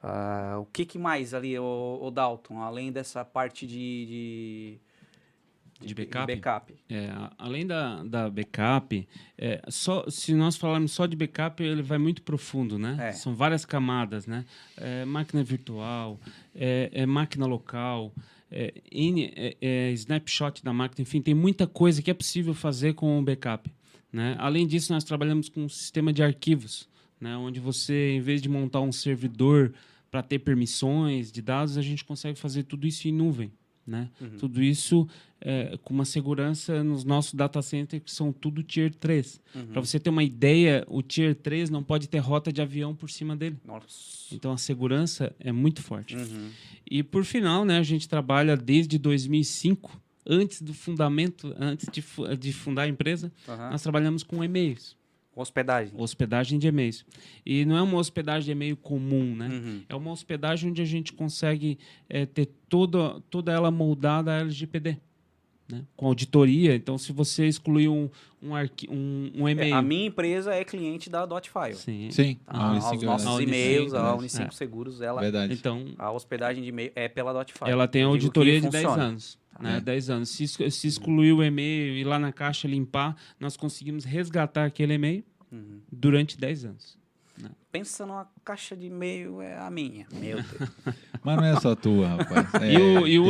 Ah, 0.03 0.57
o 0.59 0.65
que, 0.65 0.85
que 0.85 0.99
mais 0.99 1.33
ali, 1.33 1.57
o, 1.57 1.99
o 2.01 2.11
Dalton, 2.11 2.61
além 2.61 2.91
dessa 2.91 3.23
parte 3.23 3.65
de... 3.65 4.05
de, 4.05 4.79
De 5.83 5.93
backup? 5.93 6.25
backup? 6.33 6.73
É, 6.89 7.09
além 7.37 7.67
da, 7.67 8.01
da 8.03 8.29
backup, 8.29 9.07
é, 9.37 9.61
só, 9.67 10.05
se 10.09 10.33
nós 10.33 10.55
falarmos 10.55 10.91
só 10.93 11.05
de 11.05 11.15
backup, 11.15 11.61
ele 11.61 11.81
vai 11.81 11.97
muito 11.97 12.21
profundo, 12.21 12.79
né? 12.79 13.09
É. 13.09 13.11
São 13.11 13.35
várias 13.35 13.65
camadas, 13.65 14.25
né? 14.25 14.45
É, 14.77 15.03
máquina 15.03 15.43
virtual, 15.43 16.19
é, 16.55 16.89
é 16.93 17.05
máquina 17.05 17.45
local, 17.45 18.13
é, 18.49 18.73
é- 18.89 19.57
é 19.61 19.91
snapshot 19.91 20.63
da 20.63 20.71
máquina, 20.71 21.01
enfim, 21.01 21.21
tem 21.21 21.33
muita 21.33 21.67
coisa 21.67 22.01
que 22.01 22.09
é 22.09 22.13
possível 22.13 22.53
fazer 22.53 22.93
com 22.93 23.19
o 23.19 23.21
backup. 23.21 23.69
Né? 24.11 24.35
Além 24.39 24.65
disso, 24.65 24.93
nós 24.93 25.03
trabalhamos 25.03 25.49
com 25.49 25.65
um 25.65 25.69
sistema 25.69 26.13
de 26.13 26.23
arquivos, 26.23 26.87
né? 27.19 27.35
onde 27.35 27.59
você, 27.59 28.11
em 28.11 28.21
vez 28.21 28.41
de 28.41 28.47
montar 28.47 28.79
um 28.79 28.91
servidor 28.93 29.73
para 30.09 30.23
ter 30.23 30.39
permissões 30.39 31.33
de 31.33 31.41
dados, 31.41 31.77
a 31.77 31.81
gente 31.81 32.05
consegue 32.05 32.39
fazer 32.39 32.63
tudo 32.63 32.87
isso 32.87 33.09
em 33.09 33.11
nuvem. 33.11 33.51
Né? 33.85 34.09
Tudo 34.39 34.63
isso 34.63 35.07
é, 35.39 35.77
com 35.83 35.93
uma 35.93 36.05
segurança 36.05 36.83
nos 36.83 37.03
nossos 37.03 37.35
data 37.35 37.61
centers, 37.61 38.01
que 38.03 38.11
são 38.11 38.33
tudo 38.33 38.63
Tier 38.63 38.93
3. 38.93 39.39
Para 39.71 39.79
você 39.79 39.99
ter 39.99 40.09
uma 40.09 40.23
ideia, 40.23 40.83
o 40.87 41.03
Tier 41.03 41.35
3 41.35 41.69
não 41.69 41.83
pode 41.83 42.09
ter 42.09 42.17
rota 42.17 42.51
de 42.51 42.61
avião 42.61 42.95
por 42.95 43.09
cima 43.09 43.35
dele. 43.35 43.57
Nossa. 43.63 44.33
Então 44.33 44.51
a 44.51 44.57
segurança 44.57 45.35
é 45.39 45.51
muito 45.51 45.83
forte. 45.83 46.15
Uhum. 46.15 46.49
E 46.89 47.03
por 47.03 47.23
final, 47.23 47.63
né, 47.63 47.77
a 47.77 47.83
gente 47.83 48.09
trabalha 48.09 48.57
desde 48.57 48.97
2005, 48.97 50.01
antes 50.25 50.63
do 50.63 50.73
fundamento, 50.73 51.55
antes 51.59 51.87
de, 51.91 52.03
de 52.37 52.51
fundar 52.51 52.83
a 52.83 52.87
empresa, 52.87 53.31
nós 53.47 53.83
trabalhamos 53.83 54.23
com 54.23 54.43
e-mails. 54.43 54.97
Hospedagem. 55.35 55.93
hospedagem 55.97 56.57
de 56.57 56.67
e-mails. 56.67 57.05
E 57.45 57.65
não 57.65 57.75
é 57.77 57.81
uma 57.81 57.97
hospedagem 57.97 58.45
de 58.45 58.51
e-mail 58.51 58.77
comum, 58.77 59.35
né? 59.35 59.49
Uhum. 59.49 59.81
É 59.89 59.95
uma 59.95 60.11
hospedagem 60.11 60.69
onde 60.71 60.81
a 60.81 60.85
gente 60.85 61.11
consegue 61.13 61.77
eh, 62.09 62.25
ter 62.25 62.47
toda, 62.69 63.19
toda 63.29 63.51
ela 63.51 63.69
moldada 63.69 64.31
a 64.31 64.39
LGPD. 64.39 64.97
Né? 65.67 65.81
Com 65.97 66.05
auditoria. 66.05 66.75
Então, 66.75 66.95
se 66.95 67.11
você 67.11 67.47
excluir 67.47 67.87
um, 67.89 68.07
um, 68.39 68.53
arqui- 68.53 68.87
um, 68.87 69.31
um 69.35 69.47
É, 69.47 69.51
e-mail. 69.53 69.73
a 69.75 69.81
minha 69.81 70.05
empresa 70.05 70.53
é 70.53 70.63
cliente 70.63 71.09
da 71.09 71.25
Dotfile. 71.25 71.73
Sim. 71.73 72.11
Sim. 72.11 72.37
Tá? 72.45 72.53
a 72.55 72.71
Unicinco 72.71 72.95
os 72.97 73.01
é 73.03 73.05
nossos 73.07 73.39
e-mails, 73.41 73.93
a 73.93 73.97
Verdade. 73.97 74.19
Unicinco 74.19 74.47
É. 74.49 74.51
Seguros, 74.51 75.01
ela, 75.01 75.21
Verdade. 75.21 75.53
Então, 75.53 75.85
a 75.97 76.11
hospedagem 76.11 76.61
de 76.61 76.69
e-mail 76.69 76.91
é 76.95 77.07
pela 77.09 77.33
Dotfile. 77.33 77.69
ela 77.71 77.87
tem 77.87 78.03
auditoria 78.03 78.61
de 78.61 78.69
10 78.69 78.83
funciona. 78.85 79.03
anos. 79.05 79.39
Né? 79.59 79.77
É. 79.77 79.81
10 79.81 80.09
anos. 80.09 80.29
Se, 80.29 80.47
se 80.47 80.87
excluir 80.87 81.31
o 81.33 81.43
e-mail 81.43 81.93
e 81.95 82.01
ir 82.01 82.03
lá 82.03 82.19
na 82.19 82.31
caixa 82.31 82.67
limpar, 82.67 83.15
nós 83.39 83.55
conseguimos 83.57 84.03
resgatar 84.05 84.65
aquele 84.65 84.93
e-mail 84.93 85.23
Uhum. 85.51 85.79
durante 85.91 86.37
10 86.37 86.65
anos. 86.65 86.97
Pensa 87.71 88.05
numa 88.05 88.25
caixa 88.45 88.75
de 88.75 88.87
e-mail, 88.87 89.41
é 89.41 89.57
a 89.57 89.69
minha. 89.69 90.07
Meu 90.13 90.37
Deus. 90.41 90.69
Mas 91.23 91.35
não 91.37 91.43
é 91.43 91.59
só 91.59 91.75
tua, 91.75 92.07
rapaz. 92.07 92.47
É, 92.63 92.73
e 92.73 92.77
o, 92.77 93.05
e 93.07 93.19
o 93.19 93.23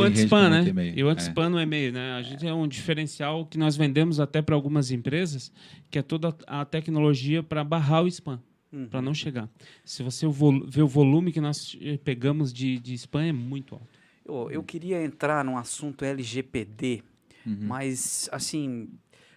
né? 0.48 0.92
E 0.94 1.02
o 1.02 1.08
É. 1.08 1.12
anti-spam 1.12 1.48
no 1.48 1.60
e-mail, 1.60 1.92
né? 1.92 2.12
A 2.12 2.22
gente 2.22 2.46
é 2.46 2.54
um 2.54 2.68
diferencial 2.68 3.44
que 3.46 3.58
nós 3.58 3.76
vendemos 3.76 4.20
até 4.20 4.40
para 4.40 4.54
algumas 4.54 4.92
empresas, 4.92 5.50
que 5.90 5.98
é 5.98 6.02
toda 6.02 6.34
a 6.46 6.64
tecnologia 6.64 7.42
para 7.42 7.64
barrar 7.64 8.04
o 8.04 8.06
spam, 8.08 8.40
Uhum. 8.72 8.86
para 8.88 9.02
não 9.02 9.12
chegar. 9.14 9.48
Se 9.84 10.02
você 10.04 10.26
ver 10.68 10.82
o 10.82 10.88
volume 10.88 11.32
que 11.32 11.40
nós 11.40 11.76
eh, 11.80 11.98
pegamos 12.02 12.52
de, 12.52 12.78
de 12.78 12.94
spam 12.94 13.24
é 13.24 13.32
muito 13.32 13.74
alto. 13.74 13.88
Eu, 14.26 14.50
eu 14.50 14.62
queria 14.62 15.02
entrar 15.02 15.44
num 15.44 15.56
assunto 15.56 16.04
LGPD, 16.04 17.02
Uhum. 17.46 17.58
mas 17.60 18.28
assim. 18.32 18.88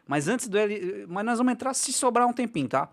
Mas 0.08 0.28
antes 0.28 0.48
do 0.48 0.58
L. 0.58 1.06
Mas 1.08 1.24
nós 1.26 1.38
vamos 1.38 1.54
entrar 1.54 1.74
se 1.76 1.94
sobrar 1.94 2.28
um 2.28 2.34
tempinho, 2.34 2.68
tá? 2.68 2.92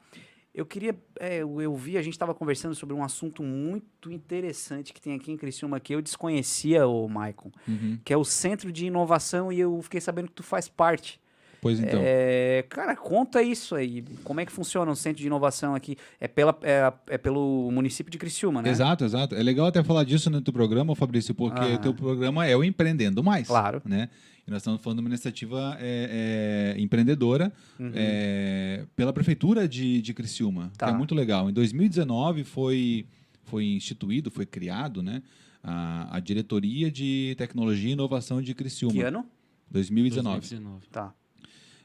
Eu 0.55 0.66
queria. 0.66 0.94
é, 1.18 1.36
eu, 1.38 1.61
eu 1.61 1.74
vi, 1.74 1.97
a 1.97 2.03
gente 2.03 2.12
estava 2.14 2.34
conversando 2.34 2.74
sobre 2.74 2.94
um 2.94 3.03
assunto 3.03 3.42
muito 3.42 4.11
interessante 4.12 4.92
que 4.92 5.01
tem 5.01 5.14
aqui 5.14 5.32
em 5.32 5.36
Criciúma 5.36 5.80
que 5.80 5.94
eu 5.94 6.03
desconhecia, 6.03 6.86
o 6.86 7.09
Maicon, 7.09 7.51
Uhum. 7.66 7.99
que 8.05 8.12
é 8.12 8.16
o 8.16 8.24
Centro 8.24 8.70
de 8.70 8.86
Inovação 8.86 9.51
e 9.53 9.59
eu 9.61 9.80
fiquei 9.82 10.01
sabendo 10.01 10.28
que 10.28 10.34
tu 10.34 10.42
faz 10.42 10.68
parte. 10.68 11.18
Pois 11.66 11.80
então. 11.80 12.00
É, 12.02 12.64
cara, 12.68 12.94
conta 12.94 13.42
isso 13.42 13.74
aí. 13.74 14.04
Como 14.22 14.40
é 14.40 14.46
que 14.46 14.52
funciona 14.52 14.90
o 14.90 14.94
Centro 14.94 15.20
de 15.20 15.26
Inovação 15.26 15.74
aqui? 15.74 15.96
É, 16.20 16.28
pela, 16.28 16.56
é, 16.62 16.92
é 17.08 17.18
pelo 17.18 17.68
município 17.72 18.10
de 18.10 18.18
Criciúma, 18.18 18.62
né? 18.62 18.70
Exato, 18.70 19.04
exato. 19.04 19.34
É 19.34 19.42
legal 19.42 19.66
até 19.66 19.82
falar 19.82 20.04
disso 20.04 20.30
no 20.30 20.40
teu 20.40 20.52
programa, 20.52 20.94
Fabrício, 20.94 21.34
porque 21.34 21.60
o 21.60 21.78
teu 21.78 21.92
programa 21.92 22.46
é 22.46 22.56
o 22.56 22.62
Empreendendo 22.62 23.22
Mais. 23.22 23.48
Claro. 23.48 23.82
Né? 23.84 24.08
E 24.46 24.50
nós 24.50 24.58
estamos 24.62 24.80
falando 24.80 24.98
de 24.98 25.02
uma 25.02 25.08
iniciativa 25.10 25.76
é, 25.80 26.74
é, 26.76 26.80
empreendedora 26.80 27.52
Uhum. 27.80 27.90
é, 27.94 28.84
pela 28.94 29.12
Prefeitura 29.12 29.66
de, 29.66 30.00
de 30.00 30.14
Criciúma, 30.14 30.70
Tá. 30.78 30.86
que 30.86 30.92
é 30.92 30.96
muito 30.96 31.14
legal. 31.16 31.50
Em 31.50 31.52
2019 31.52 32.44
foi, 32.44 33.06
foi 33.44 33.64
instituído, 33.64 34.30
foi 34.30 34.46
criado 34.46 35.02
né, 35.02 35.20
a, 35.64 36.16
a 36.16 36.20
Diretoria 36.20 36.92
de 36.92 37.34
Tecnologia 37.36 37.90
e 37.90 37.92
Inovação 37.94 38.40
de 38.40 38.54
Criciúma. 38.54 38.92
Que 38.94 39.02
ano? 39.02 39.26
2019. 39.68 40.38
2019. 40.38 40.86
Tá. 40.92 41.12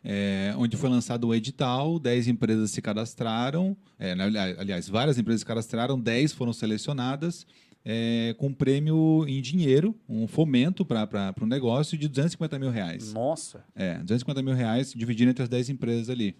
É, 0.03 0.53
onde 0.57 0.75
foi 0.77 0.89
lançado 0.89 1.27
o 1.27 1.35
edital, 1.35 1.99
10 1.99 2.27
empresas 2.27 2.71
se 2.71 2.81
cadastraram, 2.81 3.77
é, 3.99 4.15
na- 4.15 4.25
aliás, 4.57 4.89
várias 4.89 5.17
empresas 5.17 5.41
se 5.41 5.45
cadastraram, 5.45 5.99
10 5.99 6.33
foram 6.33 6.51
selecionadas, 6.53 7.45
é, 7.85 8.33
com 8.37 8.47
um 8.47 8.53
prêmio 8.53 9.25
em 9.27 9.41
dinheiro, 9.41 9.95
um 10.09 10.27
fomento 10.27 10.83
para 10.85 11.33
o 11.41 11.45
negócio 11.45 11.97
de 11.97 12.07
250 12.07 12.57
mil 12.59 12.69
reais. 12.71 13.13
Nossa. 13.13 13.63
É, 13.75 13.97
250 13.99 14.41
mil 14.41 14.53
reais 14.55 14.91
dividido 14.93 15.29
entre 15.31 15.43
as 15.43 15.49
10 15.49 15.69
empresas 15.69 16.09
ali. 16.09 16.35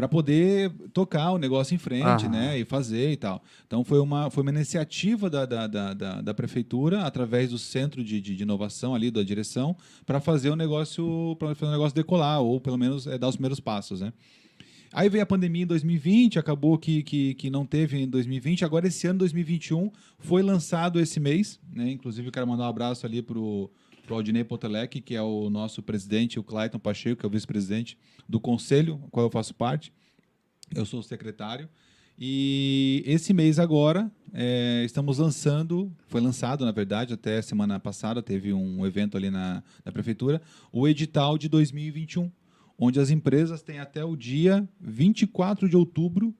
Para 0.00 0.08
poder 0.08 0.70
tocar 0.94 1.30
o 1.32 1.36
negócio 1.36 1.74
em 1.74 1.78
frente, 1.78 2.24
Aham. 2.24 2.30
né? 2.30 2.58
E 2.58 2.64
fazer 2.64 3.12
e 3.12 3.16
tal. 3.18 3.44
Então 3.66 3.84
foi 3.84 4.00
uma, 4.00 4.30
foi 4.30 4.40
uma 4.40 4.50
iniciativa 4.50 5.28
da, 5.28 5.44
da, 5.44 5.66
da, 5.66 5.92
da, 5.92 6.20
da 6.22 6.32
prefeitura, 6.32 7.02
através 7.02 7.50
do 7.50 7.58
centro 7.58 8.02
de, 8.02 8.18
de, 8.18 8.34
de 8.34 8.42
inovação 8.42 8.94
ali, 8.94 9.10
da 9.10 9.22
direção, 9.22 9.76
para 10.06 10.18
fazer 10.18 10.48
o 10.48 10.56
negócio, 10.56 11.36
para 11.38 11.54
fazer 11.54 11.68
o 11.68 11.72
negócio 11.72 11.94
decolar, 11.94 12.40
ou 12.40 12.58
pelo 12.58 12.78
menos 12.78 13.06
é, 13.06 13.18
dar 13.18 13.28
os 13.28 13.36
primeiros 13.36 13.60
passos, 13.60 14.00
né? 14.00 14.10
Aí 14.90 15.10
veio 15.10 15.22
a 15.22 15.26
pandemia 15.26 15.64
em 15.64 15.66
2020, 15.66 16.38
acabou 16.38 16.78
que, 16.78 17.02
que, 17.02 17.34
que 17.34 17.50
não 17.50 17.66
teve 17.66 17.98
em 17.98 18.08
2020. 18.08 18.64
Agora, 18.64 18.86
esse 18.88 19.06
ano, 19.06 19.18
2021, 19.18 19.90
foi 20.18 20.42
lançado 20.42 20.98
esse 20.98 21.20
mês. 21.20 21.60
Né? 21.74 21.90
Inclusive, 21.90 22.26
eu 22.28 22.32
quero 22.32 22.46
mandar 22.46 22.64
um 22.64 22.68
abraço 22.70 23.04
ali 23.04 23.20
para 24.10 24.16
o 24.16 24.18
Aldinei 24.18 24.42
Potelec, 24.42 25.00
que 25.00 25.14
é 25.14 25.22
o 25.22 25.48
nosso 25.48 25.84
presidente, 25.84 26.36
o 26.36 26.42
Clayton 26.42 26.80
Pacheco, 26.80 27.20
que 27.20 27.24
é 27.24 27.28
o 27.28 27.30
vice-presidente 27.30 27.96
do 28.28 28.40
conselho, 28.40 28.98
qual 29.12 29.26
eu 29.26 29.30
faço 29.30 29.54
parte. 29.54 29.92
Eu 30.74 30.84
sou 30.84 30.98
o 30.98 31.02
secretário. 31.02 31.68
E 32.18 33.04
esse 33.06 33.32
mês 33.32 33.60
agora, 33.60 34.10
é, 34.34 34.82
estamos 34.84 35.18
lançando, 35.18 35.92
foi 36.08 36.20
lançado, 36.20 36.64
na 36.64 36.72
verdade, 36.72 37.14
até 37.14 37.40
semana 37.40 37.78
passada, 37.78 38.20
teve 38.20 38.52
um 38.52 38.84
evento 38.84 39.16
ali 39.16 39.30
na, 39.30 39.62
na 39.84 39.92
prefeitura, 39.92 40.42
o 40.72 40.88
edital 40.88 41.38
de 41.38 41.48
2021 41.48 42.32
onde 42.76 42.98
as 42.98 43.10
empresas 43.10 43.62
têm 43.62 43.78
até 43.78 44.04
o 44.04 44.16
dia 44.16 44.68
24 44.80 45.68
de 45.68 45.76
outubro 45.76 46.34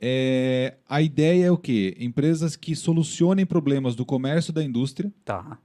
é, 0.00 0.74
a 0.88 1.00
ideia 1.00 1.46
é 1.46 1.50
o 1.50 1.56
quê? 1.58 1.96
Empresas 2.00 2.56
que 2.56 2.74
solucionem 2.74 3.46
problemas 3.46 3.94
do 3.94 4.04
comércio 4.04 4.50
e 4.50 4.54
da 4.54 4.64
indústria, 4.64 5.12
Tá. 5.24 5.58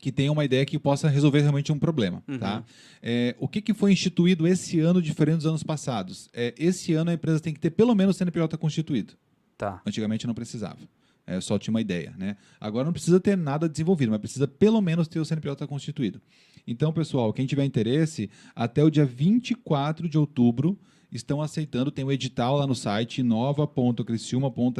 que 0.00 0.10
tenham 0.12 0.32
uma 0.34 0.44
ideia 0.44 0.66
que 0.66 0.78
possa 0.78 1.08
resolver 1.08 1.40
realmente 1.40 1.72
um 1.72 1.78
problema. 1.78 2.22
Uhum. 2.28 2.38
Tá? 2.38 2.62
É, 3.02 3.34
o 3.38 3.46
que, 3.48 3.62
que 3.62 3.72
foi 3.72 3.92
instituído 3.92 4.46
esse 4.46 4.80
ano 4.80 5.00
diferente 5.00 5.36
dos 5.36 5.46
anos 5.46 5.62
passados? 5.62 6.28
É, 6.32 6.52
esse 6.58 6.92
ano 6.94 7.10
a 7.10 7.14
empresa 7.14 7.40
tem 7.40 7.54
que 7.54 7.60
ter 7.60 7.70
pelo 7.70 7.94
menos 7.94 8.16
CNPJ 8.16 8.58
constituído. 8.58 9.14
Tá. 9.56 9.80
Antigamente 9.86 10.26
não 10.26 10.34
precisava. 10.34 10.78
É, 11.26 11.40
só 11.40 11.58
tinha 11.58 11.72
uma 11.72 11.80
ideia. 11.80 12.14
Né? 12.18 12.36
Agora 12.60 12.84
não 12.84 12.92
precisa 12.92 13.18
ter 13.18 13.36
nada 13.36 13.68
desenvolvido, 13.68 14.10
mas 14.10 14.20
precisa 14.20 14.46
pelo 14.46 14.80
menos 14.82 15.08
ter 15.08 15.18
o 15.20 15.24
CNPJ 15.24 15.66
constituído. 15.66 16.20
Então, 16.66 16.92
pessoal, 16.92 17.32
quem 17.32 17.46
tiver 17.46 17.64
interesse, 17.64 18.28
até 18.54 18.82
o 18.84 18.90
dia 18.90 19.04
24 19.06 20.08
de 20.08 20.16
outubro 20.18 20.78
estão 21.12 21.40
aceitando, 21.40 21.90
tem 21.90 22.04
o 22.04 22.10
edital 22.12 22.56
lá 22.56 22.66
no 22.66 22.74
site 22.74 23.22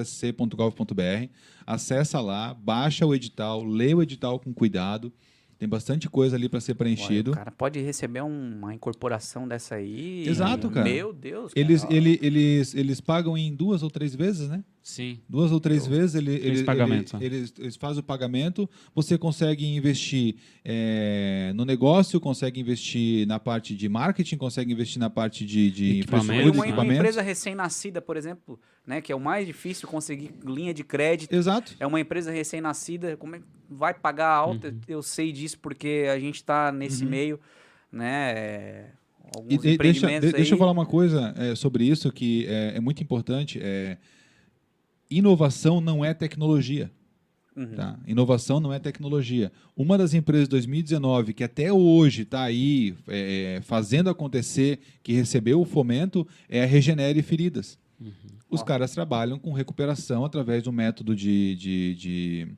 nova.criciúma.sc.gov.br. 0.05 1.29
Acessa 1.67 2.21
lá, 2.21 2.53
baixa 2.55 3.07
o 3.07 3.15
edital, 3.15 3.63
lê 3.65 3.95
o 3.95 4.03
edital 4.03 4.39
com 4.39 4.53
cuidado. 4.53 5.13
Tem 5.59 5.69
bastante 5.69 6.11
coisa 6.11 6.37
ali 6.37 6.49
para 6.49 6.61
ser 6.61 6.75
preenchido. 6.75 7.31
Olha, 7.31 7.39
cara 7.39 7.51
pode 7.53 7.81
receber 7.81 8.23
um- 8.23 8.57
uma 8.59 8.75
incorporação 8.75 9.47
dessa 9.47 9.77
aí. 9.77 10.27
Exato, 10.29 10.69
cara. 10.69 10.89
Meu 10.89 11.13
Deus. 11.13 11.55
cara. 11.55 11.65
Eles, 11.65 11.87
ele- 11.89 12.19
eles, 12.21 12.75
eles 12.75 13.01
pagam 13.01 13.39
em 13.39 13.55
duas 13.55 13.83
ou 13.83 13.91
três 13.91 14.15
vezes, 14.15 14.49
né? 14.49 14.65
Sim. 14.87 15.19
Duas 15.27 15.51
ou 15.51 15.59
três 15.59 15.87
vezes 15.87 16.15
ele, 16.15 16.35
ele, 16.35 16.63
pagamentos, 16.63 17.15
ele- 17.15 17.31
né? 17.31 17.37
eles, 17.37 17.55
eles 17.59 17.75
fazem 17.77 18.01
o 18.01 18.03
pagamento. 18.03 18.69
Você 18.95 19.17
consegue 19.17 19.65
investir 19.67 20.37
eh, 20.63 21.53
no 21.55 21.65
negócio, 21.65 22.21
consegue 22.21 22.61
investir 22.61 23.27
na 23.27 23.39
parte 23.41 23.75
de 23.75 23.89
marketing, 23.89 24.37
consegue 24.37 24.71
investir 24.73 24.99
na 25.01 25.09
parte 25.09 25.47
de, 25.47 25.71
de 25.71 25.99
Equipamento, 26.01 26.53
uma, 26.63 26.67
uma 26.83 26.95
empresa 26.95 27.23
recém-nascida, 27.23 28.03
por 28.03 28.15
exemplo, 28.19 28.61
né, 28.87 29.01
que 29.01 29.11
é 29.11 29.17
o 29.17 29.21
mais 29.21 29.47
difícil 29.47 29.89
conseguir 29.89 30.33
linha 30.45 30.75
de 30.75 30.85
crédito. 30.85 31.33
Exato. 31.33 31.75
É 31.81 31.87
uma 31.87 31.99
empresa 31.99 32.31
recém-nascida, 32.31 33.17
como 33.17 33.37
é 33.37 33.39
que 33.39 33.45
vai 33.71 33.95
pagar 33.95 34.29
alta? 34.29 34.69
Uhum. 34.69 34.81
Eu 34.87 35.03
sei 35.03 35.33
disso 35.33 35.59
porque 35.61 36.05
a 36.13 36.19
gente 36.21 36.37
está 36.37 36.71
nesse 36.71 37.07
meio, 37.07 37.41
né? 37.91 38.33
é, 38.37 38.91
Alguns 39.35 39.53
E 39.55 39.59
de- 39.59 39.79
deixa, 39.79 40.21
de- 40.21 40.33
deixa 40.33 40.55
eu 40.55 40.59
falar 40.59 40.71
uma 40.73 40.87
coisa 40.87 41.35
eh, 41.39 41.55
sobre 41.57 41.85
isso 41.85 42.13
que 42.13 42.45
é, 42.47 42.75
é 42.77 42.81
muito 42.81 43.03
importante. 43.03 43.59
é, 43.61 43.97
inovação 45.19 45.81
não 45.81 46.05
é 46.05 46.13
tecnologia. 46.15 46.91
Uhum. 47.57 47.75
Tá? 47.75 47.97
Inovação 48.07 48.59
não 48.59 48.73
é 48.73 48.79
tecnologia. 48.81 49.53
Uma 49.77 49.97
das 49.97 50.13
empresas 50.13 50.47
de 50.49 50.51
2019 50.51 51.33
que 51.33 51.45
até 51.45 51.73
hoje 51.73 52.23
está 52.23 52.43
aí 52.43 52.95
é, 53.07 53.61
fazendo 53.63 54.11
acontecer, 54.11 54.81
que 55.03 55.13
recebeu 55.13 55.61
o 55.61 55.65
fomento, 55.65 56.27
é 56.49 56.63
a 56.63 56.67
Regenere 56.67 57.23
Feridas. 57.23 57.79
Os 58.51 58.61
Ó. 58.61 58.65
caras 58.65 58.93
trabalham 58.93 59.39
com 59.39 59.53
recuperação 59.53 60.25
através 60.25 60.63
do 60.65 60.73
método 60.73 61.15
de, 61.15 61.55
de, 61.57 61.95
de- 61.95 62.49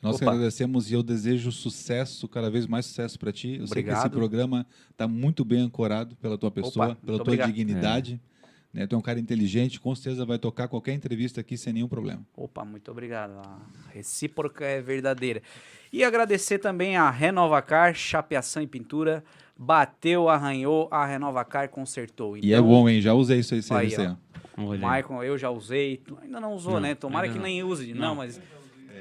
Nós 0.00 0.16
que 0.16 0.24
Opa. 0.24 0.32
agradecemos 0.32 0.90
e 0.90 0.94
eu 0.94 1.02
desejo 1.02 1.52
sucesso, 1.52 2.26
cada 2.26 2.50
vez 2.50 2.66
mais 2.66 2.86
sucesso 2.86 3.18
para 3.18 3.30
ti. 3.30 3.58
Eu 3.60 3.66
sei 3.66 3.82
que 3.82 3.90
esse 3.90 3.98
Obrigado. 3.98 4.10
programa 4.12 4.66
está 4.90 5.06
muito 5.06 5.44
bem 5.44 5.60
ancorado 5.60 6.16
pela 6.16 6.38
tua 6.38 6.50
pessoa, 6.50 6.92
Opa, 6.92 6.94
pela 7.04 7.18
tua 7.18 7.22
obrigado. 7.22 7.52
dignidade. 7.52 8.18
Né? 8.72 8.86
Tu 8.86 8.94
é 8.94 8.98
um 8.98 9.02
cara 9.02 9.18
inteligente, 9.18 9.80
com 9.80 9.94
certeza 9.94 10.24
vai 10.24 10.38
tocar 10.38 10.68
qualquer 10.68 10.92
entrevista 10.94 11.40
aqui 11.40 11.56
sem 11.58 11.72
nenhum 11.72 11.88
problema. 11.88 12.22
Opa, 12.36 12.64
muito 12.64 12.90
obrigado. 12.90 13.32
A 13.32 13.58
recíproca 13.92 14.64
é 14.64 14.80
verdadeira. 14.80 15.42
E 15.92 16.04
agradecer 16.04 16.58
também 16.58 16.96
a 16.96 17.10
Renovacar, 17.10 17.94
chapeação 17.94 18.62
e 18.62 18.66
pintura. 18.66 19.24
Bateu, 19.58 20.28
arranhou, 20.28 20.88
a 20.90 21.04
Renovacar 21.04 21.68
consertou. 21.68 22.36
E 22.36 22.54
é 22.54 22.60
bom, 22.62 22.88
hein? 22.88 23.00
Já 23.00 23.12
usei 23.12 23.40
isso 23.40 23.54
aí, 23.54 23.58
Aí, 23.58 23.64
serviço 23.90 24.00
aí. 24.00 24.06
ó. 24.56 24.62
ó. 24.62 24.76
Maicon, 24.78 25.22
eu 25.22 25.36
já 25.36 25.50
usei. 25.50 25.96
Tu 25.98 26.16
ainda 26.22 26.40
não 26.40 26.54
usou, 26.54 26.74
Não, 26.74 26.80
né? 26.80 26.94
Tomara 26.94 27.28
que 27.28 27.34
não. 27.34 27.42
nem 27.42 27.62
use. 27.64 27.92
Não, 27.92 28.00
Não. 28.08 28.14
mas 28.14 28.40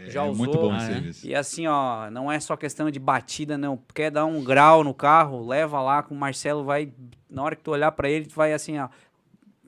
já 0.07 0.22
é 0.26 0.30
usou. 0.30 0.36
muito 0.36 0.57
bom 0.57 0.72
Ah, 0.74 0.78
esse 0.78 0.89
é? 0.89 0.93
serviço. 0.95 1.28
E 1.28 1.36
assim, 1.36 1.67
ó, 1.67 2.09
não 2.09 2.32
é 2.32 2.39
só 2.39 2.57
questão 2.57 2.89
de 2.89 2.99
batida, 2.99 3.57
não. 3.57 3.80
Quer 3.93 4.09
dar 4.11 4.26
um 4.26 4.43
grau 4.43 4.84
no 4.84 4.93
carro, 4.93 5.47
leva 5.47 5.80
lá 5.82 6.01
com 6.03 6.13
o 6.15 6.17
Marcelo, 6.17 6.63
vai. 6.63 6.91
Na 7.30 7.43
hora 7.43 7.55
que 7.55 7.63
tu 7.63 7.72
olhar 7.72 7.91
pra 7.91 8.09
ele, 8.09 8.26
tu 8.26 8.36
vai 8.36 8.51
assim, 8.51 8.78
ó. 8.80 8.89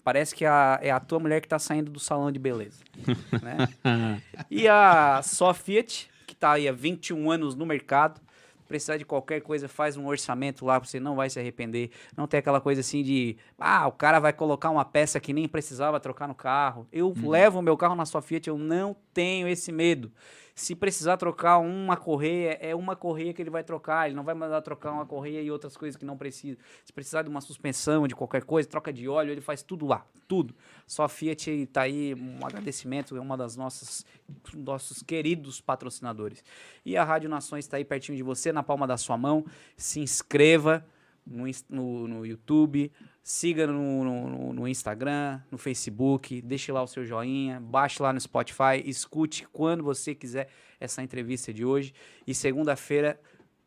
Parece 0.03 0.33
que 0.35 0.45
a- 0.45 0.79
é 0.81 0.89
a 0.91 0.99
tua 0.99 1.19
mulher 1.19 1.41
que 1.41 1.47
tá 1.47 1.59
saindo 1.59 1.91
do 1.91 1.99
salão 1.99 2.31
de 2.31 2.39
beleza. 2.39 2.83
né? 3.41 4.21
E 4.49 4.67
a 4.67 5.21
Só 5.23 5.53
Fiat, 5.53 6.09
que 6.25 6.35
tá 6.35 6.53
aí 6.53 6.67
há 6.67 6.71
21 6.71 7.29
anos 7.29 7.55
no 7.55 7.65
mercado. 7.65 8.19
Precisar 8.67 8.95
de 8.95 9.03
qualquer 9.03 9.41
coisa, 9.41 9.67
faz 9.67 9.97
um 9.97 10.07
orçamento 10.07 10.65
lá, 10.65 10.79
você 10.79 10.97
não 10.97 11.13
vai 11.13 11.29
se 11.29 11.37
arrepender. 11.37 11.91
Não 12.15 12.25
tem 12.25 12.37
aquela 12.39 12.61
coisa 12.61 12.79
assim 12.79 13.03
de, 13.03 13.35
ah, 13.59 13.85
o 13.85 13.91
cara 13.91 14.17
vai 14.17 14.31
colocar 14.31 14.69
uma 14.69 14.85
peça 14.85 15.19
que 15.19 15.33
nem 15.33 15.45
precisava 15.45 15.99
trocar 15.99 16.25
no 16.25 16.33
carro. 16.33 16.87
Eu 16.89 17.13
levo 17.21 17.59
o 17.59 17.61
meu 17.61 17.75
carro 17.75 17.95
na 17.95 18.05
sua 18.05 18.21
Fiat, 18.21 18.47
eu 18.47 18.57
não 18.57 18.95
tenho 19.13 19.45
esse 19.49 19.73
medo. 19.73 20.09
Se 20.53 20.75
precisar 20.75 21.17
trocar 21.17 21.57
uma 21.59 21.95
correia, 21.97 22.57
é 22.61 22.75
uma 22.75 22.95
correia 22.95 23.33
que 23.33 23.41
ele 23.41 23.49
vai 23.49 23.63
trocar. 23.63 24.07
Ele 24.07 24.15
não 24.15 24.23
vai 24.23 24.35
mandar 24.35 24.61
trocar 24.61 24.91
uma 24.91 25.05
correia 25.05 25.41
e 25.41 25.51
outras 25.51 25.77
coisas 25.77 25.97
que 25.97 26.05
não 26.05 26.17
precisa. 26.17 26.57
Se 26.83 26.93
precisar 26.93 27.23
de 27.23 27.29
uma 27.29 27.41
suspensão, 27.41 28.07
de 28.07 28.15
qualquer 28.15 28.43
coisa, 28.43 28.67
troca 28.67 28.91
de 28.91 29.07
óleo, 29.07 29.31
ele 29.31 29.41
faz 29.41 29.61
tudo 29.61 29.85
lá. 29.85 30.05
Tudo. 30.27 30.55
Só 30.87 31.03
a 31.03 31.09
Fiat 31.09 31.67
tá 31.67 31.81
aí, 31.81 32.13
um 32.13 32.45
agradecimento, 32.45 33.15
é 33.15 33.19
uma 33.19 33.37
das 33.37 33.55
nossas 33.55 34.05
nossos 34.53 35.03
queridos 35.03 35.59
patrocinadores. 35.59 36.43
E 36.85 36.95
a 36.95 37.03
Rádio 37.03 37.29
Nações 37.29 37.65
está 37.65 37.77
aí 37.77 37.85
pertinho 37.85 38.15
de 38.15 38.23
você, 38.23 38.51
na 38.51 38.63
palma 38.63 38.87
da 38.87 38.97
sua 38.97 39.17
mão. 39.17 39.45
Se 39.75 39.99
inscreva 39.99 40.85
no, 41.25 41.45
no, 41.69 42.07
no 42.07 42.25
YouTube, 42.25 42.91
siga 43.23 43.67
no- 43.67 44.03
no- 44.03 44.53
no 44.53 44.67
Instagram, 44.67 45.39
no 45.51 45.57
Facebook, 45.57 46.41
deixe 46.41 46.71
lá 46.71 46.81
o 46.81 46.87
seu 46.87 47.05
joinha, 47.05 47.59
baixe 47.59 48.01
lá 48.01 48.11
no 48.11 48.19
Spotify, 48.19 48.81
escute 48.85 49.47
quando 49.51 49.83
você 49.83 50.15
quiser 50.15 50.49
essa 50.79 51.03
entrevista 51.03 51.53
de 51.53 51.63
hoje. 51.63 51.93
E 52.25 52.33
segunda-feira, 52.33 53.19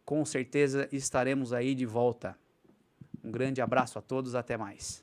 com 0.05 0.25
certeza, 0.25 0.89
estaremos 0.93 1.53
aí 1.53 1.75
de 1.75 1.87
volta. 1.87 2.37
Um 3.23 3.31
grande 3.31 3.61
abraço 3.63 3.99
a 3.99 4.03
todos, 4.03 4.35
até 4.35 4.57
mais. 4.57 5.03